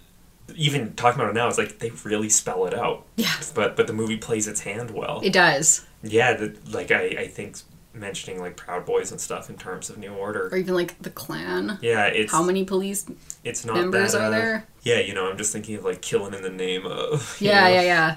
even 0.54 0.94
talking 0.94 1.20
about 1.20 1.30
it 1.30 1.34
now, 1.34 1.46
it's 1.48 1.58
like 1.58 1.78
they 1.78 1.90
really 2.04 2.30
spell 2.30 2.64
it 2.64 2.72
out. 2.72 3.04
Yeah. 3.16 3.34
But 3.54 3.76
but 3.76 3.86
the 3.86 3.92
movie 3.92 4.16
plays 4.16 4.48
its 4.48 4.60
hand 4.60 4.90
well. 4.90 5.20
it 5.22 5.32
does, 5.32 5.84
yeah, 6.02 6.32
the, 6.32 6.56
like 6.70 6.90
I, 6.90 7.02
I 7.02 7.26
think 7.26 7.58
mentioning 7.98 8.40
like 8.40 8.56
Proud 8.56 8.84
Boys 8.86 9.10
and 9.12 9.20
stuff 9.20 9.50
in 9.50 9.56
terms 9.56 9.90
of 9.90 9.98
New 9.98 10.12
Order. 10.14 10.48
or 10.52 10.56
even 10.56 10.74
like 10.74 11.00
the 11.02 11.10
Klan. 11.10 11.78
Yeah, 11.82 12.06
it's 12.06 12.32
How 12.32 12.42
many 12.42 12.64
police 12.64 13.06
it's 13.44 13.64
not 13.64 13.76
members 13.76 14.12
that, 14.12 14.20
are 14.22 14.24
uh, 14.26 14.30
there? 14.30 14.66
Yeah, 14.82 15.00
you 15.00 15.14
know, 15.14 15.28
I'm 15.30 15.36
just 15.38 15.52
thinking 15.52 15.76
of 15.76 15.84
like 15.84 16.00
killing 16.02 16.34
in 16.34 16.42
the 16.42 16.50
name 16.50 16.86
of. 16.86 17.36
Yeah, 17.40 17.64
know. 17.64 17.68
yeah, 17.74 17.82
yeah. 17.82 18.16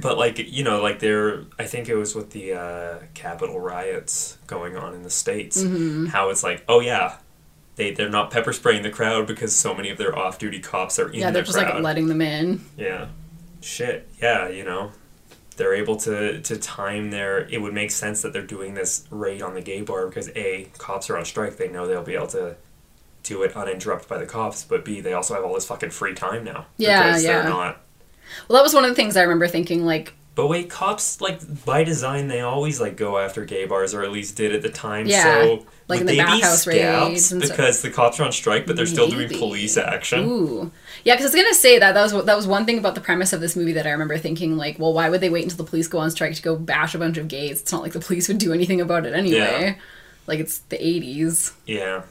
But 0.00 0.16
like 0.16 0.38
you 0.38 0.64
know, 0.64 0.80
like 0.82 1.00
there, 1.00 1.42
I 1.58 1.64
think 1.64 1.88
it 1.88 1.96
was 1.96 2.14
with 2.14 2.30
the 2.30 2.54
uh, 2.54 2.98
Capitol 3.14 3.60
riots 3.60 4.38
going 4.46 4.76
on 4.76 4.94
in 4.94 5.02
the 5.02 5.10
states. 5.10 5.62
Mm-hmm. 5.62 6.06
How 6.06 6.30
it's 6.30 6.42
like, 6.42 6.64
oh 6.66 6.80
yeah, 6.80 7.16
they 7.76 7.92
they're 7.92 8.08
not 8.08 8.30
pepper 8.30 8.54
spraying 8.54 8.82
the 8.84 8.90
crowd 8.90 9.26
because 9.26 9.54
so 9.54 9.74
many 9.74 9.90
of 9.90 9.98
their 9.98 10.16
off-duty 10.18 10.60
cops 10.60 10.98
are 10.98 11.08
in 11.10 11.20
Yeah, 11.20 11.30
they're 11.30 11.42
the 11.42 11.46
just 11.46 11.58
crowd. 11.58 11.74
like 11.74 11.82
letting 11.84 12.06
them 12.06 12.22
in. 12.22 12.62
yeah, 12.78 13.08
shit. 13.60 14.08
Yeah, 14.20 14.48
you 14.48 14.64
know, 14.64 14.92
they're 15.56 15.74
able 15.74 15.96
to 15.96 16.40
to 16.40 16.56
time 16.56 17.10
their. 17.10 17.48
It 17.48 17.60
would 17.62 17.74
make 17.74 17.90
sense 17.90 18.22
that 18.22 18.32
they're 18.32 18.42
doing 18.42 18.74
this 18.74 19.06
raid 19.10 19.42
on 19.42 19.54
the 19.54 19.60
gay 19.60 19.82
bar 19.82 20.06
because 20.06 20.30
a 20.34 20.68
cops 20.78 21.08
are 21.10 21.16
on 21.16 21.24
strike. 21.24 21.56
They 21.56 21.68
know 21.68 21.86
they'll 21.86 22.02
be 22.02 22.14
able 22.14 22.28
to. 22.28 22.56
Do 23.24 23.44
it 23.44 23.56
uninterrupted 23.56 24.08
by 24.08 24.18
the 24.18 24.26
cops, 24.26 24.64
but 24.64 24.84
B, 24.84 25.00
they 25.00 25.12
also 25.12 25.34
have 25.34 25.44
all 25.44 25.54
this 25.54 25.66
fucking 25.66 25.90
free 25.90 26.12
time 26.12 26.42
now. 26.42 26.66
Yeah, 26.76 27.16
yeah. 27.16 27.42
They're 27.42 27.44
not 27.44 27.80
Well, 28.48 28.56
that 28.56 28.64
was 28.64 28.74
one 28.74 28.82
of 28.82 28.90
the 28.90 28.96
things 28.96 29.16
I 29.16 29.22
remember 29.22 29.46
thinking, 29.46 29.84
like, 29.84 30.14
But 30.34 30.46
wait, 30.46 30.70
cops 30.70 31.20
like 31.20 31.40
by 31.66 31.84
design 31.84 32.28
they 32.28 32.40
always 32.40 32.80
like 32.80 32.96
go 32.96 33.18
after 33.18 33.44
gay 33.44 33.66
bars, 33.66 33.92
or 33.92 34.02
at 34.02 34.10
least 34.12 34.34
did 34.36 34.54
at 34.54 34.62
the 34.62 34.70
time. 34.70 35.06
Yeah, 35.06 35.22
so 35.24 35.66
like 35.88 36.00
would 36.00 36.00
in 36.00 36.06
the 36.06 36.12
they 36.12 36.18
be 36.18 36.24
bathhouse 36.40 36.66
raids 36.66 36.80
scouts 36.80 37.32
and 37.32 37.44
stuff. 37.44 37.56
because 37.56 37.82
the 37.82 37.90
cops 37.90 38.18
are 38.18 38.24
on 38.24 38.32
strike, 38.32 38.66
but 38.66 38.74
they're 38.76 38.86
still 38.86 39.08
doing 39.08 39.28
police 39.28 39.76
action. 39.76 40.20
ooh, 40.20 40.70
yeah, 41.04 41.14
because 41.14 41.26
I 41.26 41.36
was 41.36 41.42
gonna 41.44 41.54
say 41.54 41.78
that 41.78 41.92
that 41.92 42.02
was 42.14 42.24
that 42.24 42.34
was 42.36 42.46
one 42.46 42.64
thing 42.64 42.78
about 42.78 42.94
the 42.94 43.02
premise 43.02 43.34
of 43.34 43.42
this 43.42 43.54
movie 43.56 43.72
that 43.74 43.86
I 43.86 43.90
remember 43.90 44.16
thinking, 44.16 44.56
like, 44.56 44.78
well, 44.78 44.94
why 44.94 45.10
would 45.10 45.20
they 45.20 45.28
wait 45.28 45.42
until 45.44 45.58
the 45.58 45.68
police 45.68 45.86
go 45.86 45.98
on 45.98 46.10
strike 46.10 46.34
to 46.34 46.42
go 46.42 46.56
bash 46.56 46.94
a 46.94 46.98
bunch 46.98 47.18
of 47.18 47.28
gays? 47.28 47.60
It's 47.60 47.70
not 47.72 47.82
like 47.82 47.92
the 47.92 48.00
police 48.00 48.26
would 48.28 48.38
do 48.38 48.54
anything 48.54 48.80
about 48.80 49.04
it 49.04 49.12
anyway. 49.12 49.36
Yeah. 49.36 49.74
Like 50.26 50.40
it's 50.40 50.60
the 50.60 50.78
'80s. 50.78 51.52
Yeah, 51.66 52.04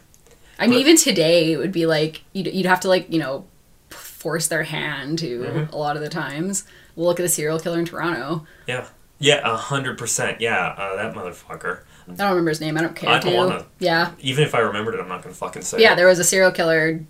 I 0.60 0.67
mean, 0.67 0.75
But- 0.75 0.81
even 0.81 0.97
today, 0.97 1.53
it 1.53 1.57
would 1.57 1.71
be 1.71 1.88
like 1.88 2.21
you'd, 2.34 2.45
you'd 2.53 2.67
have 2.67 2.81
to 2.81 2.88
like 2.88 3.12
you 3.12 3.17
know 3.17 3.45
force 3.89 4.47
their 4.47 4.62
hand 4.63 5.17
to 5.19 5.39
Mm-hmm. 5.39 5.73
a 5.73 5.77
lot 5.77 5.95
of 5.95 6.03
the 6.03 6.10
times. 6.10 6.65
We'll 6.95 7.08
look 7.08 7.19
at 7.19 7.23
the 7.23 7.30
serial 7.30 7.60
killer 7.60 7.80
in 7.80 7.86
Toronto. 7.86 8.45
yeah, 8.67 8.88
yeah, 9.19 9.41
a 9.43 9.56
hundred 9.56 9.97
percent. 9.97 10.41
Yeah, 10.41 10.58
uh, 10.77 10.95
that 10.95 11.13
motherfucker. 11.13 11.82
I 12.10 12.13
don't 12.13 12.30
remember 12.32 12.49
his 12.49 12.60
name. 12.62 12.77
I 12.77 12.82
don't 12.82 12.95
care 12.95 13.10
I 13.10 13.19
don't 13.19 13.34
wanna- 13.36 13.65
Yeah, 13.80 14.12
Even 14.19 14.43
if 14.43 14.54
I 14.56 14.60
remembered 14.60 14.95
it, 14.95 14.99
I'm 15.01 15.08
not 15.08 15.21
gonna 15.21 15.36
fucking 15.36 15.62
say. 15.62 15.80
yeah. 15.80 15.93
it. 15.93 15.95
There 15.97 16.08
was 16.08 16.19
a 16.19 16.23
serial 16.23 16.51
killer 16.51 17.06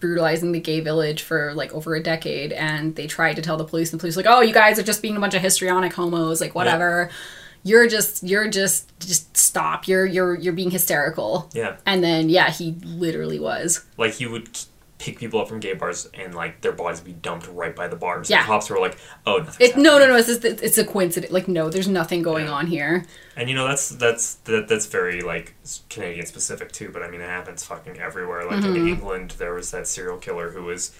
brutalizing 0.00 0.52
the 0.52 0.60
gay 0.60 0.78
village 0.80 1.22
for 1.22 1.52
like 1.54 1.74
over 1.74 1.96
a 1.96 2.02
decade 2.02 2.52
and 2.52 2.94
they 2.94 3.08
tried 3.08 3.34
to 3.34 3.42
tell 3.42 3.56
the 3.56 3.64
police 3.64 3.90
and 3.92 3.98
the 3.98 4.02
police 4.02 4.14
were 4.14 4.22
like 4.22 4.30
oh 4.32 4.40
you 4.40 4.54
guys 4.54 4.78
are 4.78 4.84
just 4.84 5.02
being 5.02 5.16
a 5.16 5.20
bunch 5.20 5.34
of 5.34 5.42
histrionic 5.42 5.92
homos 5.92 6.40
like 6.40 6.54
whatever 6.54 7.10
you're 7.64 7.88
just 7.88 8.22
you're 8.22 8.48
just 8.48 8.96
just 9.00 9.36
stop 9.36 9.88
you're 9.88 10.06
you're 10.06 10.36
you're 10.36 10.52
being 10.52 10.70
hysterical 10.70 11.50
Yeah. 11.52 11.78
and 11.84 12.04
then 12.04 12.28
yeah 12.28 12.48
he 12.48 12.76
literally 12.84 13.40
was 13.40 13.84
Like 13.96 14.14
he 14.14 14.26
would 14.28 14.48
pick 14.98 15.18
people 15.18 15.40
up 15.40 15.48
from 15.48 15.60
gay 15.60 15.74
bars 15.74 16.08
and 16.12 16.34
like 16.34 16.60
their 16.60 16.72
bodies 16.72 17.00
be 17.00 17.12
dumped 17.12 17.46
right 17.48 17.74
by 17.76 17.86
the 17.86 17.94
bars. 17.96 18.28
Yeah. 18.28 18.38
And 18.38 18.46
cops 18.46 18.68
were 18.68 18.80
like, 18.80 18.96
"Oh, 19.26 19.46
it, 19.60 19.76
no 19.76 19.98
no 19.98 20.06
no 20.08 20.16
it's 20.16 20.26
just, 20.26 20.44
it's 20.44 20.76
a 20.78 20.84
coincidence 20.84 21.32
like 21.32 21.46
no 21.48 21.70
there's 21.70 21.86
nothing 21.88 22.20
going 22.22 22.46
Yeah. 22.46 22.52
on 22.52 22.66
here 22.66 23.04
And 23.36 23.48
you 23.48 23.54
know 23.54 23.68
that's 23.68 23.90
that's 23.90 24.34
that, 24.46 24.66
that's 24.68 24.86
very 24.86 25.20
like 25.20 25.54
Canadian 25.88 26.26
specific 26.26 26.72
too. 26.72 26.90
But 26.92 27.02
I 27.04 27.10
mean, 27.10 27.20
it 27.20 27.28
happens 27.28 27.62
fucking 27.64 27.98
everywhere. 27.98 28.44
Like 28.44 28.60
Mm-hmm. 28.60 28.76
in 28.76 28.88
England, 28.88 29.30
there 29.38 29.54
was 29.54 29.70
that 29.70 29.86
serial 29.86 30.18
killer 30.18 30.50
who 30.50 30.64
was. 30.64 30.92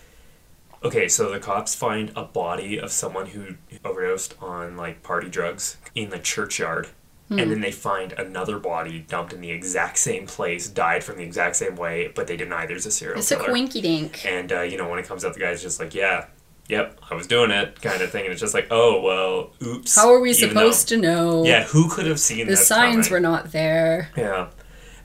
Okay, 0.84 1.08
so 1.08 1.28
the 1.32 1.40
cops 1.40 1.74
find 1.74 2.12
a 2.14 2.22
body 2.22 2.78
of 2.78 2.92
someone 2.92 3.26
who 3.26 3.56
overdosed 3.84 4.34
on 4.40 4.76
like 4.76 5.02
party 5.02 5.28
drugs 5.28 5.76
in 5.96 6.10
the 6.10 6.20
churchyard. 6.20 6.86
Hmm. 7.28 7.38
And 7.38 7.50
then 7.50 7.60
they 7.60 7.72
find 7.72 8.12
another 8.12 8.58
body 8.58 9.00
dumped 9.06 9.34
in 9.34 9.40
the 9.42 9.50
exact 9.50 9.98
same 9.98 10.26
place, 10.26 10.66
died 10.68 11.04
from 11.04 11.16
the 11.18 11.24
exact 11.24 11.56
same 11.56 11.76
way, 11.76 12.10
but 12.14 12.26
they 12.26 12.36
deny 12.38 12.64
there's 12.64 12.86
a 12.86 12.90
serial 12.90 13.18
it's 13.18 13.30
a 13.30 13.36
killer. 13.36 13.50
quinky 13.50 13.82
dink 13.82 14.24
And 14.24 14.50
uh, 14.50 14.62
you 14.62 14.78
know, 14.78 14.88
when 14.88 14.98
it 14.98 15.06
comes 15.06 15.24
out, 15.26 15.34
the 15.34 15.40
guy's 15.40 15.60
just 15.60 15.78
like, 15.78 15.94
"Yeah, 15.94 16.26
yep, 16.70 16.98
I 17.10 17.14
was 17.14 17.26
doing 17.26 17.50
it," 17.50 17.82
kind 17.82 18.00
of 18.00 18.10
thing. 18.10 18.24
And 18.24 18.32
it's 18.32 18.40
just 18.40 18.54
like, 18.54 18.68
"Oh 18.70 19.02
well, 19.02 19.50
oops." 19.62 19.94
how 19.94 20.10
are 20.12 20.20
we 20.20 20.30
Even 20.30 20.48
supposed 20.48 20.88
though- 20.88 20.96
to 20.96 21.02
know 21.02 21.44
Yeah, 21.44 21.64
who 21.64 21.90
could 21.90 22.06
have 22.06 22.18
seen 22.18 22.46
the 22.46 22.56
signs 22.56 23.08
coming? 23.08 23.10
were 23.12 23.20
not 23.28 23.52
there 23.52 24.08
Yeah, 24.16 24.48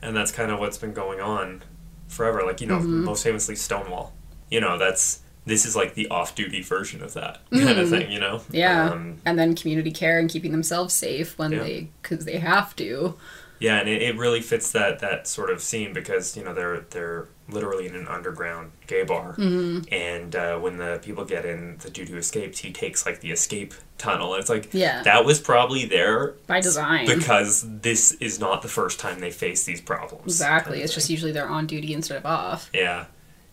and 0.00 0.16
that's 0.16 0.32
kind 0.32 0.50
of 0.50 0.58
what's 0.58 0.78
been 0.78 0.94
going 0.94 1.20
on 1.20 1.62
forever. 2.08 2.42
Like 2.42 2.62
you 2.62 2.66
know, 2.68 2.78
Mm-hmm. 2.78 3.04
most 3.04 3.22
famously 3.22 3.54
Stonewall. 3.56 4.14
You 4.50 4.60
know, 4.62 4.78
that's 4.78 5.20
this 5.46 5.66
is 5.66 5.76
like 5.76 5.94
the 5.94 6.08
off-duty 6.08 6.62
version 6.62 7.02
of 7.02 7.14
that 7.14 7.40
kind 7.52 7.78
of 7.78 7.88
thing. 7.90 8.10
You 8.10 8.20
know. 8.20 8.42
Yeah, 8.50 8.90
Um, 8.90 9.18
and 9.24 9.38
then 9.38 9.54
community 9.54 9.90
care 9.90 10.18
and 10.18 10.30
keeping 10.30 10.52
themselves 10.52 10.94
safe 10.94 11.36
when 11.38 11.52
Yeah. 11.52 11.58
they 11.62 11.88
because 12.02 12.24
they 12.24 12.38
have 12.38 12.74
to. 12.76 13.16
yeah, 13.60 13.78
and 13.78 13.88
it, 13.88 14.02
it 14.02 14.16
really 14.16 14.40
fits 14.40 14.72
that 14.72 14.98
that 15.00 15.26
sort 15.26 15.50
of 15.50 15.62
scene 15.62 15.92
because 15.92 16.36
you 16.36 16.44
know 16.44 16.52
they're 16.54 16.80
they're 16.90 17.28
literally 17.46 17.86
in 17.86 17.94
an 17.94 18.08
underground 18.08 18.72
gay 18.86 19.04
bar, 19.04 19.34
Mm-hmm. 19.36 19.92
and 19.92 20.34
uh, 20.34 20.58
when 20.58 20.78
the 20.78 20.98
people 21.02 21.26
get 21.26 21.44
in, 21.44 21.76
the 21.82 21.90
dude 21.90 22.08
who 22.08 22.16
escaped, 22.16 22.56
he 22.60 22.72
takes 22.72 23.04
like 23.04 23.20
the 23.20 23.30
escape 23.30 23.74
tunnel. 23.98 24.32
And 24.32 24.40
it's 24.40 24.48
like 24.48 24.70
Yeah. 24.72 25.02
that 25.02 25.26
was 25.26 25.40
probably 25.40 25.84
there 25.84 26.28
By 26.46 26.60
design. 26.60 27.04
because 27.06 27.66
this 27.82 28.12
is 28.12 28.40
not 28.40 28.62
the 28.62 28.68
first 28.68 28.98
time 28.98 29.20
they 29.20 29.30
face 29.30 29.64
these 29.64 29.82
problems. 29.82 30.24
Exactly. 30.24 30.72
kind 30.72 30.80
of 30.80 30.84
It's 30.86 30.94
just 30.94 31.10
usually 31.10 31.32
they're 31.32 31.46
on 31.48 31.66
duty 31.66 31.92
instead 31.92 32.16
of 32.16 32.24
off. 32.24 32.70
Yeah. 32.72 33.04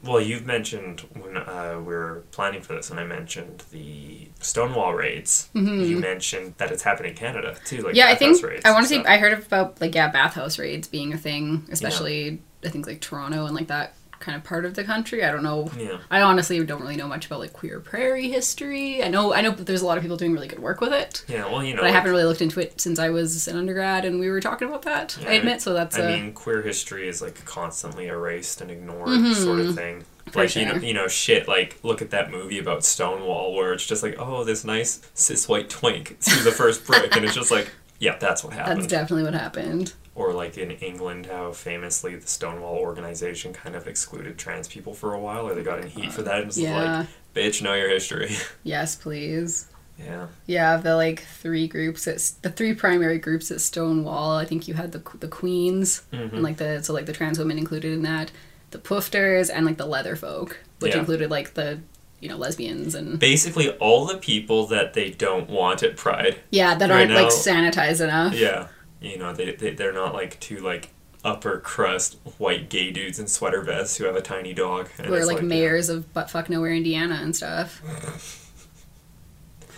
Well, 0.03 0.19
you've 0.19 0.45
mentioned 0.45 1.01
when 1.13 1.37
uh, 1.37 1.75
we 1.77 1.93
were 1.93 2.23
planning 2.31 2.61
for 2.61 2.73
this, 2.73 2.89
and 2.89 2.99
I 2.99 3.03
mentioned 3.03 3.63
the 3.71 4.29
Stonewall 4.39 4.93
raids. 4.95 5.49
You 5.53 5.99
mentioned 5.99 6.55
that 6.57 6.71
it's 6.71 6.83
happening 6.83 7.11
in 7.11 7.17
Canada 7.17 7.55
too, 7.65 7.77
like 7.77 7.85
Mm-hmm. 7.87 7.95
yeah, 7.97 8.07
I 8.07 8.15
think 8.15 8.41
raids 8.43 8.65
I 8.65 8.71
want 8.71 8.87
to 8.87 8.89
say. 8.89 9.03
I 9.03 9.17
heard 9.17 9.33
about 9.33 9.79
like 9.79 9.93
yeah 9.93 10.07
bathhouse 10.09 10.57
raids 10.57 10.87
being 10.87 11.13
a 11.13 11.17
thing, 11.17 11.67
especially 11.71 12.41
I 12.65 12.69
think 12.69 12.87
like 12.87 12.99
Toronto 13.01 13.45
and 13.45 13.55
like 13.55 13.67
that 13.67 13.93
kind 14.21 14.35
of 14.37 14.43
part 14.43 14.65
of 14.65 14.75
the 14.75 14.83
country. 14.83 15.23
I 15.23 15.31
don't 15.31 15.43
know. 15.43 15.69
Yeah. 15.77 15.97
I 16.09 16.21
honestly 16.21 16.63
don't 16.63 16.81
really 16.81 16.95
know 16.95 17.07
much 17.07 17.25
about 17.25 17.39
like 17.39 17.53
queer 17.53 17.79
prairie 17.79 18.29
history. 18.29 19.03
I 19.03 19.07
know 19.09 19.33
I 19.33 19.41
know 19.41 19.51
that 19.51 19.65
there's 19.67 19.81
a 19.81 19.85
lot 19.85 19.97
of 19.97 20.03
people 20.03 20.17
doing 20.17 20.33
really 20.33 20.47
good 20.47 20.59
work 20.59 20.79
with 20.81 20.93
it. 20.93 21.25
Yeah, 21.27 21.45
well, 21.51 21.63
you 21.63 21.73
know, 21.73 21.81
But 21.81 21.89
I 21.89 21.93
haven't 21.93 22.11
really 22.11 22.23
looked 22.23 22.41
into 22.41 22.59
it 22.59 22.79
since 22.79 22.99
I 22.99 23.09
was 23.09 23.47
an 23.47 23.57
undergrad 23.57 24.05
and 24.05 24.19
we 24.19 24.29
were 24.29 24.39
talking 24.41 24.67
about 24.67 24.83
that. 24.83 25.17
I 25.27 25.33
admit, 25.33 25.61
so 25.61 25.73
that's 25.73 25.97
I 25.97 26.03
a 26.03 26.07
mean, 26.21 26.33
queer 26.33 26.61
history 26.61 27.07
is 27.07 27.21
like 27.21 27.43
constantly 27.45 28.07
erased 28.07 28.61
and 28.61 28.71
ignored, 28.71 29.35
sort 29.35 29.59
of 29.59 29.75
thing. 29.75 29.97
Mm-hmm. 29.97 30.05
For 30.31 30.43
like 30.43 30.55
you 30.55 30.65
know, 30.65 30.75
you 30.75 30.93
know, 30.93 31.07
shit. 31.07 31.47
Like 31.47 31.77
look 31.83 32.01
at 32.01 32.11
that 32.11 32.31
movie 32.31 32.59
about 32.59 32.85
Stonewall, 32.85 33.53
where 33.53 33.73
it's 33.73 33.85
just 33.85 34.03
like, 34.03 34.15
oh, 34.19 34.43
this 34.43 34.63
nice 34.63 35.01
cis 35.13 35.49
white 35.49 35.69
twink 35.69 36.17
threw 36.21 36.43
the 36.43 36.51
first 36.51 36.85
brick, 36.85 37.15
and 37.15 37.25
it's 37.25 37.33
just 37.35 37.51
like, 37.51 37.69
yeah, 37.99 38.15
that's 38.17 38.43
what 38.43 38.53
happened. 38.53 38.81
that's 38.81 38.87
definitely 38.87 39.23
what 39.23 39.33
happened. 39.33 39.93
Or 40.15 40.33
like 40.33 40.57
in 40.57 40.71
England, 40.71 41.25
how 41.27 41.51
famously 41.53 42.15
the 42.15 42.27
Stonewall 42.27 42.75
organization 42.75 43.53
kind 43.53 43.75
of 43.75 43.87
excluded 43.87 44.37
trans 44.37 44.67
people 44.67 44.93
for 44.93 45.13
a 45.13 45.19
while, 45.19 45.47
or 45.47 45.55
they 45.55 45.63
got 45.63 45.79
in 45.79 45.87
heat 45.87 46.11
for 46.11 46.21
that. 46.23 46.39
And 46.39 46.47
it's 46.47 46.57
Yeah. 46.57 46.99
like, 46.99 47.07
bitch, 47.35 47.61
know 47.61 47.73
your 47.73 47.89
history. 47.89 48.35
Yes, 48.63 48.95
please. 48.95 49.67
yeah. 49.97 50.27
Yeah, 50.47 50.77
the 50.77 50.95
like 50.95 51.21
three 51.23 51.67
groups 51.67 52.07
at 52.07 52.31
the 52.41 52.49
three 52.49 52.73
primary 52.73 53.19
groups 53.19 53.51
at 53.51 53.61
Stonewall. 53.61 54.37
I 54.37 54.45
think 54.45 54.67
you 54.67 54.73
had 54.73 54.91
the 54.91 55.01
the 55.19 55.27
Queens 55.27 56.01
Mm-hmm. 56.11 56.35
and 56.35 56.43
like 56.43 56.57
the 56.57 56.83
so 56.83 56.91
like 56.93 57.05
the 57.05 57.13
trans 57.13 57.39
women 57.39 57.57
included 57.57 57.93
in 57.93 58.01
that, 58.03 58.31
the 58.71 58.79
Poofters 58.79 59.49
and 59.53 59.65
like 59.65 59.77
the 59.77 59.85
Leather 59.85 60.15
Folk, 60.15 60.59
which 60.79 60.93
Yeah. 60.93 60.99
included 60.99 61.29
like 61.31 61.53
the 61.53 61.79
you 62.19 62.29
know 62.29 62.37
lesbians 62.37 62.93
and 62.95 63.17
Basically, 63.19 63.69
all 63.77 64.05
the 64.05 64.17
people 64.17 64.67
that 64.67 64.93
they 64.93 65.09
don't 65.11 65.49
want 65.49 65.81
at 65.83 65.95
Pride. 65.97 66.37
yeah 66.51 66.75
that 66.75 66.89
Right 66.89 66.99
aren't 67.09 67.11
like 67.13 67.23
now- 67.23 67.29
sanitized 67.29 68.01
enough. 68.01 68.33
Yeah. 68.35 68.67
You 69.01 69.17
know, 69.17 69.33
they, 69.33 69.53
they 69.55 69.71
they're 69.71 69.93
not 69.93 70.13
like 70.13 70.39
two 70.39 70.59
like 70.59 70.89
upper 71.23 71.59
crust 71.59 72.17
white 72.37 72.69
gay 72.69 72.91
dudes 72.91 73.19
in 73.19 73.27
sweater 73.27 73.61
vests 73.61 73.97
who 73.97 74.05
have 74.05 74.15
a 74.15 74.21
tiny 74.21 74.53
dog. 74.53 74.89
And 74.97 75.07
Who 75.07 75.13
are 75.15 75.25
like, 75.25 75.37
yeah. 75.37 75.43
mayors 75.43 75.89
of 75.89 76.11
buttfuck 76.13 76.49
nowhere 76.49 76.73
Indiana 76.73 77.19
and 77.21 77.35
stuff. 77.35 77.81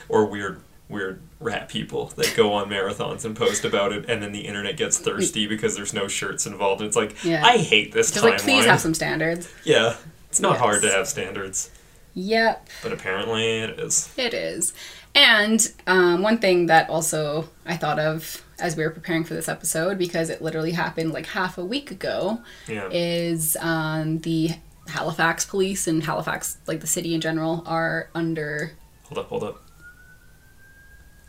or 0.09 0.25
weird 0.25 0.61
weird 0.89 1.21
rat 1.39 1.69
people 1.69 2.07
that 2.17 2.33
go 2.35 2.53
on 2.53 2.69
marathons 2.69 3.25
and 3.25 3.35
post 3.35 3.65
about 3.65 3.91
it, 3.91 4.05
and 4.09 4.21
then 4.21 4.31
the 4.31 4.41
internet 4.41 4.77
gets 4.77 4.97
thirsty 4.99 5.47
because 5.47 5.75
there's 5.75 5.93
no 5.93 6.07
shirts 6.07 6.45
involved. 6.45 6.81
It's 6.81 6.95
like 6.95 7.23
Yeah. 7.23 7.43
I 7.45 7.57
hate 7.57 7.93
this 7.93 8.11
Just 8.11 8.23
timeline. 8.25 8.29
like 8.31 8.41
please 8.41 8.65
have 8.65 8.81
some 8.81 8.93
standards. 8.93 9.51
Yeah, 9.63 9.95
it's 10.29 10.39
not 10.41 10.53
Yes. 10.53 10.59
hard 10.61 10.81
to 10.83 10.91
have 10.91 11.07
standards, 11.07 11.71
Yep. 12.13 12.67
but 12.83 12.91
apparently 12.91 13.59
it 13.59 13.79
is. 13.79 14.13
It 14.17 14.33
is. 14.33 14.73
And 15.15 15.71
um, 15.87 16.21
one 16.21 16.37
thing 16.39 16.65
that 16.67 16.89
also 16.89 17.49
I 17.65 17.77
thought 17.77 17.99
of 17.99 18.42
as 18.59 18.75
we 18.75 18.83
were 18.83 18.89
preparing 18.89 19.23
for 19.23 19.33
this 19.33 19.47
episode, 19.49 19.97
because 19.97 20.29
it 20.29 20.41
literally 20.41 20.71
happened 20.71 21.11
like 21.13 21.25
half 21.27 21.57
a 21.57 21.65
week 21.65 21.91
ago, 21.91 22.41
Yeah. 22.67 22.89
is 22.91 23.55
um, 23.59 24.19
the 24.19 24.51
Halifax 24.87 25.45
police 25.45 25.87
and 25.87 26.03
Halifax, 26.03 26.57
like 26.67 26.79
the 26.81 26.87
city 26.87 27.13
in 27.13 27.21
general, 27.21 27.63
are 27.65 28.09
under. 28.13 28.71
hold 29.03 29.17
up, 29.17 29.29
hold 29.29 29.43
up. 29.43 29.63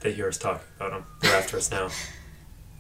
They 0.01 0.13
hear 0.13 0.29
us 0.29 0.37
talking 0.39 0.63
about 0.77 0.91
them. 0.91 1.05
They're 1.21 1.37
after 1.37 1.57
us 1.57 1.71
now. 1.71 1.89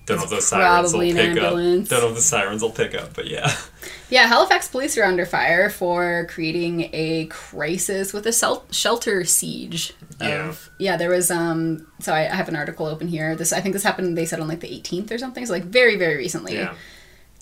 Don't 0.06 0.18
know 0.18 0.24
if 0.24 0.30
those 0.30 0.46
sirens 0.46 0.92
will 0.92 1.00
pick 1.00 1.16
ambulance. 1.16 1.90
up. 1.90 1.98
Don't 1.98 2.06
know 2.06 2.10
if 2.10 2.16
the 2.16 2.22
sirens 2.22 2.62
will 2.62 2.70
pick 2.70 2.94
up, 2.94 3.14
but 3.14 3.26
yeah. 3.26 3.50
Yeah, 4.10 4.26
Halifax 4.26 4.68
police 4.68 4.96
are 4.98 5.02
under 5.04 5.24
fire 5.26 5.70
for 5.70 6.26
creating 6.30 6.90
a 6.92 7.26
crisis 7.26 8.12
with 8.12 8.26
a 8.26 8.32
sel- 8.32 8.66
shelter 8.70 9.24
siege. 9.24 9.94
Yeah. 10.20 10.54
Yeah, 10.78 10.96
there 10.96 11.08
was 11.08 11.30
um. 11.30 11.86
So 12.00 12.12
I, 12.12 12.20
I 12.30 12.34
have 12.34 12.48
an 12.48 12.54
article 12.54 12.86
open 12.86 13.08
here. 13.08 13.34
This 13.34 13.52
I 13.52 13.60
think 13.60 13.72
this 13.72 13.82
happened. 13.82 14.16
They 14.16 14.26
said 14.26 14.40
on 14.40 14.46
like 14.46 14.60
the 14.60 14.68
18th 14.68 15.10
or 15.10 15.18
something. 15.18 15.44
So 15.46 15.52
like 15.52 15.64
very 15.64 15.96
very 15.96 16.16
recently. 16.16 16.54
Yeah. 16.54 16.74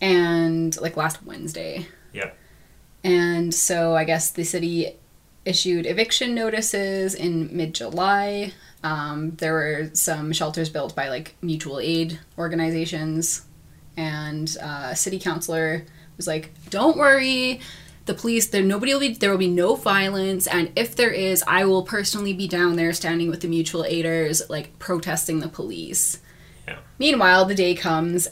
And 0.01 0.81
like 0.81 0.97
last 0.97 1.23
Wednesday. 1.25 1.87
Yeah. 2.13 2.31
And 3.05 3.53
so 3.53 3.95
I 3.97 4.05
guess 4.05 4.31
the 4.31 4.45
city 4.45 4.97
issued 5.45 5.85
eviction 5.85 6.35
notices 6.35 7.15
in 7.15 7.55
mid 7.55 7.75
July. 7.75 8.53
Um, 8.83 9.33
there 9.37 9.53
were 9.53 9.91
some 9.93 10.33
shelters 10.33 10.69
built 10.69 10.95
by 10.97 11.09
like 11.09 11.37
mutual 11.41 11.79
aid 11.79 12.19
organizations. 12.39 13.45
And 13.97 14.57
uh, 14.61 14.89
a 14.91 14.97
city 14.97 15.19
councilor 15.19 15.85
was 16.17 16.27
like, 16.27 16.51
don't 16.71 16.97
worry. 16.97 17.61
The 18.07 18.15
police, 18.15 18.49
there 18.49 18.63
nobody 18.63 18.93
will 18.93 19.01
be. 19.01 19.15
There 19.15 19.31
will 19.31 19.39
be 19.39 19.47
no 19.47 19.77
violence, 19.77 20.49
and 20.49 20.73
if 20.75 20.97
there 20.97 21.13
is, 21.13 21.45
I 21.47 21.65
will 21.67 21.85
personally 21.85 22.33
be 22.33 22.49
down 22.49 22.75
there, 22.75 22.93
standing 22.93 23.31
with 23.31 23.43
the 23.43 23.49
mutual 23.49 23.85
aiders, 23.85 24.43
like 24.51 24.77
protesting 24.81 25.39
the 25.39 25.47
police. 25.47 26.19
Yeah. 26.67 26.79
Meanwhile, 26.99 27.45
the 27.45 27.55
day 27.55 27.77
comes, 27.77 28.29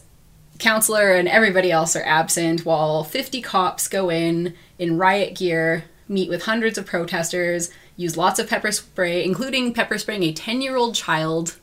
counselor 0.61 1.13
and 1.13 1.27
everybody 1.27 1.73
else 1.73 1.97
are 1.97 2.05
absent 2.05 2.65
while 2.65 3.03
50 3.03 3.41
cops 3.43 3.89
go 3.89 4.11
in 4.11 4.55
in 4.79 4.99
riot 4.99 5.35
gear, 5.37 5.85
meet 6.09 6.29
with 6.29 6.45
hundreds 6.45 6.79
of 6.79 6.87
protesters, 6.87 7.71
use 8.01 8.17
lots 8.17 8.39
of 8.39 8.49
pepper 8.49 8.73
spray, 8.73 9.23
including 9.25 9.75
pepper 9.75 9.99
spraying 9.99 10.23
a 10.23 10.33
10 10.33 10.63
year 10.63 10.77
old 10.77 10.95
child, 10.95 11.59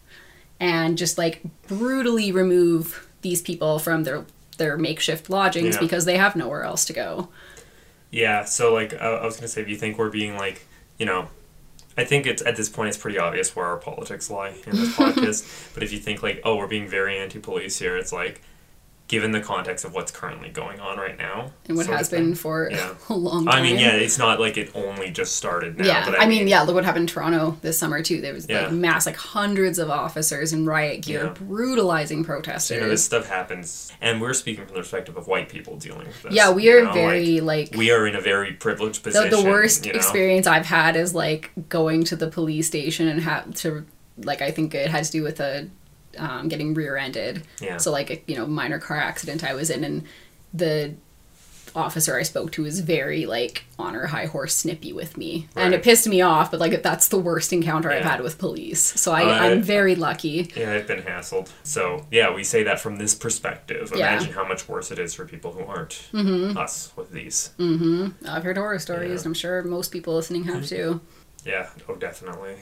and 0.60 0.97
just 0.97 1.17
like 1.17 1.41
brutally 1.67 2.32
remove 2.32 3.08
these 3.21 3.41
people 3.41 3.80
from 3.80 4.04
their, 4.04 4.26
their 4.58 4.78
makeshift 4.78 5.30
lodgings 5.30 5.76
Yeah. 5.76 5.82
because 5.82 6.06
they 6.06 6.17
have 6.17 6.36
nowhere 6.36 6.63
else 6.63 6.86
to 6.86 6.93
go. 6.93 7.30
Yeah, 8.12 8.45
so 8.45 8.73
like 8.73 8.93
I, 8.93 9.08
I 9.08 9.26
was 9.26 9.36
gonna 9.36 9.47
say, 9.47 9.62
if 9.62 9.67
you 9.69 9.76
think 9.76 9.97
we're 9.97 10.10
being 10.10 10.38
like, 10.38 10.65
you 10.97 11.06
know, 11.06 11.28
I 11.97 12.04
think 12.06 12.28
it's 12.28 12.43
at 12.45 12.56
this 12.56 12.69
point 12.69 12.89
it's 12.89 12.97
pretty 12.97 13.17
obvious 13.17 13.56
where 13.56 13.65
our 13.65 13.78
politics 13.78 14.30
lie 14.30 14.50
in 14.65 14.76
this 14.76 14.95
podcast. 14.95 15.73
But 15.73 15.82
if 15.84 15.91
you 15.91 15.97
think 16.00 16.21
like, 16.23 16.39
oh, 16.43 16.56
we're 16.56 16.67
being 16.67 16.88
very 16.88 17.17
anti-police 17.17 17.80
here, 17.80 17.97
it's 17.97 18.13
like 18.13 18.41
given 19.08 19.32
the 19.32 19.39
context 19.39 19.86
of 19.86 19.93
what's 19.93 20.12
currently 20.12 20.50
going 20.50 20.80
on 20.82 20.98
right 20.98 21.17
now. 21.17 21.52
and 21.67 21.78
what 21.78 21.86
has 21.88 22.10
been 22.10 22.36
for 22.36 22.70
Yeah. 22.70 22.93
a 23.10 23.13
long 23.15 23.46
time. 23.46 23.54
I 23.56 23.62
mean, 23.62 23.80
yeah, 23.80 23.91
it's 23.93 24.17
not 24.17 24.38
like 24.39 24.58
it 24.58 24.70
only 24.76 25.12
just 25.12 25.38
started 25.38 25.78
now. 25.78 25.86
yeah, 25.86 26.15
I, 26.20 26.26
mean, 26.28 26.48
yeah, 26.48 26.62
look 26.63 26.76
what 26.76 26.84
happened 26.84 27.04
in 27.04 27.08
Toronto 27.08 27.58
this 27.62 27.78
summer 27.80 28.02
too. 28.02 28.20
There 28.20 28.34
was 28.34 28.48
Yeah. 28.50 28.63
like 28.63 28.74
mass, 28.74 29.06
like 29.06 29.15
hundreds 29.15 29.80
of 29.80 29.89
officers 29.89 30.52
in 30.52 30.65
riot 30.65 31.02
gear 31.04 31.24
Yeah. 31.24 31.30
brutalizing 31.46 32.20
You 32.20 32.24
protesters. 32.26 32.82
know, 32.82 32.89
this 32.89 33.06
stuff 33.06 33.28
happens, 33.30 33.93
and 34.02 34.20
we're 34.20 34.34
speaking 34.34 34.65
from 34.65 34.74
the 34.74 34.82
perspective 34.82 35.15
of 35.15 35.27
white 35.27 35.48
people 35.48 35.77
dealing 35.77 36.08
with 36.08 36.21
this. 36.23 36.34
yeah, 36.34 36.52
we 36.52 36.63
you 36.65 36.77
are 36.77 36.84
know, 36.84 36.92
very 36.94 37.40
like, 37.40 37.69
we 37.77 37.92
are 37.92 38.06
in 38.08 38.15
a 38.15 38.21
very 38.21 38.54
privileged 38.54 39.04
the, 39.04 39.12
position. 39.12 39.29
the 39.29 39.50
worst 39.50 39.86
you 39.86 39.94
know? 39.94 39.98
experience 39.98 40.48
I've 40.48 40.65
had 40.65 40.96
is 40.98 41.15
like 41.15 41.52
going 41.69 42.04
to 42.06 42.15
the 42.17 42.27
police 42.27 42.67
station 42.67 43.08
and 43.08 43.21
have 43.21 43.54
to 43.56 43.86
like 44.23 44.42
I 44.42 44.52
think 44.52 44.73
it 44.75 44.90
had 44.90 45.04
to 45.06 45.12
do 45.12 45.23
with 45.23 45.40
a 45.40 45.69
um, 46.18 46.48
getting 46.48 46.74
rear-ended. 46.74 47.44
Yeah. 47.62 47.78
So 47.78 47.92
like 47.92 48.10
a 48.12 48.22
you 48.28 48.36
know 48.36 48.46
minor 48.48 48.80
car 48.80 48.98
accident 48.98 49.44
I 49.44 49.54
was 49.54 49.70
in 49.70 49.84
and 49.84 50.04
the 50.54 50.94
officer 51.76 52.18
I 52.18 52.24
spoke 52.24 52.52
to 52.54 52.64
was 52.64 52.80
very 52.80 53.28
like 53.28 53.66
on 53.78 53.94
her 53.94 54.08
high 54.08 54.26
horse 54.26 54.56
snippy 54.56 54.94
with 54.94 55.16
me 55.16 55.48
and 55.56 55.76
it 55.76 55.84
pissed 55.84 56.08
me 56.08 56.22
off 56.22 56.50
but 56.50 56.60
like 56.60 56.82
that's 56.82 57.10
the 57.10 57.20
worst 57.20 57.54
encounter 57.54 57.92
I've 57.92 58.04
had 58.06 58.22
with 58.22 58.40
police 58.40 58.80
so 59.00 59.12
I, 59.12 59.24
Uh, 59.24 59.28
I'm 59.44 59.62
very 59.62 59.94
lucky 59.94 60.50
Yeah, 60.56 60.74
I've 60.74 60.88
been 60.88 61.04
hassled. 61.04 61.52
So 61.64 62.08
yeah, 62.10 62.34
we 62.34 62.44
say 62.44 62.64
that 62.64 62.80
from 62.80 62.96
this 62.98 63.14
perspective. 63.14 63.92
Yeah. 63.96 64.14
Imagine 64.14 64.34
how 64.34 64.48
much 64.48 64.68
worse 64.68 64.90
it 64.90 64.98
is 64.98 65.14
for 65.14 65.26
people 65.26 65.52
who 65.52 65.66
aren't 65.66 66.10
us 66.58 66.94
with 66.96 67.12
these. 67.12 67.52
Hmm. 67.58 68.08
I've 68.28 68.44
heard 68.44 68.58
horror 68.58 68.80
stories 68.80 69.10
Yeah. 69.10 69.16
and 69.18 69.26
I'm 69.28 69.34
sure 69.36 69.62
most 69.62 69.92
people 69.92 70.16
listening 70.16 70.46
have 70.46 70.66
too 70.66 71.02
Yeah, 71.46 71.70
oh 71.88 71.96
definitely. 71.96 72.56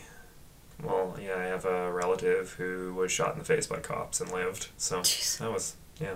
Well, 0.84 1.18
yeah, 1.22 1.36
I 1.38 1.44
have 1.44 1.66
a 1.66 1.92
relative 1.92 2.54
who 2.54 2.94
was 2.94 3.12
shot 3.12 3.34
in 3.34 3.40
the 3.40 3.46
face 3.46 3.68
by 3.68 3.80
cops 3.80 4.20
and 4.22 4.32
lived. 4.32 4.68
So 4.78 5.00
Jeez. 5.02 5.38
that 5.40 5.52
was 5.52 5.76
yeah. 6.00 6.16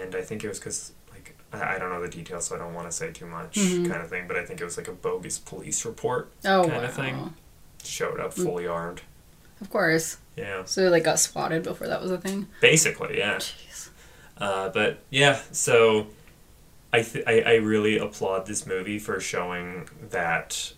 And 0.00 0.14
I 0.14 0.22
think 0.22 0.44
it 0.44 0.48
was 0.48 0.58
because 0.58 0.92
like 1.10 1.34
I, 1.52 1.76
I 1.76 1.78
don't 1.78 1.90
know 1.90 2.02
the 2.02 2.08
details, 2.08 2.46
so 2.46 2.56
I 2.56 2.58
don't 2.58 2.74
want 2.74 2.88
to 2.90 2.92
say 2.96 3.10
too 3.12 3.26
much, 3.26 3.54
kind 3.54 3.92
of 3.92 4.08
thing. 4.08 4.26
But 4.28 4.36
I 4.36 4.44
think 4.44 4.60
it 4.60 4.64
was 4.64 4.76
like 4.76 4.88
a 4.88 4.92
bogus 4.92 5.38
police 5.38 5.84
report 5.84 6.30
oh 6.44 6.62
kind 6.62 6.72
wow 6.74 6.82
of 6.84 6.94
thing. 6.94 7.34
Showed 7.84 8.20
up 8.20 8.32
fully 8.32 8.66
armed. 8.66 9.02
of 9.60 9.70
course 9.70 10.16
Yeah, 10.36 10.64
so 10.64 10.82
they, 10.82 10.88
like 10.90 11.04
got 11.04 11.20
swatted 11.20 11.62
before 11.62 11.86
that 11.86 12.02
was 12.02 12.10
a 12.10 12.18
thing 12.18 12.48
basically, 12.60 13.18
yeah. 13.18 13.36
Jeez. 13.36 13.90
Uh, 14.38 14.68
but 14.70 14.98
yeah, 15.08 15.40
so 15.52 16.08
I, 16.92 17.02
th- 17.02 17.24
I 17.26 17.40
I 17.42 17.54
really 17.54 17.96
applaud 17.96 18.46
this 18.46 18.66
movie 18.66 18.98
for 18.98 19.20
showing 19.20 19.88
that 20.10 20.72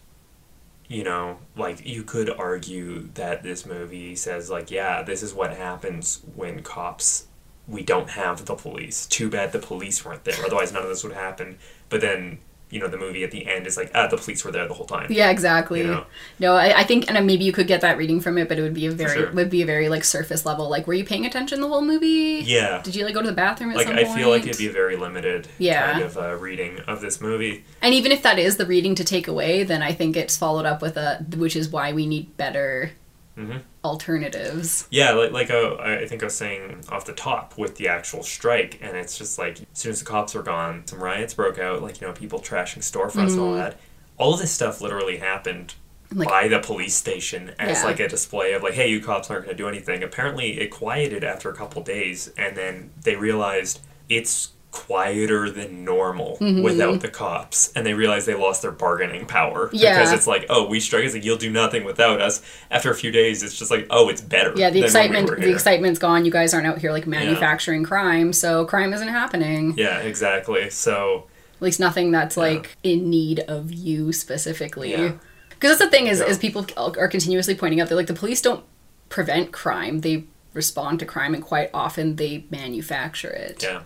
you 0.88 1.04
know 1.04 1.38
like 1.56 1.86
you 1.86 2.02
could 2.02 2.30
argue 2.30 3.08
that 3.14 3.42
this 3.42 3.66
movie 3.66 4.16
says 4.16 4.50
like 4.50 4.70
yeah 4.70 5.02
this 5.02 5.22
is 5.22 5.34
what 5.34 5.56
happens 5.56 6.22
when 6.34 6.62
cops 6.62 7.28
we 7.68 7.82
don't 7.82 8.10
have 8.10 8.46
the 8.46 8.54
police. 8.54 9.06
Too 9.06 9.28
bad 9.28 9.52
the 9.52 9.58
police 9.58 10.04
weren't 10.04 10.24
there 10.24 10.44
otherwise 10.44 10.72
none 10.72 10.82
of 10.82 10.88
this 10.88 11.04
would 11.04 11.12
happen. 11.12 11.58
But 11.90 12.00
then 12.00 12.38
you 12.70 12.78
know 12.78 12.86
the 12.88 12.98
movie 12.98 13.24
at 13.24 13.30
the 13.30 13.46
end 13.46 13.66
is 13.66 13.76
like 13.76 13.90
ah 13.94 14.06
the 14.08 14.16
police 14.16 14.44
were 14.44 14.50
there 14.52 14.68
the 14.68 14.74
whole 14.74 14.86
time 14.86 15.06
Yeah, 15.10 15.30
exactly. 15.30 15.80
You 15.80 15.86
know? 15.86 16.06
No, 16.38 16.54
I, 16.54 16.80
I 16.80 16.84
think, 16.84 17.10
and 17.10 17.26
maybe 17.26 17.44
you 17.44 17.52
could 17.52 17.66
get 17.66 17.80
that 17.80 17.96
reading 17.96 18.20
from 18.20 18.36
it, 18.38 18.48
but 18.48 18.58
it 18.58 18.62
would 18.62 18.74
be 18.74 18.86
a 18.86 18.90
very, 18.90 19.18
sure. 19.20 19.32
would 19.32 19.48
be 19.50 19.62
a 19.62 19.66
very 19.66 19.88
like 19.88 20.04
surface 20.04 20.44
level. 20.44 20.68
Like, 20.68 20.86
were 20.86 20.94
you 20.94 21.04
paying 21.04 21.24
attention 21.26 21.60
the 21.60 21.68
whole 21.68 21.82
movie? 21.82 22.42
yeah 22.44 22.82
Did 22.82 22.94
you 22.94 23.04
like 23.04 23.14
go 23.14 23.22
to 23.22 23.26
the 23.28 23.32
bathroom 23.34 23.70
at 23.70 23.76
like 23.76 23.86
some 23.88 23.96
I 23.96 24.04
point? 24.04 24.18
feel 24.18 24.28
like 24.30 24.42
it'd 24.46 24.58
be 24.58 24.68
a 24.68 24.72
very 24.72 24.96
limited 24.96 25.48
Yeah. 25.58 25.92
kind 25.92 26.04
of 26.04 26.18
uh, 26.18 26.34
reading 26.36 26.80
of 26.86 27.00
this 27.00 27.20
movie 27.20 27.64
And 27.80 27.94
even 27.94 28.12
if 28.12 28.22
that 28.22 28.38
is 28.38 28.56
the 28.58 28.66
reading 28.66 28.94
to 28.96 29.04
take 29.04 29.28
away, 29.28 29.62
then 29.64 29.82
I 29.82 29.92
think 29.92 30.16
it's 30.16 30.36
followed 30.36 30.66
up 30.66 30.82
with 30.82 30.96
a, 30.96 31.24
which 31.36 31.56
is 31.56 31.70
why 31.70 31.92
we 31.92 32.06
need 32.06 32.36
better 32.36 32.92
Mhm. 33.38 33.60
Alternatives. 33.88 34.86
Yeah, 34.90 35.12
like 35.12 35.32
like 35.32 35.50
uh, 35.50 35.76
I 35.76 36.06
think 36.06 36.22
I 36.22 36.26
was 36.26 36.36
saying 36.36 36.84
off 36.88 37.04
the 37.04 37.12
top 37.12 37.56
with 37.58 37.76
the 37.76 37.88
actual 37.88 38.22
strike, 38.22 38.78
and 38.82 38.96
it's 38.96 39.18
just 39.18 39.38
like 39.38 39.60
as 39.60 39.66
soon 39.72 39.92
as 39.92 39.98
the 40.00 40.04
cops 40.04 40.34
were 40.34 40.42
gone, 40.42 40.86
some 40.86 41.02
riots 41.02 41.34
broke 41.34 41.58
out. 41.58 41.82
Like 41.82 42.00
you 42.00 42.06
know, 42.06 42.12
people 42.12 42.38
trashing 42.40 42.78
storefronts 42.82 43.32
and 43.32 43.40
all 43.40 43.54
that. 43.54 43.78
All 44.16 44.34
of 44.34 44.40
this 44.40 44.52
stuff 44.52 44.80
literally 44.80 45.16
happened 45.18 45.74
Mm-hmm. 46.08 46.20
Like- 46.20 46.28
by 46.30 46.48
the 46.48 46.58
police 46.60 46.94
station 46.94 47.52
as 47.58 47.80
Yeah. 47.80 47.84
like 47.84 48.00
a 48.00 48.08
display 48.08 48.54
of 48.54 48.62
like, 48.62 48.72
hey, 48.72 48.88
you 48.88 48.98
cops 48.98 49.30
aren't 49.30 49.44
going 49.44 49.54
to 49.54 49.62
do 49.62 49.68
anything. 49.68 50.02
Apparently, 50.02 50.58
it 50.58 50.68
quieted 50.70 51.22
after 51.22 51.50
a 51.50 51.54
couple 51.54 51.82
days, 51.82 52.32
and 52.38 52.56
then 52.56 52.90
they 53.04 53.14
realized 53.14 53.80
it's 54.08 54.52
quieter 54.70 55.50
than 55.50 55.84
normal 55.84 56.36
Mm-hmm. 56.40 56.62
without 56.62 57.00
the 57.00 57.08
cops 57.08 57.72
and 57.74 57.86
they 57.86 57.94
realize 57.94 58.26
they 58.26 58.34
lost 58.34 58.60
their 58.62 58.70
bargaining 58.70 59.24
power 59.26 59.70
Yeah. 59.72 59.94
because 59.98 60.12
it's 60.12 60.26
like 60.26 60.44
oh 60.50 60.66
we 60.68 60.78
strike 60.78 61.04
it's 61.04 61.14
like 61.14 61.24
you'll 61.24 61.38
do 61.38 61.50
nothing 61.50 61.84
without 61.84 62.20
us 62.20 62.42
after 62.70 62.90
a 62.90 62.94
few 62.94 63.10
days 63.10 63.42
it's 63.42 63.58
just 63.58 63.70
like 63.70 63.86
oh 63.90 64.08
it's 64.10 64.20
better 64.20 64.52
Yeah, 64.56 64.68
the 64.70 64.80
when 64.80 64.82
we 64.82 64.84
excitement, 64.84 65.40
the 65.40 65.50
excitement's 65.52 65.98
gone. 65.98 66.24
You 66.26 66.30
guys 66.30 66.52
aren't 66.52 66.66
out 66.66 66.78
here 66.78 66.92
like 66.92 67.06
manufacturing 67.06 67.82
crime, 67.82 68.32
so 68.34 68.66
crime 68.66 68.92
isn't 68.92 69.08
happening. 69.08 69.74
Yeah, 69.76 69.98
exactly. 70.00 70.68
So, 70.70 71.26
At 71.56 71.62
least 71.62 71.80
nothing 71.80 72.10
that's 72.12 72.36
like 72.36 72.76
in 72.82 73.08
need 73.08 73.40
of 73.40 73.72
you 73.72 74.12
specifically. 74.12 74.90
Yeah. 74.92 75.12
Because 75.50 75.78
that's 75.78 75.90
the 75.90 75.96
thing 75.96 76.06
is, 76.08 76.20
Yeah. 76.20 76.26
is 76.26 76.38
people 76.38 76.66
are 76.76 77.08
continuously 77.08 77.54
pointing 77.54 77.80
out 77.80 77.88
that 77.88 77.96
like 77.96 78.06
the 78.06 78.14
police 78.14 78.40
don't 78.42 78.64
prevent 79.08 79.50
crime; 79.52 80.00
they 80.02 80.24
respond 80.54 81.00
to 81.00 81.06
crime, 81.06 81.34
and 81.34 81.42
quite 81.42 81.70
often 81.74 82.16
they 82.16 82.44
manufacture 82.50 83.30
it. 83.30 83.62
yeah. 83.62 83.82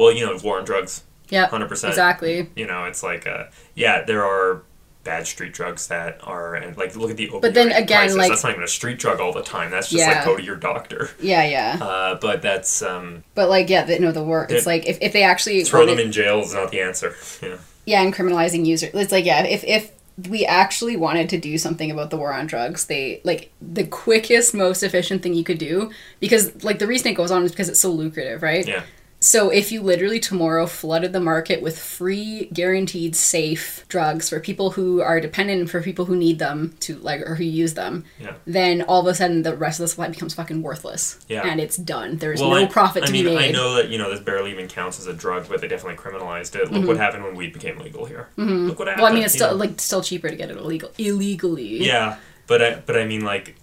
Well, 0.00 0.12
you 0.12 0.24
know, 0.24 0.36
war 0.42 0.58
on 0.58 0.64
drugs, 0.64 1.02
Yeah, 1.28 1.46
100%. 1.48 1.88
Exactly. 1.90 2.48
you 2.56 2.66
know, 2.66 2.84
it's 2.84 3.02
like, 3.02 3.26
uh, 3.26 3.44
yeah, 3.74 4.02
there 4.02 4.24
are 4.24 4.62
bad 5.04 5.26
street 5.26 5.52
drugs 5.52 5.88
that 5.88 6.18
are, 6.24 6.54
and 6.54 6.76
like, 6.76 6.96
look 6.96 7.10
at 7.10 7.16
the 7.18 7.28
opioid 7.28 7.42
But 7.42 7.52
then 7.54 7.70
again, 7.72 7.98
crisis. 8.00 8.16
like- 8.16 8.28
that's 8.30 8.42
not 8.42 8.52
even 8.52 8.64
a 8.64 8.68
street 8.68 8.98
drug 8.98 9.20
all 9.20 9.32
the 9.32 9.42
time. 9.42 9.70
That's 9.70 9.88
just 9.90 10.00
Yeah. 10.00 10.12
like, 10.16 10.24
go 10.24 10.36
to 10.38 10.42
your 10.42 10.56
doctor. 10.56 11.10
Yeah, 11.20 11.44
yeah. 11.44 11.78
Uh, 11.84 12.14
but 12.14 12.40
that's, 12.40 12.80
um, 12.82 13.24
But 13.34 13.50
like, 13.50 13.68
yeah, 13.68 13.84
the, 13.84 13.98
no, 13.98 14.10
the 14.12 14.24
work. 14.24 14.50
It's 14.50 14.66
like 14.66 14.86
if, 14.86 14.96
if 15.02 15.12
they 15.12 15.22
actually 15.22 15.62
throw 15.64 15.80
them 15.80 15.90
wanted- 15.96 16.06
in 16.06 16.12
jail 16.12 16.40
is 16.40 16.54
not 16.54 16.70
the 16.70 16.80
answer. 16.80 17.14
Yeah. 17.42 17.56
yeah, 17.84 18.02
and 18.02 18.14
criminalizing 18.14 18.64
users. 18.66 18.90
It's 18.94 19.12
like 19.12 19.24
yeah, 19.26 19.42
if 19.44 19.64
if 19.64 19.90
we 20.28 20.44
actually 20.44 20.96
wanted 20.96 21.30
to 21.30 21.38
do 21.38 21.56
something 21.56 21.90
about 21.90 22.10
the 22.10 22.16
war 22.18 22.32
on 22.34 22.46
drugs, 22.46 22.84
they 22.86 23.20
like 23.24 23.50
the 23.62 23.84
quickest, 23.84 24.52
most 24.54 24.82
efficient 24.82 25.22
thing 25.22 25.32
you 25.34 25.44
could 25.44 25.56
do 25.58 25.90
because 26.20 26.62
like 26.62 26.78
the 26.78 26.86
reason 26.86 27.08
it 27.08 27.14
goes 27.14 27.30
on 27.30 27.42
is 27.44 27.52
because 27.52 27.68
it's 27.70 27.80
so 27.80 27.90
lucrative, 27.90 28.42
right? 28.42 28.66
Yeah. 28.68 28.82
So 29.22 29.50
if 29.50 29.70
you 29.70 29.82
literally 29.82 30.18
tomorrow 30.18 30.66
flooded 30.66 31.12
the 31.12 31.20
market 31.20 31.60
with 31.60 31.78
free, 31.78 32.46
guaranteed, 32.54 33.14
safe 33.14 33.84
drugs 33.88 34.30
for 34.30 34.40
people 34.40 34.70
who 34.70 35.02
are 35.02 35.20
dependent 35.20 35.60
and 35.60 35.70
for 35.70 35.82
people 35.82 36.06
who 36.06 36.16
need 36.16 36.38
them 36.38 36.74
to 36.80 36.96
like 36.96 37.20
or 37.20 37.34
who 37.34 37.44
use 37.44 37.74
them, 37.74 38.04
Yeah. 38.18 38.32
then 38.46 38.80
all 38.80 39.02
of 39.02 39.06
a 39.06 39.14
sudden 39.14 39.42
the 39.42 39.54
rest 39.54 39.78
of 39.78 39.84
the 39.84 39.88
supply 39.88 40.08
becomes 40.08 40.32
fucking 40.32 40.62
worthless. 40.62 41.18
Yeah. 41.28 41.42
And 41.46 41.60
it's 41.60 41.76
done. 41.76 42.16
There's 42.16 42.40
Well, 42.40 42.48
no 42.52 42.56
I, 42.56 42.64
profit 42.66 43.02
I 43.02 43.06
to 43.08 43.12
mean, 43.12 43.26
be 43.26 43.34
made. 43.34 43.50
I 43.50 43.52
know 43.52 43.74
that 43.74 43.90
you 43.90 43.98
know 43.98 44.10
this 44.10 44.20
barely 44.20 44.52
even 44.52 44.68
counts 44.68 44.98
as 44.98 45.06
a 45.06 45.12
drug, 45.12 45.48
but 45.50 45.60
they 45.60 45.68
definitely 45.68 45.98
criminalized 46.02 46.54
it. 46.56 46.62
Look 46.72 46.80
Mm-hmm. 46.80 46.86
what 46.86 46.96
happened 46.96 47.24
when 47.24 47.34
weed 47.34 47.52
became 47.52 47.78
legal 47.78 48.06
here. 48.06 48.28
Look 48.38 48.78
what 48.78 48.88
happened. 48.88 49.02
Well, 49.02 49.12
I 49.12 49.14
mean, 49.14 49.24
it's 49.24 49.34
still 49.34 49.50
know? 49.50 49.56
like 49.56 49.78
still 49.82 50.00
cheaper 50.02 50.30
to 50.30 50.36
get 50.36 50.50
it 50.50 50.56
illegal 50.56 50.92
illegally. 50.96 51.84
Yeah, 51.84 52.16
but 52.46 52.62
I 52.62 52.74
but 52.86 52.96
I 52.96 53.04
mean 53.04 53.22
like, 53.22 53.56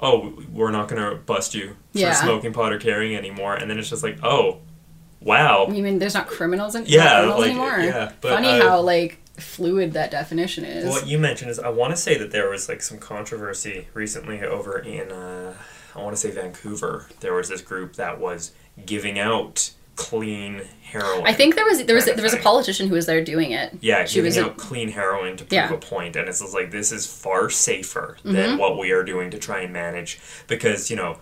oh, 0.00 0.32
we're 0.52 0.70
not 0.70 0.86
gonna 0.86 1.16
bust 1.16 1.56
you 1.56 1.70
for 1.90 1.98
Yeah. 1.98 2.12
smoking 2.14 2.52
pot 2.52 2.72
or 2.72 2.78
carrying 2.78 3.16
anymore, 3.16 3.56
and 3.56 3.68
then 3.68 3.80
it's 3.80 3.90
just 3.90 4.04
like, 4.04 4.22
oh, 4.22 4.58
wow, 5.26 5.66
You 5.68 5.82
mean 5.82 5.98
there's 5.98 6.14
not 6.14 6.26
criminals, 6.26 6.74
in, 6.74 6.84
Yeah, 6.86 7.18
criminals 7.18 7.40
like, 7.40 7.50
anymore? 7.50 7.78
yeah, 7.80 8.12
but 8.20 8.30
Funny 8.34 8.58
how 8.60 8.80
like 8.80 9.18
fluid 9.38 9.92
that 9.92 10.10
definition 10.10 10.64
is. 10.64 10.84
Well, 10.84 10.94
what 10.94 11.06
you 11.06 11.18
mentioned 11.18 11.50
is 11.50 11.58
I 11.58 11.68
want 11.68 11.90
to 11.92 11.96
say 11.96 12.16
that 12.18 12.30
there 12.30 12.48
was 12.48 12.68
like 12.68 12.80
some 12.82 12.98
controversy 12.98 13.88
recently 13.92 14.40
over 14.42 14.78
in 14.78 15.10
uh, 15.12 15.54
I 15.94 15.98
want 16.00 16.14
to 16.14 16.20
say 16.20 16.30
Vancouver. 16.30 17.06
There 17.20 17.34
was 17.34 17.48
this 17.48 17.60
group 17.60 17.94
that 17.96 18.20
was 18.20 18.52
giving 18.84 19.18
out 19.18 19.70
clean 19.96 20.62
heroin. 20.82 21.26
I 21.26 21.32
think 21.32 21.54
there 21.54 21.64
was 21.64 21.84
there 21.84 21.96
was 21.96 22.04
there 22.04 22.22
was 22.22 22.34
a 22.34 22.38
politician 22.38 22.88
who 22.88 22.94
was 22.94 23.06
there 23.06 23.24
doing 23.24 23.50
it. 23.52 23.76
Yeah, 23.80 24.04
she 24.04 24.16
giving 24.16 24.28
was 24.28 24.36
a, 24.36 24.44
out 24.44 24.56
clean 24.58 24.90
heroin 24.90 25.36
to 25.38 25.44
prove 25.44 25.52
Yeah. 25.52 25.64
Mm-hmm. 25.66 25.74
a 25.74 25.78
point, 25.78 26.16
and 26.16 26.28
it's 26.28 26.54
like 26.54 26.70
this 26.70 26.92
is 26.92 27.06
far 27.06 27.50
safer 27.50 28.16
than 28.24 28.58
what 28.58 28.78
we 28.78 28.90
are 28.92 29.02
doing 29.02 29.30
to 29.30 29.38
try 29.38 29.60
and 29.60 29.72
manage 29.72 30.20
because 30.46 30.90
you 30.90 30.96
know, 30.96 31.18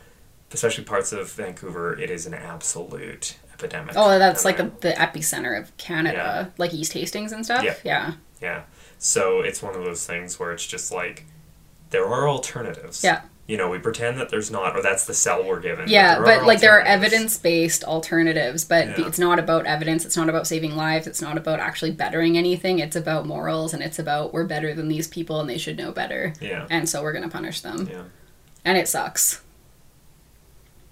especially 0.52 0.84
parts 0.84 1.12
of 1.12 1.30
Vancouver, 1.32 1.98
it 1.98 2.10
is 2.10 2.26
an 2.26 2.34
absolute 2.34 3.36
epidemic. 3.54 3.94
oh 3.96 4.18
that's 4.18 4.44
like 4.44 4.56
the, 4.58 4.70
the 4.80 4.92
epicenter 4.92 5.58
of 5.58 5.74
Canada, 5.76 6.52
like 6.58 6.74
East 6.74 6.92
Hastings 6.92 7.32
and 7.32 7.44
stuff. 7.44 7.64
Yeah. 7.64 7.74
yeah. 7.84 8.12
yeah. 8.40 8.62
So 8.98 9.40
it's 9.40 9.62
one 9.62 9.74
of 9.74 9.84
those 9.84 10.06
things 10.06 10.38
where 10.38 10.52
it's 10.52 10.66
just 10.66 10.92
like 10.92 11.24
there 11.90 12.06
are 12.06 12.28
alternatives. 12.28 13.02
Yeah. 13.04 13.22
You 13.46 13.58
know, 13.58 13.68
we 13.68 13.78
pretend 13.78 14.18
that 14.18 14.30
there's 14.30 14.50
not, 14.50 14.74
or 14.74 14.80
that's 14.80 15.04
the 15.04 15.12
cell 15.12 15.44
we're 15.44 15.60
given. 15.60 15.86
Yeah, 15.86 16.14
there 16.14 16.24
but 16.24 16.46
like 16.46 16.60
there 16.60 16.72
are 16.72 16.80
evidence 16.80 17.36
based 17.36 17.84
alternatives, 17.84 18.64
but 18.64 18.86
Yeah. 18.98 19.06
it's 19.06 19.18
not 19.18 19.38
about 19.38 19.66
evidence. 19.66 20.06
It's 20.06 20.16
not 20.16 20.30
about 20.30 20.46
saving 20.46 20.74
lives. 20.76 21.06
It's 21.06 21.20
not 21.20 21.36
about 21.36 21.60
actually 21.60 21.90
bettering 21.90 22.38
anything. 22.38 22.78
It's 22.78 22.96
about 22.96 23.26
morals 23.26 23.74
and 23.74 23.82
it's 23.82 23.98
about 23.98 24.32
we're 24.32 24.44
better 24.46 24.72
than 24.72 24.88
these 24.88 25.06
people 25.08 25.40
and 25.40 25.50
they 25.50 25.58
should 25.58 25.76
know 25.76 25.92
better. 25.92 26.32
Yeah. 26.40 26.66
And 26.70 26.88
so 26.88 27.02
we're 27.02 27.12
going 27.12 27.24
to 27.24 27.30
punish 27.30 27.60
them. 27.60 27.86
Yeah. 27.90 28.04
And 28.64 28.78
it 28.78 28.88
sucks. 28.88 29.42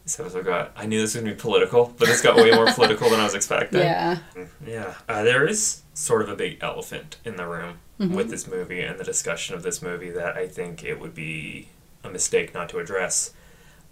This 0.05 0.19
episode 0.19 0.45
got. 0.47 0.73
I 0.77 0.87
knew 0.87 1.01
this 1.01 1.15
was 1.15 1.23
gonna 1.23 1.35
be 1.35 1.41
political, 1.41 1.95
but 1.97 2.09
this 2.09 2.21
got 2.23 2.37
way 2.37 2.51
more 2.51 2.67
political 2.75 3.09
than 3.11 3.21
I 3.21 3.25
was 3.25 3.35
expecting. 3.35 3.81
Yeah. 3.81 4.19
Yeah, 4.67 4.95
uh, 5.09 5.23
there 5.23 5.47
is 5.47 5.83
sort 5.95 6.23
of 6.23 6.29
a 6.29 6.35
big 6.37 6.59
elephant 6.61 7.19
in 7.25 7.37
the 7.37 7.47
room 7.47 7.79
Mm-hmm. 8.01 8.15
with 8.17 8.31
this 8.31 8.49
movie 8.49 8.81
and 8.81 8.99
the 8.99 9.05
discussion 9.05 9.55
of 9.55 9.63
this 9.63 9.81
movie 9.81 10.11
that 10.11 10.37
I 10.37 10.49
think 10.49 10.83
it 10.83 10.99
would 10.99 11.15
be 11.15 11.69
a 12.03 12.09
mistake 12.11 12.53
not 12.53 12.69
to 12.71 12.79
address. 12.79 13.33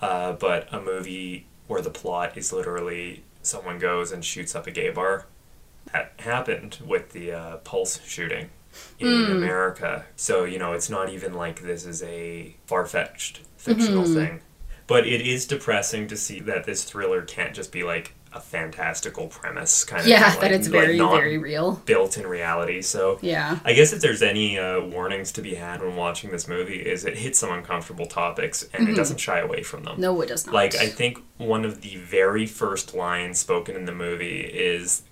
Uh, 0.01 0.33
but 0.33 0.67
a 0.73 0.81
movie 0.81 1.47
where 1.69 1.81
the 1.83 1.91
plot 1.91 2.37
is 2.37 2.53
literally 2.53 3.23
someone 3.43 3.79
goes 3.79 4.11
and 4.11 4.25
shoots 4.25 4.57
up 4.57 4.67
a 4.67 4.73
gay 4.73 4.91
bar. 4.91 5.27
That 5.93 6.15
happened 6.21 6.79
with 6.85 7.11
the 7.13 7.31
uh, 7.33 7.57
Pulse 7.59 8.01
shooting 8.05 8.51
in 8.99 9.31
America. 9.31 10.07
So, 10.17 10.43
you 10.45 10.59
know, 10.59 10.73
it's 10.73 10.91
not 10.91 11.11
even 11.11 11.33
like 11.35 11.61
this 11.63 11.85
is 11.85 12.03
a 12.03 12.57
far 12.67 12.87
fetched 12.87 13.43
fictional 13.59 14.05
thing. 14.07 14.41
But 14.91 15.07
it 15.07 15.21
is 15.23 15.47
depressing 15.47 16.09
to 16.09 16.17
see 16.17 16.41
that 16.41 16.65
this 16.65 16.85
thriller 16.85 17.23
can't 17.23 17.55
just 17.55 17.71
be 17.73 17.83
like 17.85 18.13
a 18.33 18.41
fantastical 18.41 19.27
premise 19.29 19.85
kind 19.85 20.03
of 20.03 20.07
Yeah, 20.09 20.31
thing, 20.31 20.41
that 20.41 20.51
like- 20.51 20.59
it's 20.59 20.67
very, 20.69 20.97
not 20.99 21.13
very 21.13 21.39
real. 21.39 21.81
built 21.87 22.17
in 22.19 22.27
reality. 22.27 22.83
So 22.83 23.19
Yeah. 23.23 23.59
I 23.65 23.73
guess 23.73 23.93
if 23.93 24.01
there's 24.01 24.21
any 24.23 24.59
uh, 24.59 24.81
warnings 24.83 25.33
to 25.33 25.43
be 25.43 25.55
had 25.55 25.81
when 25.81 25.97
watching 25.97 26.31
this 26.31 26.47
movie, 26.47 26.77
is 26.81 27.05
it 27.05 27.17
hits 27.19 27.39
some 27.39 27.51
uncomfortable 27.51 28.07
topics 28.07 28.69
and 28.75 28.89
it 28.89 28.95
doesn't 28.95 29.19
shy 29.19 29.39
away 29.39 29.63
from 29.63 29.85
them. 29.85 29.93
Mm-hmm. 29.95 30.03
No, 30.03 30.21
it 30.23 30.27
does 30.29 30.45
not. 30.47 30.55
Like 30.55 30.75
I 30.77 30.87
think 30.89 31.19
one 31.39 31.65
of 31.65 31.81
the 31.83 31.97
very 31.97 32.47
first 32.47 32.95
lines 32.95 33.39
spoken 33.41 33.75
in 33.77 33.85
the 33.85 33.95
movie 33.95 34.41
is 34.41 35.03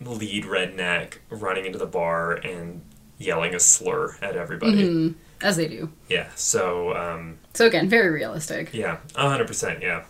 the 0.00 0.10
lead 0.10 0.44
redneck 0.44 1.14
running 1.30 1.66
into 1.66 1.78
the 1.78 1.86
bar 1.86 2.32
and 2.34 2.82
yelling 3.18 3.54
a 3.54 3.60
slur 3.60 4.16
at 4.22 4.36
everybody. 4.36 4.82
Mm-hmm. 4.84 5.18
As 5.42 5.56
they 5.56 5.68
do. 5.68 5.90
Yeah. 6.08 6.28
So 6.34 6.94
um, 6.96 7.38
So 7.52 7.66
again, 7.66 7.88
very 7.88 8.10
realistic. 8.10 8.72
yeah, 8.72 8.98
hundred 9.14 9.46
percent. 9.46 9.82
Yeah. 9.82 10.04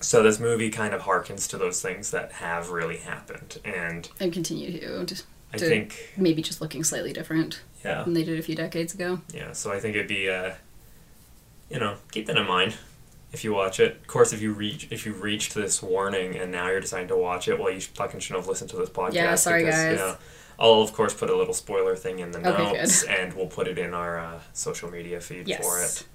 So 0.00 0.22
this 0.22 0.38
movie 0.38 0.70
kind 0.70 0.92
of 0.92 1.02
harkens 1.02 1.48
to 1.50 1.56
those 1.58 1.80
things 1.80 2.10
that 2.10 2.32
have 2.32 2.70
really 2.70 2.98
happened, 2.98 3.58
and 3.64 4.08
And 4.20 4.32
continue 4.32 4.78
to. 4.80 5.04
Just 5.06 5.24
I 5.54 5.58
to 5.58 5.66
think 5.66 6.12
maybe 6.16 6.42
just 6.42 6.60
looking 6.60 6.84
slightly 6.84 7.12
different 7.12 7.60
yeah, 7.84 8.02
than 8.02 8.12
they 8.12 8.24
did 8.24 8.38
a 8.38 8.42
few 8.42 8.54
decades 8.56 8.92
ago. 8.94 9.20
Yeah, 9.32 9.52
so 9.52 9.72
I 9.72 9.78
think 9.80 9.94
it'd 9.94 10.08
be, 10.08 10.28
uh, 10.28 10.54
you 11.70 11.78
know, 11.78 11.96
keep 12.10 12.26
that 12.26 12.36
in 12.36 12.46
mind 12.46 12.76
if 13.32 13.44
you 13.44 13.52
watch 13.54 13.80
it. 13.80 13.92
Of 13.96 14.06
course, 14.06 14.32
if 14.32 14.42
you 14.42 14.52
reach 14.52 14.88
if 14.90 15.06
you 15.06 15.12
reached 15.14 15.54
this 15.54 15.82
warning 15.82 16.36
and 16.36 16.50
now 16.52 16.68
you're 16.68 16.80
deciding 16.80 17.08
to 17.08 17.16
watch 17.16 17.48
it, 17.48 17.58
well, 17.58 17.72
you 17.72 17.80
fucking 17.80 18.20
shouldn't 18.20 18.40
have 18.42 18.48
listened 18.48 18.70
to 18.70 18.76
this 18.76 18.90
podcast. 18.90 19.14
Yeah, 19.14 19.34
sorry, 19.36 19.64
guys. 19.64 19.92
You 19.92 19.96
know, 19.96 20.16
I'll 20.58 20.80
of 20.82 20.92
course 20.92 21.14
put 21.14 21.30
a 21.30 21.36
little 21.36 21.54
spoiler 21.54 21.96
thing 21.96 22.18
in 22.18 22.30
the 22.32 22.38
Okay, 22.38 22.72
notes, 22.72 23.02
and 23.02 23.34
we'll 23.34 23.46
put 23.46 23.68
it 23.68 23.78
in 23.78 23.92
our 23.94 24.18
uh, 24.18 24.40
social 24.52 24.90
media 24.90 25.20
feed 25.20 25.46
Yes. 25.48 25.60
for 25.62 25.80
it. 25.82 26.06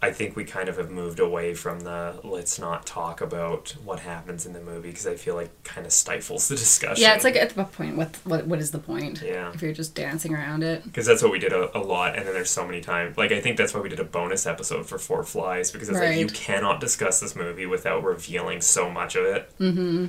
I 0.00 0.12
think 0.12 0.36
we 0.36 0.44
kind 0.44 0.68
of 0.68 0.76
have 0.76 0.92
moved 0.92 1.18
away 1.18 1.54
from 1.54 1.80
the 1.80 2.20
let's 2.22 2.56
not 2.56 2.86
talk 2.86 3.20
about 3.20 3.74
what 3.82 3.98
happens 3.98 4.46
in 4.46 4.52
the 4.52 4.60
movie 4.60 4.90
because 4.90 5.08
I 5.08 5.16
feel 5.16 5.34
like 5.34 5.50
kind 5.64 5.84
of 5.84 5.92
stifles 5.92 6.46
the 6.46 6.54
discussion. 6.54 7.02
Yeah, 7.02 7.16
it's 7.16 7.24
like 7.24 7.34
at 7.34 7.56
what 7.56 7.72
point? 7.72 7.96
What 7.96 8.14
what 8.22 8.46
what 8.46 8.60
is 8.60 8.70
the 8.70 8.78
point? 8.78 9.20
Yeah. 9.22 9.50
If 9.52 9.60
you're 9.60 9.72
just 9.72 9.96
dancing 9.96 10.32
around 10.32 10.62
it. 10.62 10.84
because 10.84 11.04
that's 11.04 11.20
what 11.20 11.32
we 11.32 11.40
did 11.40 11.52
a, 11.52 11.76
a 11.76 11.80
lot 11.80 12.14
and 12.16 12.24
then 12.24 12.32
there's 12.32 12.48
so 12.50 12.64
many 12.64 12.80
times 12.80 13.16
like 13.18 13.32
i 13.32 13.40
think 13.40 13.56
that's 13.56 13.74
why 13.74 13.80
we 13.80 13.88
did 13.88 13.98
a 13.98 14.04
bonus 14.04 14.46
episode 14.46 14.86
for 14.86 14.98
four 14.98 15.24
flies 15.24 15.72
because 15.72 15.88
it's 15.88 15.98
like 15.98 16.16
you 16.16 16.26
cannot 16.28 16.78
discuss 16.80 17.18
this 17.18 17.34
movie 17.34 17.66
without 17.66 18.04
revealing 18.04 18.60
so 18.60 18.88
much 18.90 19.16
of 19.16 19.24
it 19.24 19.50
mm-hmm. 19.58 20.06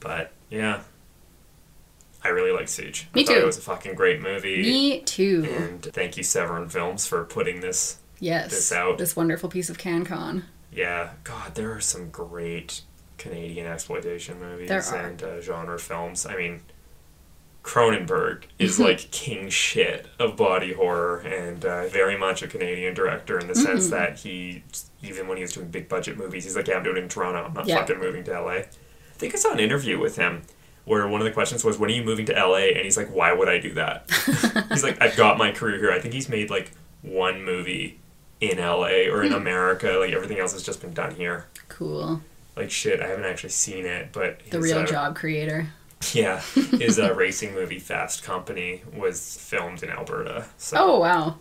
but 0.00 0.32
yeah 0.50 0.80
i 2.24 2.28
really 2.28 2.52
like 2.52 2.68
siege 2.68 3.08
Me 3.14 3.22
I 3.22 3.24
too. 3.24 3.32
it 3.34 3.44
was 3.46 3.58
a 3.58 3.62
fucking 3.62 3.94
great 3.94 4.20
movie 4.20 4.62
Me 4.62 5.00
too. 5.02 5.46
and 5.50 5.82
thank 5.82 6.16
you 6.16 6.22
severin 6.22 6.68
films 6.68 7.06
for 7.06 7.24
putting 7.24 7.60
this 7.60 7.98
Yes. 8.22 8.50
this 8.50 8.70
out. 8.72 8.98
This 8.98 9.16
wonderful 9.16 9.48
piece 9.48 9.70
of 9.70 9.78
CanCon. 9.78 10.44
yeah 10.72 11.10
god 11.24 11.54
there 11.54 11.72
are 11.72 11.80
some 11.80 12.10
great 12.10 12.82
canadian 13.18 13.66
exploitation 13.66 14.38
movies 14.40 14.70
and 14.92 15.22
uh, 15.22 15.40
genre 15.40 15.78
films 15.78 16.26
i 16.26 16.36
mean 16.36 16.60
Cronenberg 17.62 18.44
is 18.58 18.78
like 18.86 19.10
king 19.10 19.48
shit 19.50 20.06
of 20.18 20.36
body 20.36 20.72
horror 20.72 21.18
and 21.20 21.64
uh, 21.64 21.88
very 21.88 22.16
much 22.16 22.42
a 22.42 22.46
Canadian 22.48 22.94
director 22.94 23.38
in 23.38 23.46
the 23.48 23.54
sense 23.54 23.84
Mm-hmm. 23.88 23.90
that 23.96 24.18
he, 24.20 24.62
even 25.02 25.28
when 25.28 25.36
he 25.36 25.42
was 25.42 25.52
doing 25.52 25.68
big 25.68 25.86
budget 25.88 26.16
movies, 26.16 26.44
he's 26.44 26.56
like, 26.56 26.68
yeah, 26.68 26.76
I'm 26.76 26.82
doing 26.82 26.96
it 26.96 27.02
in 27.02 27.08
Toronto. 27.10 27.44
I'm 27.44 27.52
not 27.52 27.66
Yeah. 27.66 27.76
fucking 27.80 27.98
moving 27.98 28.24
to 28.24 28.40
LA. 28.40 28.50
I 28.52 28.66
think 29.18 29.34
I 29.34 29.38
saw 29.38 29.52
an 29.52 29.60
interview 29.60 29.98
with 30.00 30.16
him 30.16 30.42
where 30.84 31.06
one 31.08 31.20
of 31.20 31.24
the 31.24 31.30
questions 31.32 31.62
was, 31.64 31.78
when 31.78 31.90
are 31.90 31.94
you 31.94 32.02
moving 32.02 32.26
to 32.26 32.32
LA? 32.32 32.68
And 32.74 32.78
he's 32.78 32.96
like, 32.96 33.08
why 33.14 33.32
would 33.32 33.48
I 33.48 33.58
do 33.58 33.74
that? 33.74 34.10
he's 34.70 34.82
like, 34.82 35.00
I've 35.00 35.16
got 35.16 35.38
my 35.38 35.52
career 35.52 35.78
here. 35.78 35.92
I 35.92 36.00
think 36.00 36.14
he's 36.14 36.28
made 36.28 36.50
like 36.50 36.72
one 37.02 37.42
movie 37.44 37.98
in 38.40 38.58
LA 38.58 39.08
or 39.10 39.20
Hmm. 39.20 39.26
in 39.26 39.32
America. 39.32 39.92
Like 40.00 40.12
everything 40.12 40.38
else 40.38 40.52
has 40.52 40.62
just 40.62 40.80
been 40.80 40.92
done 40.94 41.14
here. 41.14 41.46
Cool. 41.68 42.22
Like 42.56 42.70
shit, 42.70 43.00
I 43.00 43.06
haven't 43.06 43.24
actually 43.24 43.50
seen 43.50 43.86
it, 43.86 44.08
but 44.12 44.40
The 44.50 44.56
his, 44.58 44.64
real 44.64 44.78
uh, 44.80 44.86
job 44.86 45.14
creator. 45.16 45.68
yeah, 46.12 46.40
his 46.80 46.98
uh, 46.98 47.14
racing 47.14 47.54
movie 47.54 47.78
Fast 47.78 48.22
Company 48.24 48.82
was 48.96 49.36
filmed 49.36 49.82
in 49.82 49.90
Alberta. 49.90 50.46
So 50.58 50.76
Oh 50.78 50.98
wow. 50.98 51.36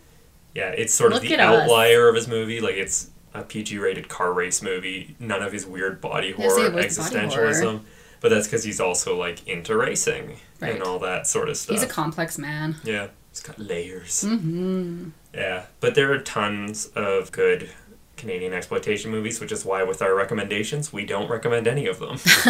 yeah, 0.54 0.70
it's 0.70 0.94
sort 0.94 1.14
of 1.14 1.22
the 1.22 1.34
at 1.34 1.40
us. 1.40 1.64
outlier 1.64 2.08
of 2.10 2.16
his 2.16 2.28
movie. 2.28 2.60
Like 2.62 2.76
it's 2.76 3.10
a 3.34 3.44
PG-rated 3.44 4.08
car 4.10 4.34
race 4.34 4.62
movie. 4.62 5.16
None 5.20 5.42
of 5.42 5.52
his 5.52 5.66
weird 5.66 6.00
body 6.02 6.32
horror, 6.32 6.72
was 6.72 6.72
body 6.72 6.86
existentialism. 6.86 7.62
horror. 7.64 7.80
But 8.22 8.30
that's 8.30 8.48
because 8.48 8.64
he's 8.64 8.80
also 8.82 9.18
like 9.18 9.48
into 9.48 9.76
racing 9.78 10.38
Right. 10.60 10.74
and 10.74 10.84
all 10.84 11.00
that 11.00 11.26
sort 11.28 11.48
of 11.50 11.56
stuff. 11.58 11.76
He's 11.76 11.84
a 11.84 11.88
complex 11.88 12.38
man. 12.38 12.76
yeah, 12.84 13.08
he's 13.32 13.40
got 13.42 13.58
layers. 13.58 14.26
Mm-hmm. 14.26 15.10
Yeah, 15.34 15.66
but 15.80 15.96
there 15.96 16.12
are 16.12 16.20
tons 16.20 16.88
of 16.96 17.32
good 17.32 17.70
Canadian 18.18 18.52
exploitation 18.54 19.10
movies, 19.12 19.40
which 19.40 19.52
is 19.54 19.64
why 19.64 19.84
with 19.84 20.02
our 20.02 20.14
recommendations, 20.14 20.92
we 20.92 21.06
don't 21.06 21.30
recommend 21.30 21.66
any 21.68 21.88
of 21.88 22.00
them. 22.00 22.18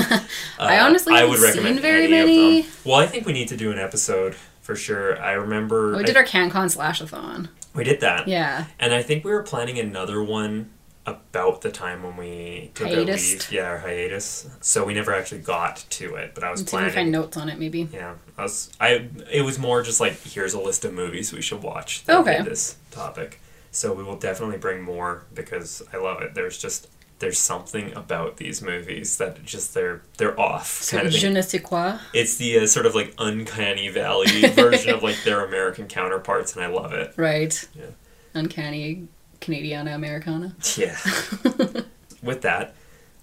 I 0.60 0.80
Uh, 0.80 0.86
honestly 0.88 1.14
I 1.16 1.26
would 1.26 1.40
recommend 1.40 1.80
very 1.82 2.06
any 2.06 2.12
many. 2.12 2.60
of 2.62 2.66
them. 2.66 2.74
Well, 2.86 3.00
I 3.00 3.06
think 3.06 3.28
we 3.28 3.34
need 3.34 3.50
to 3.50 3.58
do 3.58 3.72
an 3.72 3.78
episode 3.78 4.34
for 4.62 4.76
sure. 4.76 5.22
I 5.22 5.34
remember 5.34 5.92
We 5.98 6.00
I- 6.00 6.06
did 6.06 6.18
our 6.18 6.24
CanCon 6.26 6.76
slashathon. 6.76 7.50
we 7.76 7.84
did 7.84 8.00
that, 8.02 8.28
Yeah. 8.28 8.66
and 8.80 8.92
I 8.94 9.04
think 9.04 9.24
we 9.24 9.32
were 9.32 9.44
planning 9.44 9.78
another 9.78 10.24
one 10.24 10.72
about 11.10 11.62
the 11.62 11.72
time 11.72 12.04
when 12.04 12.16
we 12.18 12.72
took 12.76 12.88
Hiatus. 12.88 13.32
our 13.32 13.34
leave. 13.34 13.52
Yeah, 13.52 13.70
our 13.70 13.78
hiatus. 13.80 14.50
So 14.62 14.86
we 14.86 14.94
never 14.94 15.14
actually 15.14 15.42
got 15.42 15.86
to 15.90 16.16
it, 16.16 16.34
but 16.36 16.44
I 16.44 16.52
was 16.52 16.62
Let's 16.62 16.72
see 16.72 16.78
if 16.78 16.84
we 16.84 16.90
planning. 16.92 16.96
find 17.06 17.12
notes 17.12 17.38
on 17.38 17.50
it 17.50 17.60
maybe. 17.60 17.88
Yeah, 17.92 18.16
I 18.38 18.44
was. 18.44 18.72
I. 18.80 19.08
It 19.32 19.44
was 19.44 19.58
more 19.60 19.82
just 19.84 20.00
like 20.00 20.22
here's 20.24 20.54
a 20.54 20.60
list 20.60 20.86
of 20.86 20.94
movies 20.94 21.34
we 21.34 21.42
should 21.42 21.64
watch. 21.64 22.04
Okay. 22.08 22.42
This 22.44 22.78
topic, 22.92 23.40
so 23.72 23.94
we 23.94 24.04
will 24.04 24.18
definitely 24.18 24.58
bring 24.58 24.82
more 24.82 25.24
because 25.34 25.82
I 25.94 25.98
love 25.98 26.22
it. 26.22 26.34
There's 26.36 26.58
just 26.58 26.88
there's 27.20 27.38
something 27.38 27.94
about 27.96 28.38
these 28.38 28.62
movies 28.62 29.18
that 29.18 29.44
just 29.44 29.74
they're 29.74 30.02
they're 30.18 30.40
off 30.40 30.68
So 30.84 30.96
kind 30.98 31.08
of 31.08 31.14
je 31.14 31.30
ne 31.30 31.42
sais 31.42 31.62
quoi. 31.62 31.98
It's 32.14 32.38
the 32.38 32.60
uh, 32.60 32.66
sort 32.68 32.86
of 32.86 32.96
like 32.96 33.14
uncanny 33.18 33.90
valley 33.90 34.48
version 34.54 34.94
of 34.94 35.04
like 35.04 35.18
their 35.26 35.44
American 35.46 35.88
counterparts, 35.88 36.56
and 36.56 36.64
I 36.64 36.68
love 36.68 36.94
it. 36.94 37.14
Right. 37.18 37.68
Yeah. 37.76 37.88
Uncanny 38.34 39.08
Canadiana 39.42 39.96
Americana. 39.96 40.56
Yeah. 40.76 40.98
With 42.22 42.42
that, 42.42 42.76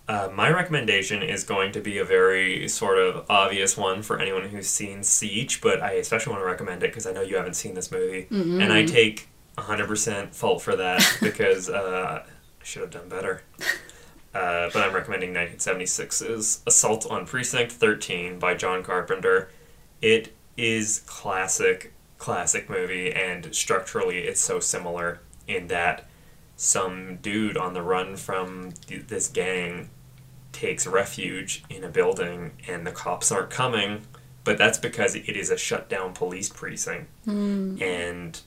uh, 0.08 0.28
my 0.32 0.50
recommendation 0.50 1.22
is 1.22 1.44
going 1.44 1.72
to 1.72 1.80
be 1.80 1.98
a 1.98 2.04
very 2.04 2.68
sort 2.68 2.98
of 2.98 3.26
obvious 3.28 3.76
one 3.76 4.02
for 4.02 4.18
anyone 4.20 4.48
who's 4.48 4.68
seen 4.68 5.02
Siege, 5.02 5.60
but 5.60 5.82
I 5.82 5.92
especially 5.92 6.32
want 6.32 6.42
to 6.42 6.46
recommend 6.46 6.82
it 6.82 6.90
because 6.90 7.06
I 7.06 7.12
know 7.12 7.22
you 7.22 7.36
haven't 7.36 7.54
seen 7.54 7.74
this 7.74 7.90
movie. 7.90 8.26
And 8.30 8.72
I 8.72 8.84
take 8.84 9.28
100% 9.58 10.34
fault 10.34 10.62
for 10.62 10.76
that 10.76 11.18
because 11.22 11.68
uh, 11.68 12.22
I 12.24 12.64
should 12.64 12.82
have 12.82 12.90
done 12.90 13.08
better. 13.08 13.42
Uh, 14.32 14.70
but 14.72 14.76
I'm 14.76 14.94
recommending 14.94 15.32
1976's 15.32 16.62
Assault 16.66 17.10
on 17.10 17.26
Precinct 17.26 17.72
13 17.72 18.38
by 18.38 18.54
John 18.54 18.84
Carpenter. 18.84 19.50
It 20.02 20.34
is 20.56 21.00
classic, 21.06 21.92
classic 22.18 22.70
movie, 22.70 23.12
and 23.12 23.54
structurally 23.54 24.18
it's 24.20 24.40
so 24.40 24.60
similar 24.60 25.20
in 25.48 25.66
that 25.68 26.06
some 26.56 27.16
dude 27.16 27.56
on 27.56 27.74
the 27.74 27.82
run 27.82 28.16
from 28.16 28.72
th- 28.86 29.06
this 29.08 29.28
gang 29.28 29.90
takes 30.52 30.86
refuge 30.86 31.62
in 31.68 31.84
a 31.84 31.88
building 31.88 32.52
and 32.66 32.86
the 32.86 32.90
cops 32.92 33.30
aren't 33.30 33.50
coming 33.50 34.02
but 34.44 34.56
that's 34.56 34.78
because 34.78 35.14
it 35.14 35.28
is 35.36 35.50
a 35.50 35.56
shut 35.58 35.88
down 35.88 36.12
police 36.14 36.48
precinct. 36.48 37.08
And 37.26 38.40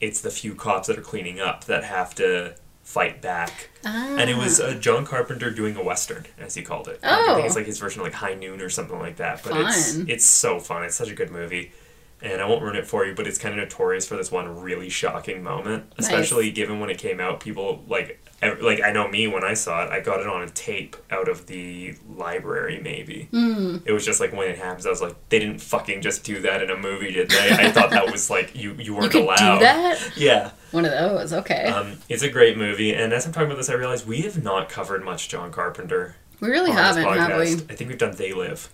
it's 0.00 0.20
the 0.20 0.30
few 0.30 0.54
cops 0.54 0.88
that 0.88 0.98
are 0.98 1.02
cleaning 1.02 1.40
up 1.40 1.64
that 1.64 1.84
have 1.84 2.14
to 2.16 2.54
fight 2.82 3.20
back. 3.22 3.70
And 3.84 4.28
it 4.30 4.36
was 4.36 4.60
uh, 4.60 4.74
john 4.74 5.06
carpenter 5.06 5.50
doing 5.50 5.74
a 5.76 5.82
western 5.82 6.26
as 6.38 6.54
he 6.54 6.62
called 6.62 6.86
it. 6.88 7.02
Like, 7.02 7.12
i 7.12 7.24
Oh. 7.28 7.34
think 7.36 7.46
it's 7.46 7.56
like 7.56 7.66
his 7.66 7.78
version 7.78 8.00
of 8.00 8.06
like 8.06 8.12
high 8.14 8.34
noon 8.34 8.60
or 8.60 8.68
something 8.68 8.98
like 8.98 9.16
that 9.16 9.42
but 9.42 9.56
it's 9.56 9.96
it's 9.96 10.24
so 10.26 10.60
fun. 10.60 10.84
It's 10.84 10.96
such 10.96 11.10
a 11.10 11.14
good 11.14 11.30
movie 11.30 11.72
and 12.20 12.40
I 12.42 12.46
won't 12.46 12.62
ruin 12.62 12.76
it 12.76 12.86
for 12.86 13.04
you, 13.06 13.14
but 13.14 13.26
it's 13.26 13.38
kind 13.38 13.54
of 13.58 13.60
notorious 13.64 14.06
for 14.06 14.16
this 14.16 14.30
one 14.32 14.60
really 14.60 14.88
shocking 14.88 15.42
moment, 15.42 15.84
Nice. 15.98 16.06
especially 16.08 16.50
given 16.50 16.80
when 16.80 16.90
it 16.90 16.98
came 16.98 17.20
out. 17.20 17.40
People 17.40 17.84
like, 17.88 18.20
like 18.60 18.80
I 18.82 18.90
know 18.92 19.06
me 19.08 19.26
when 19.28 19.44
I 19.44 19.54
saw 19.54 19.84
it, 19.84 19.90
I 19.90 20.00
got 20.00 20.20
it 20.20 20.26
on 20.26 20.42
a 20.42 20.48
tape 20.48 20.96
out 21.10 21.28
of 21.28 21.46
the 21.46 21.94
library. 22.16 22.80
Maybe 22.82 23.28
Hmm. 23.30 23.78
it 23.84 23.92
was 23.92 24.04
just 24.04 24.20
like 24.20 24.32
when 24.32 24.48
it 24.50 24.58
happens, 24.58 24.84
I 24.86 24.90
was 24.90 25.00
like, 25.02 25.14
they 25.28 25.38
didn't 25.38 25.60
fucking 25.60 26.02
just 26.02 26.24
do 26.24 26.40
that 26.42 26.62
in 26.62 26.70
a 26.70 26.76
movie, 26.76 27.12
did 27.12 27.30
they? 27.30 27.50
I 27.52 27.70
thought 27.70 27.90
that 27.90 28.10
was 28.10 28.30
like 28.30 28.54
you 28.54 28.72
you 28.74 28.84
You 28.84 28.94
weren't 28.96 29.12
could 29.12 29.22
allowed. 29.22 29.58
do 29.58 29.64
that? 29.64 30.12
Yeah, 30.16 30.50
One 30.72 30.84
of 30.84 30.90
those, 30.90 31.32
okay. 31.32 31.66
um, 31.66 31.98
it's 32.08 32.22
a 32.22 32.28
great 32.28 32.56
movie, 32.58 32.92
and 32.94 33.12
as 33.12 33.26
I'm 33.26 33.32
talking 33.32 33.46
about 33.46 33.56
this, 33.58 33.70
I 33.70 33.74
realize 33.74 34.04
we 34.06 34.22
have 34.22 34.42
not 34.42 34.68
covered 34.68 35.04
much 35.04 35.28
John 35.28 35.50
Carpenter. 35.52 36.16
we 36.40 36.48
really 36.48 36.70
haven't, 36.72 37.04
have 37.04 37.36
we? 37.38 37.52
I 37.54 37.76
think 37.76 37.88
we've 37.88 37.98
done 37.98 38.12
They 38.16 38.32
Live. 38.32 38.68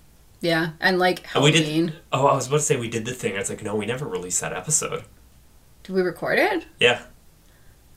Yeah. 0.44 0.70
And 0.80 0.98
like 0.98 1.24
Oh, 1.34 1.42
we 1.42 1.50
did- 1.50 1.62
Halloween. 1.64 1.92
Oh, 2.12 2.26
I 2.26 2.34
was 2.34 2.46
about 2.46 2.58
to 2.58 2.62
say 2.62 2.76
we 2.76 2.88
did 2.88 3.04
the 3.06 3.12
thing. 3.14 3.34
It's 3.34 3.48
like 3.50 3.62
no, 3.62 3.74
we 3.74 3.86
never 3.86 4.06
released 4.06 4.40
that 4.42 4.52
episode. 4.52 5.04
Did 5.82 5.94
we 5.94 6.02
record 6.02 6.38
it? 6.38 6.66
Yeah. 6.78 7.02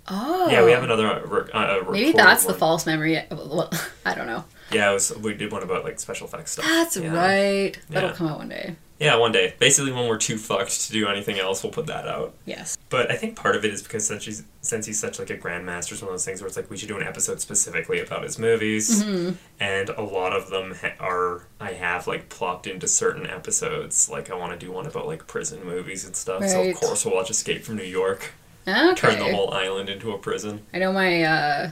Oh. 0.08 0.50
Yeah, 0.50 0.64
we 0.64 0.72
have 0.72 0.84
another. 0.84 1.08
Uh, 1.08 1.20
re- 1.26 1.52
uh, 1.54 1.84
Maybe 1.92 2.12
that's 2.14 2.46
the 2.46 2.54
false 2.54 2.86
memory. 2.86 3.22
Well, 3.30 3.70
I 4.06 4.16
don't 4.16 4.28
know. 4.28 4.46
Yeah, 4.72 4.92
it 4.92 4.94
was. 4.94 5.16
We 5.18 5.34
did 5.34 5.52
one 5.52 5.64
about 5.64 5.84
like 5.84 6.00
special 6.00 6.28
effects 6.28 6.52
stuff. 6.54 6.66
That's 6.66 6.96
yeah. 6.98 7.14
right. 7.14 7.78
That'll 7.90 8.10
Yeah. 8.12 8.16
come 8.16 8.28
out 8.28 8.38
one 8.40 8.50
day. 8.50 8.76
Yeah, 9.00 9.16
one 9.18 9.32
day. 9.32 9.54
Basically, 9.60 9.92
when 9.92 10.08
we're 10.08 10.18
too 10.18 10.38
fucked 10.40 10.88
to 10.88 10.92
do 10.92 11.08
anything 11.08 11.38
else, 11.38 11.62
we'll 11.62 11.72
put 11.72 11.86
that 11.86 12.08
out. 12.08 12.34
Yes. 12.46 12.78
But 12.90 13.12
I 13.12 13.16
think 13.16 13.36
part 13.36 13.56
of 13.56 13.64
it 13.64 13.72
is 13.72 13.84
because 13.84 14.08
since 14.08 14.26
he's 14.26 14.44
since 14.62 14.86
he's 14.88 15.00
such 15.00 15.20
like 15.20 15.30
a 15.30 15.38
grandmaster, 15.38 15.92
it's 15.92 16.02
one 16.02 16.10
of 16.10 16.14
those 16.14 16.26
things 16.26 16.42
where 16.42 16.48
it's 16.48 16.58
like 16.58 16.70
we 16.72 16.78
should 16.78 16.88
do 16.88 16.98
an 16.98 17.06
episode 17.06 17.40
specifically 17.40 18.00
about 18.00 18.24
his 18.24 18.40
movies, 18.40 19.04
Mm-hmm. 19.04 19.36
and 19.60 19.90
a 19.90 20.02
lot 20.02 20.34
of 20.36 20.50
them 20.50 20.74
ha- 20.82 20.94
are 21.00 21.44
I 21.60 21.74
have 21.74 22.08
like 22.08 22.30
plopped 22.30 22.66
into 22.66 22.88
certain 22.88 23.28
episodes. 23.28 24.10
Like 24.10 24.32
I 24.32 24.36
want 24.36 24.60
to 24.60 24.66
do 24.66 24.72
one 24.72 24.88
about 24.88 25.06
like 25.06 25.28
prison 25.28 25.64
movies 25.64 26.04
and 26.06 26.16
stuff. 26.16 26.48
So 26.48 26.64
of 26.64 26.76
course 26.78 27.06
we'll 27.06 27.14
watch 27.16 27.30
Escape 27.30 27.64
from 27.64 27.76
New 27.76 27.84
York, 27.84 28.32
Okay. 28.68 28.96
turn 28.96 29.20
the 29.20 29.32
whole 29.32 29.54
island 29.54 29.90
into 29.90 30.12
a 30.12 30.18
prison. 30.18 30.66
I 30.74 30.80
know 30.80 30.92
my, 30.92 31.22
uh, 31.24 31.72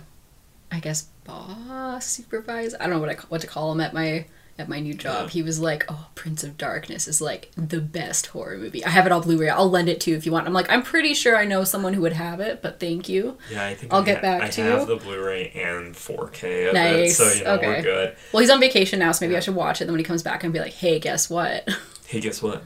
I 0.71 0.79
guess 0.79 1.07
boss 1.23 2.05
supervisor. 2.05 2.77
I 2.79 2.83
don't 2.83 2.93
know 2.93 2.99
what 2.99 3.09
I 3.09 3.15
what 3.29 3.41
to 3.41 3.47
call 3.47 3.71
him 3.71 3.81
at 3.81 3.93
my 3.93 4.25
at 4.57 4.69
my 4.69 4.79
new 4.79 4.93
job. 4.93 5.25
Yeah. 5.25 5.29
He 5.31 5.43
was 5.43 5.59
like, 5.59 5.85
"Oh, 5.89 6.07
Prince 6.15 6.43
of 6.43 6.57
Darkness 6.57 7.07
is 7.07 7.19
like 7.21 7.51
the 7.57 7.81
best 7.81 8.27
horror 8.27 8.57
movie. 8.57 8.85
I 8.85 8.89
have 8.89 9.05
it 9.05 9.11
all 9.11 9.21
Blu-ray. 9.21 9.49
I'll 9.49 9.69
lend 9.69 9.89
it 9.89 9.99
to 10.01 10.11
you 10.11 10.17
if 10.17 10.25
you 10.25 10.31
want." 10.31 10.47
I'm 10.47 10.53
like, 10.53 10.69
"I'm 10.69 10.81
pretty 10.83 11.13
sure 11.13 11.35
I 11.35 11.45
know 11.45 11.63
someone 11.63 11.93
who 11.93 12.01
would 12.01 12.13
have 12.13 12.39
it, 12.39 12.61
but 12.61 12.79
thank 12.79 13.09
you." 13.09 13.37
Yeah, 13.51 13.65
I 13.65 13.75
think 13.75 13.93
I'll 13.93 14.01
I 14.01 14.05
get 14.05 14.15
ha- 14.17 14.21
back 14.21 14.41
I 14.43 14.47
to 14.49 14.61
you. 14.61 14.67
I 14.67 14.71
have 14.79 14.87
the 14.87 14.95
Blu-ray 14.95 15.49
and 15.55 15.93
4K 15.95 16.69
of 16.69 16.69
it, 16.69 16.73
Nice, 16.73 17.17
so 17.17 17.31
you 17.31 17.43
know 17.43 17.53
okay. 17.55 17.67
we're 17.67 17.81
good. 17.81 18.15
Well, 18.31 18.41
he's 18.41 18.49
on 18.49 18.59
vacation 18.59 18.99
now, 18.99 19.11
so 19.11 19.25
maybe 19.25 19.35
I 19.35 19.39
should 19.41 19.55
watch 19.55 19.81
it. 19.81 19.85
Then 19.85 19.93
when 19.93 19.99
he 19.99 20.05
comes 20.05 20.23
back, 20.23 20.43
and 20.43 20.53
be 20.53 20.59
like, 20.59 20.73
"Hey, 20.73 20.99
guess 20.99 21.29
what?" 21.29 21.67
Hey, 22.07 22.19
guess 22.21 22.39
what? 22.39 22.61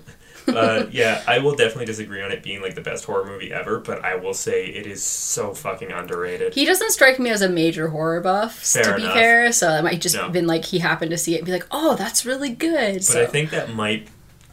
Uh, 0.55 0.87
yeah, 0.91 1.23
I 1.27 1.39
will 1.39 1.55
definitely 1.55 1.85
disagree 1.85 2.21
on 2.21 2.31
it 2.31 2.43
being 2.43 2.61
like 2.61 2.75
the 2.75 2.81
best 2.81 3.05
horror 3.05 3.25
movie 3.25 3.51
ever, 3.53 3.79
but 3.79 4.03
I 4.03 4.15
will 4.15 4.33
say 4.33 4.65
it 4.67 4.85
is 4.87 5.03
so 5.03 5.53
fucking 5.53 5.91
underrated. 5.91 6.53
he 6.53 6.65
doesn't 6.65 6.91
strike 6.91 7.19
me 7.19 7.29
as 7.29 7.41
a 7.41 7.49
major 7.49 7.89
horror 7.89 8.21
buff, 8.21 8.61
to 8.73 8.83
Fair 8.83 8.95
be 8.95 9.03
enough. 9.03 9.13
fair. 9.13 9.51
So 9.51 9.69
it 9.77 9.83
might 9.83 10.01
just 10.01 10.15
No. 10.15 10.29
been 10.29 10.47
like 10.47 10.65
he 10.65 10.79
happened 10.79 11.11
to 11.11 11.17
see 11.17 11.35
it 11.35 11.39
and 11.39 11.45
be 11.45 11.51
like, 11.51 11.67
"Oh, 11.71 11.95
that's 11.95 12.25
really 12.25 12.49
good." 12.49 12.95
But 12.95 13.03
so 13.03 13.23
I 13.23 13.25
think 13.25 13.49
that 13.51 13.73
might 13.73 14.07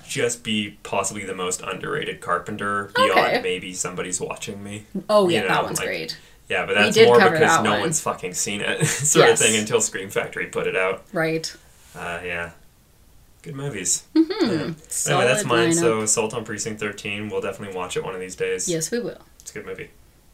just 0.09 0.45
be 0.45 0.79
possibly 0.85 1.25
the 1.25 1.35
most 1.35 1.61
underrated 1.63 2.21
Carpenter 2.21 2.91
beyond 2.95 3.11
Okay. 3.19 3.41
maybe 3.43 3.73
somebody's 3.75 4.21
watching 4.21 4.63
me. 4.63 4.87
oh 5.11 5.29
yeah, 5.29 5.43
you 5.43 5.49
that 5.49 5.65
one's 5.65 5.79
like- 5.79 5.89
great. 5.89 6.17
Yeah, 6.49 6.65
but 6.65 6.75
that's 6.77 6.97
more 6.97 7.17
because 7.19 7.61
no 7.65 7.73
one. 7.73 7.81
one's 7.81 8.01
fucking 8.01 8.35
seen 8.35 8.61
it, 8.61 8.87
sort 8.87 9.27
Yes. 9.31 9.41
of 9.41 9.47
thing, 9.49 9.57
until 9.59 9.81
Scream 9.81 10.11
Factory 10.11 10.47
put 10.47 10.69
it 10.69 10.77
out. 10.77 11.03
Right. 11.13 11.53
Uh, 11.97 12.21
yeah. 12.25 12.51
Good 13.47 13.55
movies. 13.55 14.03
Mm-hmm. 14.17 14.45
Yeah. 14.45 15.15
Anyway, 15.15 15.33
that's 15.33 15.45
mine. 15.45 15.71
lineup. 15.71 15.75
So, 15.75 16.01
Assault 16.01 16.35
on 16.35 16.45
Precinct 16.45 16.81
13. 16.81 17.29
We'll 17.29 17.41
definitely 17.41 17.77
watch 17.77 17.97
it 17.97 18.03
one 18.03 18.13
of 18.13 18.21
these 18.21 18.35
days. 18.35 18.69
Yes, 18.69 18.91
we 18.91 18.99
will. 18.99 19.21
It's 19.39 19.53
a 19.53 19.55
good 19.55 19.67
movie. 19.67 19.91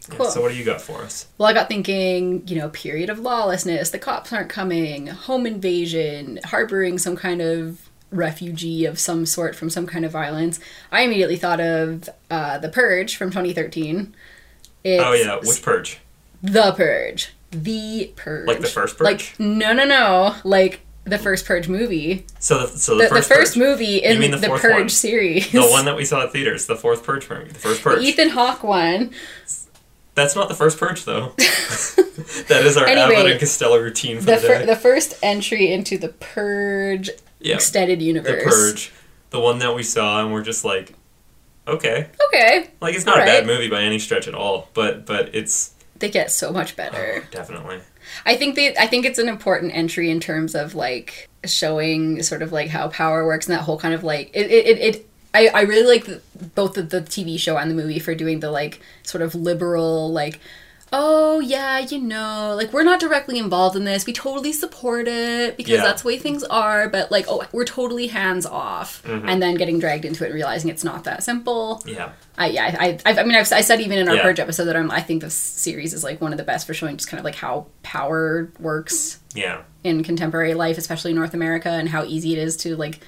Yeah, 0.09 0.15
Cool. 0.17 0.31
So, 0.31 0.41
what 0.41 0.51
do 0.51 0.57
you 0.57 0.65
got 0.65 0.81
for 0.81 1.03
us? 1.03 1.27
Well, 1.37 1.47
I 1.47 1.53
got 1.53 1.69
thinking, 1.69 2.49
you 2.49 2.57
know, 2.57 2.71
period 2.71 3.11
of 3.11 3.19
lawlessness, 3.19 3.91
the 3.91 3.99
cops 3.99 4.33
aren't 4.33 4.49
coming, 4.49 5.09
home 5.09 5.47
invasion, 5.47 6.41
harboring 6.43 6.97
some 6.97 7.15
kind 7.15 7.43
of 7.43 7.91
refugee 8.11 8.87
of 8.87 8.99
some 8.99 9.27
sort 9.27 9.55
from 9.57 9.69
some 9.69 9.87
kind 9.87 10.07
of 10.07 10.11
violence. 10.11 10.59
I 10.91 11.03
immediately 11.03 11.37
thought 11.37 11.61
of 11.61 12.09
uh, 12.31 12.57
The 12.59 12.71
Purge 12.71 13.15
from 13.15 13.29
2013. 13.29 14.15
It's 14.85 15.05
oh, 15.05 15.13
yeah. 15.13 15.37
Which 15.37 15.61
Purge? 15.61 15.99
The 16.43 16.73
Purge. 16.73 17.35
The 17.51 18.11
Purge. 18.17 18.49
Like 18.49 18.61
the 18.61 18.69
first 18.69 18.97
Purge? 18.97 19.05
Like, 19.05 19.35
no, 19.39 19.75
no, 19.75 19.85
no. 19.85 20.37
Like 20.45 20.81
the 21.05 21.19
first 21.19 21.47
Purge 21.47 21.69
movie. 21.69 22.27
So, 22.39 22.67
the, 22.67 22.79
so 22.79 22.97
the, 22.97 23.05
The, 23.05 23.09
first, 23.09 23.29
the 23.29 23.35
first 23.35 23.55
Purge. 23.55 23.63
movie 23.63 23.97
in 23.99 24.31
the, 24.31 24.37
the 24.37 24.49
Purge 24.49 24.73
one? 24.81 24.89
series. 24.89 25.51
The 25.51 25.63
one 25.63 25.85
that 25.87 25.97
we 25.97 26.05
saw 26.05 26.23
at 26.25 26.33
theaters, 26.33 26.67
the 26.67 26.77
fourth 26.77 27.03
Purge 27.05 27.29
movie. 27.29 27.49
The 27.49 27.59
first 27.59 27.83
Purge. 27.83 28.03
Ethan 28.03 28.31
Hawke 28.31 28.63
one. 28.63 29.11
That's 30.15 30.37
not 30.37 30.49
the 30.49 30.55
first 30.55 30.79
Purge, 30.79 31.05
though. 31.05 31.29
that 31.39 32.63
is 32.65 32.77
our 32.77 32.87
Anyway, 32.87 33.17
Abbott 33.17 33.31
and 33.33 33.41
Costello 33.41 33.79
routine 33.81 34.19
for 34.19 34.27
The, 34.27 34.33
the, 34.33 34.41
fir- 34.41 34.67
the 34.67 34.77
first 34.77 35.15
entry 35.23 35.73
into 35.73 35.97
the 35.99 36.09
Purge 36.11 37.09
yeah. 37.41 37.55
extended 37.55 38.03
universe. 38.03 38.45
The. 38.45 38.51
Purge. 38.51 38.93
The 39.31 39.41
one 39.41 39.59
that 39.61 39.75
we 39.75 39.83
saw, 39.83 40.23
and 40.23 40.31
we're 40.33 40.43
just 40.43 40.65
like, 40.65 40.93
okay. 41.67 42.09
Okay, 42.29 42.71
Like, 42.83 42.95
it's 42.95 43.07
not 43.07 43.17
a 43.17 43.21
Alright. 43.21 43.41
bad 43.41 43.47
movie 43.47 43.71
by 43.71 43.83
any 43.83 43.99
stretch 43.99 44.29
at 44.29 44.35
all, 44.35 44.69
but 44.75 45.07
but 45.07 45.35
it's 45.35 45.73
they 45.99 46.11
get 46.11 46.31
so 46.31 46.53
much 46.53 46.77
better. 46.77 47.23
Oh, 47.25 47.29
definitely. 47.31 47.81
I 48.27 48.37
think 48.37 48.57
they 48.57 48.77
I 48.77 48.87
think 48.87 49.05
it's 49.05 49.19
an 49.19 49.29
important 49.29 49.75
entry 49.75 50.11
in 50.11 50.21
terms 50.21 50.55
of 50.55 50.75
like 50.75 51.29
showing 51.45 52.23
sort 52.23 52.43
of 52.43 52.53
like 52.53 52.69
how 52.69 52.89
power 52.89 53.27
works 53.27 53.47
and 53.49 53.57
that 53.57 53.63
whole 53.63 53.79
kind 53.79 53.95
of 53.95 54.05
like 54.05 54.31
it 54.35 54.51
it, 54.51 54.79
it, 54.79 55.09
I, 55.35 55.49
I 55.49 55.61
really 55.63 55.87
like 55.87 56.05
the, 56.05 56.21
both 56.55 56.75
the, 56.75 56.83
the 56.83 57.01
TV 57.01 57.39
show 57.39 57.57
and 57.57 57.71
the 57.71 57.75
movie 57.75 57.99
for 57.99 58.15
doing 58.15 58.41
the 58.41 58.51
like 58.51 58.81
sort 59.03 59.23
of 59.23 59.35
liberal 59.35 60.13
like 60.13 60.41
oh 60.95 61.41
yeah 61.41 61.79
you 61.79 61.99
know 61.99 62.55
like 62.57 62.71
we're 62.73 62.83
not 62.83 63.01
directly 63.01 63.39
involved 63.39 63.75
in 63.77 63.85
this 63.85 64.05
we 64.05 64.13
totally 64.13 64.53
support 64.53 65.09
it 65.09 65.57
because 65.57 65.73
Yeah. 65.73 65.83
that's 65.83 66.03
the 66.03 66.09
way 66.09 66.19
things 66.19 66.45
are 66.45 66.89
but 66.89 67.11
like 67.11 67.25
oh 67.29 67.43
we're 67.53 67.65
totally 67.65 68.09
hands 68.09 68.45
off 68.45 69.03
Mm-hmm. 69.05 69.29
and 69.29 69.43
then 69.43 69.55
getting 69.55 69.79
dragged 69.79 70.05
into 70.05 70.23
it 70.25 70.27
and 70.27 70.35
realizing 70.35 70.71
it's 70.71 70.85
not 70.85 71.05
that 71.05 71.23
simple 71.23 71.83
Yeah. 71.87 72.13
I 72.37 72.47
yeah, 72.49 72.77
I, 72.79 72.99
I, 73.07 73.21
I 73.21 73.25
mean, 73.25 73.35
I've, 73.37 73.51
I 73.53 73.61
said 73.61 73.81
even 73.81 73.99
in 73.99 74.09
our 74.09 74.17
Yeah. 74.17 74.23
purge 74.23 74.41
episode 74.41 74.65
that 74.65 74.77
I'm, 74.77 74.91
I 74.91 75.01
think 75.01 75.23
this 75.23 75.35
series 75.35 75.93
is 75.95 76.03
like 76.03 76.21
one 76.21 76.33
of 76.33 76.39
the 76.39 76.45
best 76.45 76.67
for 76.67 76.73
showing 76.75 76.97
just 76.97 77.09
kind 77.09 77.19
of 77.19 77.25
like 77.25 77.35
how 77.35 77.67
power 77.83 78.51
works 78.59 79.21
Yeah. 79.35 79.63
in 79.85 80.03
contemporary 80.03 80.55
life, 80.55 80.79
especially 80.79 81.13
North 81.13 81.35
America, 81.35 81.69
and 81.69 81.89
how 81.91 82.05
easy 82.05 82.33
it 82.33 82.39
is 82.39 82.57
to 82.59 82.75
like 82.77 83.01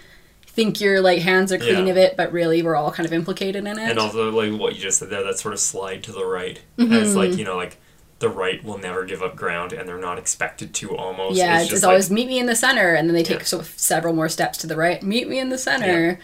think 0.55 0.80
your 0.80 1.00
like 1.00 1.20
hands 1.20 1.52
are 1.52 1.59
clean 1.59 1.86
Yeah. 1.86 1.92
of 1.92 1.96
it, 1.96 2.16
but 2.16 2.32
really 2.32 2.62
we're 2.62 2.76
all 2.76 2.90
kind 2.92 3.07
of 3.07 3.12
implicated 3.12 3.66
in 3.66 3.78
it. 3.78 3.90
And 3.90 3.98
also, 3.98 4.30
like 4.30 4.59
what 4.59 4.74
you 4.74 4.80
just 4.80 4.98
said 4.98 5.11
there, 5.11 5.22
that 5.24 5.38
sort 5.38 5.52
of 5.55 5.61
slide 5.61 6.02
to 6.05 6.12
the 6.12 6.24
right. 6.24 6.61
Mm-hmm. 6.78 6.92
As 6.92 7.16
like, 7.16 7.36
you 7.36 7.44
know, 7.44 7.57
like 7.57 7.76
the 8.20 8.28
right 8.28 8.62
will 8.64 8.78
never 8.78 9.05
give 9.05 9.22
up 9.22 9.34
ground 9.36 9.72
and 9.72 9.88
they're 9.88 9.98
not 9.98 10.18
expected 10.18 10.72
to 10.74 10.96
almost. 10.96 11.36
yeah, 11.36 11.55
it's 11.57 11.64
it's, 11.64 11.70
just 11.72 11.82
like, 11.82 11.88
always 11.90 12.11
meet 12.11 12.28
me 12.28 12.38
in 12.38 12.46
the 12.46 12.55
center, 12.57 12.94
and 12.94 13.09
then 13.09 13.14
they 13.14 13.22
take 13.24 13.40
Yeah. 13.40 13.44
so, 13.44 13.62
several 13.62 14.14
more 14.14 14.28
steps 14.28 14.59
to 14.59 14.66
the 14.66 14.76
right. 14.76 15.02
Meet 15.02 15.28
me 15.28 15.38
in 15.40 15.48
the 15.50 15.59
center. 15.59 16.18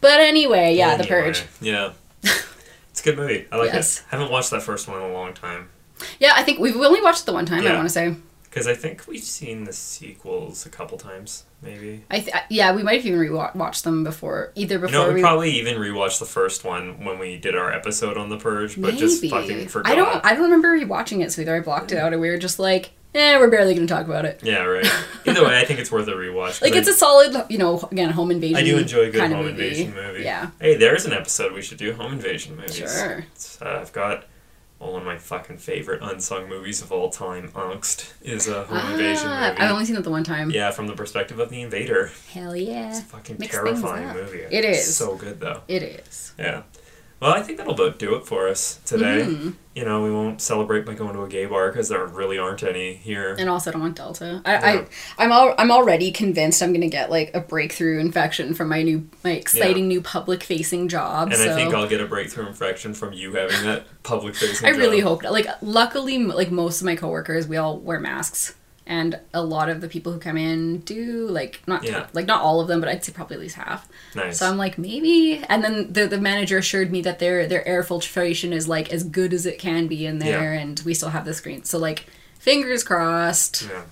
But 0.00 0.20
anyway, 0.20 0.76
yeah, 0.76 0.96
the 0.96 1.04
purge. 1.04 1.42
Yeah. 1.62 1.92
it's 2.22 3.00
a 3.00 3.04
good 3.04 3.16
movie. 3.16 3.46
I 3.50 3.56
like 3.56 3.72
Yes. 3.72 4.00
it. 4.00 4.04
haven't 4.10 4.30
watched 4.30 4.50
that 4.50 4.62
first 4.62 4.86
one 4.86 5.02
in 5.02 5.10
a 5.10 5.12
long 5.12 5.32
time. 5.32 5.70
Yeah, 6.20 6.32
I 6.36 6.42
think 6.42 6.58
we've 6.58 6.76
only 6.76 7.00
watched 7.00 7.22
it 7.22 7.26
the 7.26 7.32
one 7.32 7.46
time. 7.46 7.66
I 7.66 7.72
want 7.74 7.86
to 7.88 7.92
say. 7.92 8.14
Because 8.54 8.68
I 8.68 8.74
think 8.74 9.08
we've 9.08 9.20
seen 9.20 9.64
the 9.64 9.72
sequels 9.72 10.64
a 10.64 10.68
couple 10.68 10.96
times, 10.96 11.42
maybe. 11.60 12.04
I 12.08 12.20
th- 12.20 12.36
yeah, 12.50 12.72
we 12.72 12.84
might 12.84 12.98
have 12.98 13.06
even 13.06 13.18
rewatched 13.18 13.82
them 13.82 14.04
before, 14.04 14.52
either 14.54 14.78
before 14.78 14.92
know, 14.92 15.08
we 15.08 15.14
we 15.14 15.20
probably 15.22 15.50
even 15.58 15.76
rewatched 15.76 16.20
the 16.20 16.24
first 16.24 16.62
one 16.62 17.04
when 17.04 17.18
we 17.18 17.36
did 17.36 17.56
our 17.56 17.72
episode 17.72 18.16
on 18.16 18.28
the 18.28 18.36
Purge, 18.36 18.80
but 18.80 18.94
just 18.94 19.26
fucking 19.26 19.66
forgot. 19.66 19.90
I 19.90 19.96
don't. 19.96 20.24
I 20.24 20.34
don't 20.34 20.44
remember 20.44 20.68
rewatching 20.78 21.24
it, 21.24 21.32
so 21.32 21.42
either 21.42 21.56
I 21.56 21.60
blocked 21.60 21.90
it 21.90 21.98
out, 21.98 22.12
or 22.12 22.20
we 22.20 22.30
were 22.30 22.38
just 22.38 22.60
like, 22.60 22.92
"Eh, 23.12 23.36
we're 23.38 23.50
barely 23.50 23.74
going 23.74 23.88
to 23.88 23.92
talk 23.92 24.06
about 24.06 24.24
it." 24.24 24.38
Yeah, 24.44 24.62
right. 24.62 24.86
Either 25.26 25.44
way, 25.44 25.58
I 25.58 25.64
think 25.64 25.80
it's 25.80 25.90
worth 25.90 26.06
a 26.06 26.12
rewatch. 26.12 26.62
Like 26.62 26.76
it's 26.76 26.86
a 26.88 26.94
solid, 26.94 27.46
you 27.48 27.58
know, 27.58 27.80
again, 27.90 28.10
home 28.10 28.30
invasion. 28.30 28.56
I 28.56 28.62
do 28.62 28.78
enjoy 28.78 29.06
a 29.06 29.10
good 29.10 29.32
home 29.32 29.46
movie. 29.46 29.50
invasion 29.50 29.94
movie. 29.94 30.22
Yeah, 30.22 30.50
Hey, 30.60 30.76
there's 30.76 31.06
an 31.06 31.12
episode 31.12 31.52
we 31.54 31.62
should 31.62 31.78
do 31.78 31.92
home 31.94 32.12
invasion 32.12 32.54
movies. 32.54 32.76
Sure. 32.76 33.24
It's, 33.34 33.60
uh, 33.60 33.80
I've 33.80 33.92
got 33.92 34.26
well, 34.80 34.92
one 34.92 35.02
of 35.02 35.06
my 35.06 35.16
fucking 35.18 35.58
favorite 35.58 36.02
unsung 36.02 36.48
movies 36.48 36.82
of 36.82 36.90
all 36.92 37.08
time. 37.10 37.48
Angst 37.52 38.12
is 38.22 38.48
a 38.48 38.64
home 38.64 38.92
invasion 38.92 39.28
Ah, 39.28 39.48
movie. 39.50 39.60
I've 39.62 39.70
only 39.70 39.84
seen 39.84 39.96
it 39.96 40.02
the 40.02 40.10
one 40.10 40.24
time. 40.24 40.50
yeah, 40.50 40.70
from 40.70 40.86
the 40.86 40.94
perspective 40.94 41.38
of 41.38 41.48
the 41.50 41.62
invader. 41.62 42.10
Hell 42.32 42.54
yeah, 42.56 42.90
It's 42.90 42.98
a 43.00 43.02
fucking 43.02 43.36
Mix 43.38 43.54
things 43.56 43.80
terrifying 43.80 44.08
movie. 44.14 44.38
It 44.40 44.64
It's 44.64 44.94
so 44.94 45.14
good 45.16 45.40
though. 45.40 45.62
it 45.68 45.82
is. 45.82 46.32
Yeah. 46.38 46.62
Well, 47.24 47.32
I 47.32 47.40
think 47.40 47.56
that'll 47.56 47.74
do 47.92 48.16
it 48.16 48.26
for 48.26 48.48
us 48.48 48.80
today. 48.84 49.22
Mm-hmm. 49.22 49.52
You 49.74 49.86
know, 49.86 50.02
we 50.02 50.12
won't 50.12 50.42
celebrate 50.42 50.84
by 50.84 50.92
going 50.92 51.14
to 51.14 51.22
a 51.22 51.28
gay 51.28 51.46
bar 51.46 51.70
because 51.70 51.88
there 51.88 52.04
really 52.04 52.36
aren't 52.36 52.62
any 52.62 52.96
here. 52.96 53.34
And 53.38 53.48
also, 53.48 53.70
I 53.70 53.72
don't 53.72 53.80
want 53.80 53.96
Delta. 53.96 54.42
I, 54.44 54.52
Yeah. 54.52 54.84
I, 55.18 55.24
I'm 55.24 55.32
all, 55.32 55.54
I'm 55.56 55.70
already 55.70 56.12
convinced 56.12 56.62
I'm 56.62 56.74
gonna 56.74 56.90
get 56.90 57.10
like 57.10 57.34
a 57.34 57.40
breakthrough 57.40 57.98
infection 57.98 58.52
from 58.52 58.68
my 58.68 58.82
new, 58.82 59.08
my 59.24 59.30
exciting 59.30 59.88
new 59.88 60.02
public 60.02 60.44
facing 60.44 60.86
job. 60.88 61.28
And 61.28 61.38
so. 61.38 61.50
I 61.50 61.54
think 61.54 61.72
I'll 61.72 61.88
get 61.88 62.02
a 62.02 62.06
breakthrough 62.06 62.46
infection 62.46 62.92
from 62.92 63.14
you 63.14 63.32
having 63.32 63.64
that 63.64 63.86
public 64.02 64.34
facing. 64.34 64.68
I 64.68 64.72
really 64.72 65.00
hope 65.00 65.22
not. 65.22 65.32
Like, 65.32 65.46
luckily, 65.62 66.18
like 66.18 66.50
most 66.50 66.82
of 66.82 66.84
my 66.84 66.94
coworkers, 66.94 67.48
we 67.48 67.56
all 67.56 67.78
wear 67.78 68.00
masks, 68.00 68.54
and 68.86 69.18
a 69.32 69.42
lot 69.42 69.68
of 69.70 69.80
the 69.80 69.88
people 69.88 70.12
who 70.12 70.18
come 70.18 70.36
in 70.36 70.78
do. 70.80 71.26
Like, 71.28 71.60
not 71.66 71.84
Yeah. 71.84 72.06
like 72.12 72.26
not 72.26 72.42
all 72.42 72.60
of 72.60 72.68
them, 72.68 72.80
but 72.80 72.88
I'd 72.88 73.04
say 73.04 73.12
probably 73.12 73.34
at 73.36 73.40
least 73.40 73.56
half. 73.56 73.88
Nice. 74.14 74.38
So 74.38 74.48
I'm 74.48 74.56
like, 74.58 74.76
maybe. 74.78 75.42
And 75.48 75.64
then 75.64 75.92
the 75.92 76.06
the 76.06 76.20
manager 76.20 76.58
assured 76.58 76.92
me 76.92 77.00
that 77.02 77.18
their 77.18 77.46
their 77.46 77.66
air 77.66 77.82
filtration 77.82 78.52
is 78.52 78.68
like 78.68 78.92
as 78.92 79.02
good 79.04 79.32
as 79.32 79.46
it 79.46 79.58
can 79.58 79.86
be 79.86 80.04
in 80.06 80.18
there, 80.18 80.54
Yeah. 80.54 80.60
and 80.60 80.80
we 80.84 80.94
still 80.94 81.10
have 81.10 81.24
the 81.24 81.34
screen. 81.34 81.64
So 81.64 81.78
like, 81.78 82.04
fingers 82.38 82.84
crossed. 82.84 83.62
yeah. 83.70 83.82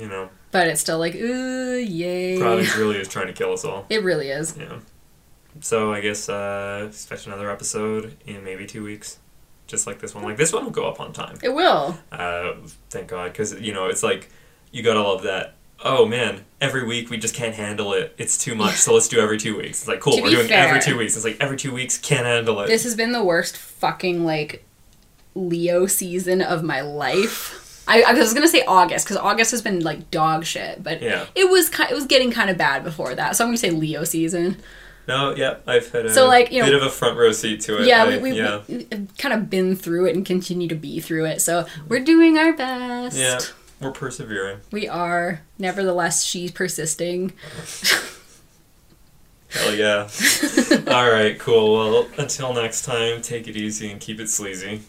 You 0.00 0.08
know, 0.08 0.30
But 0.52 0.68
it's 0.68 0.80
still 0.80 0.98
like, 0.98 1.14
ooh, 1.14 1.76
yay. 1.76 2.38
Providence 2.38 2.76
really 2.78 2.96
is 2.96 3.08
trying 3.08 3.26
to 3.26 3.32
kill 3.34 3.52
us 3.52 3.62
all. 3.64 3.84
It 3.90 4.02
really 4.02 4.30
is. 4.30 4.56
Yeah. 4.58 4.78
So 5.60 5.92
I 5.92 6.00
guess 6.00 6.30
uh, 6.30 6.86
expect 6.88 7.26
another 7.26 7.50
episode 7.50 8.16
in 8.26 8.42
maybe 8.42 8.64
two 8.66 8.82
weeks, 8.82 9.18
just 9.66 9.86
like 9.86 9.98
this 10.00 10.14
one. 10.14 10.24
Like 10.24 10.36
this 10.36 10.52
one 10.52 10.64
will 10.64 10.70
go 10.70 10.86
up 10.86 11.00
on 11.00 11.12
time. 11.12 11.38
It 11.42 11.54
will. 11.54 11.98
Uh, 12.10 12.54
thank 12.90 13.08
God, 13.08 13.32
because 13.32 13.58
you 13.60 13.72
know 13.72 13.86
it's 13.86 14.02
like 14.02 14.30
you 14.70 14.82
gotta 14.82 15.00
love 15.02 15.22
that. 15.22 15.54
Oh 15.84 16.06
man, 16.06 16.44
every 16.60 16.84
week 16.86 17.10
we 17.10 17.16
just 17.18 17.34
can't 17.34 17.54
handle 17.54 17.92
it. 17.92 18.14
It's 18.16 18.38
too 18.38 18.54
much, 18.54 18.76
so 18.76 18.94
let's 18.94 19.08
do 19.08 19.18
every 19.20 19.36
two 19.38 19.56
weeks. 19.56 19.80
It's 19.80 19.88
like 19.88 20.00
cool, 20.00 20.12
To 20.16 20.22
we're 20.22 20.30
doing 20.30 20.46
fair- 20.48 20.68
every 20.68 20.80
two 20.80 20.96
weeks. 20.96 21.16
It's 21.16 21.24
like 21.24 21.38
every 21.40 21.56
two 21.56 21.72
weeks 21.72 21.98
can't 21.98 22.24
handle 22.26 22.60
it. 22.60 22.68
This 22.68 22.84
has 22.84 22.94
been 22.94 23.12
the 23.12 23.24
worst 23.24 23.56
fucking 23.56 24.24
like 24.24 24.64
Leo 25.34 25.86
season 25.86 26.42
of 26.42 26.62
my 26.62 26.82
life. 26.82 27.58
I, 27.88 28.02
I 28.02 28.12
was 28.12 28.32
gonna 28.32 28.46
say 28.46 28.62
August 28.64 29.06
because 29.06 29.16
August 29.16 29.50
has 29.50 29.60
been 29.62 29.80
like 29.80 30.10
dog 30.10 30.44
shit, 30.44 30.82
but 30.84 31.02
Yeah. 31.02 31.26
it 31.34 31.50
was 31.50 31.68
ki- 31.68 31.86
it 31.90 31.94
was 31.94 32.06
getting 32.06 32.30
kind 32.30 32.48
of 32.48 32.56
bad 32.56 32.84
before 32.84 33.14
that. 33.16 33.34
So 33.34 33.42
I'm 33.44 33.48
gonna 33.48 33.56
say 33.58 33.70
Leo 33.70 34.04
season. 34.04 34.58
No, 35.08 35.34
yeah, 35.34 35.56
I've 35.66 35.90
had 35.90 36.06
a 36.06 36.14
So, 36.14 36.26
like, 36.28 36.52
you 36.52 36.60
know- 36.60 36.66
bit 36.66 36.74
of 36.74 36.82
a 36.82 36.90
front 36.90 37.16
row 37.18 37.32
seat 37.32 37.60
to 37.62 37.80
it. 37.82 37.86
Yeah, 37.88 38.04
I- 38.04 38.08
we, 38.08 38.18
we, 38.18 38.32
yeah, 38.38 38.60
we, 38.68 38.86
have 38.92 39.16
kind 39.18 39.34
of 39.34 39.50
been 39.50 39.74
through 39.74 40.06
it 40.06 40.14
and 40.16 40.24
continue 40.24 40.68
to 40.68 40.74
be 40.76 41.00
through 41.00 41.26
it. 41.26 41.40
So 41.40 41.66
we're 41.88 42.04
doing 42.04 42.38
our 42.38 42.52
best. 42.52 43.16
yeah, 43.16 43.40
we're 43.80 43.90
persevering. 43.90 44.58
We 44.70 44.88
are. 44.88 45.40
Nevertheless, 45.58 46.22
she's 46.24 46.50
persisting. 46.52 47.32
Hell 49.50 49.74
yeah. 49.74 50.08
All 50.88 51.10
right, 51.10 51.38
cool. 51.38 51.74
Well, 51.74 52.08
until 52.16 52.54
next 52.54 52.82
time, 52.86 53.20
take 53.22 53.48
it 53.48 53.56
easy 53.56 53.90
and 53.90 54.00
keep 54.00 54.18
it 54.20 54.30
sleazy. 54.30 54.82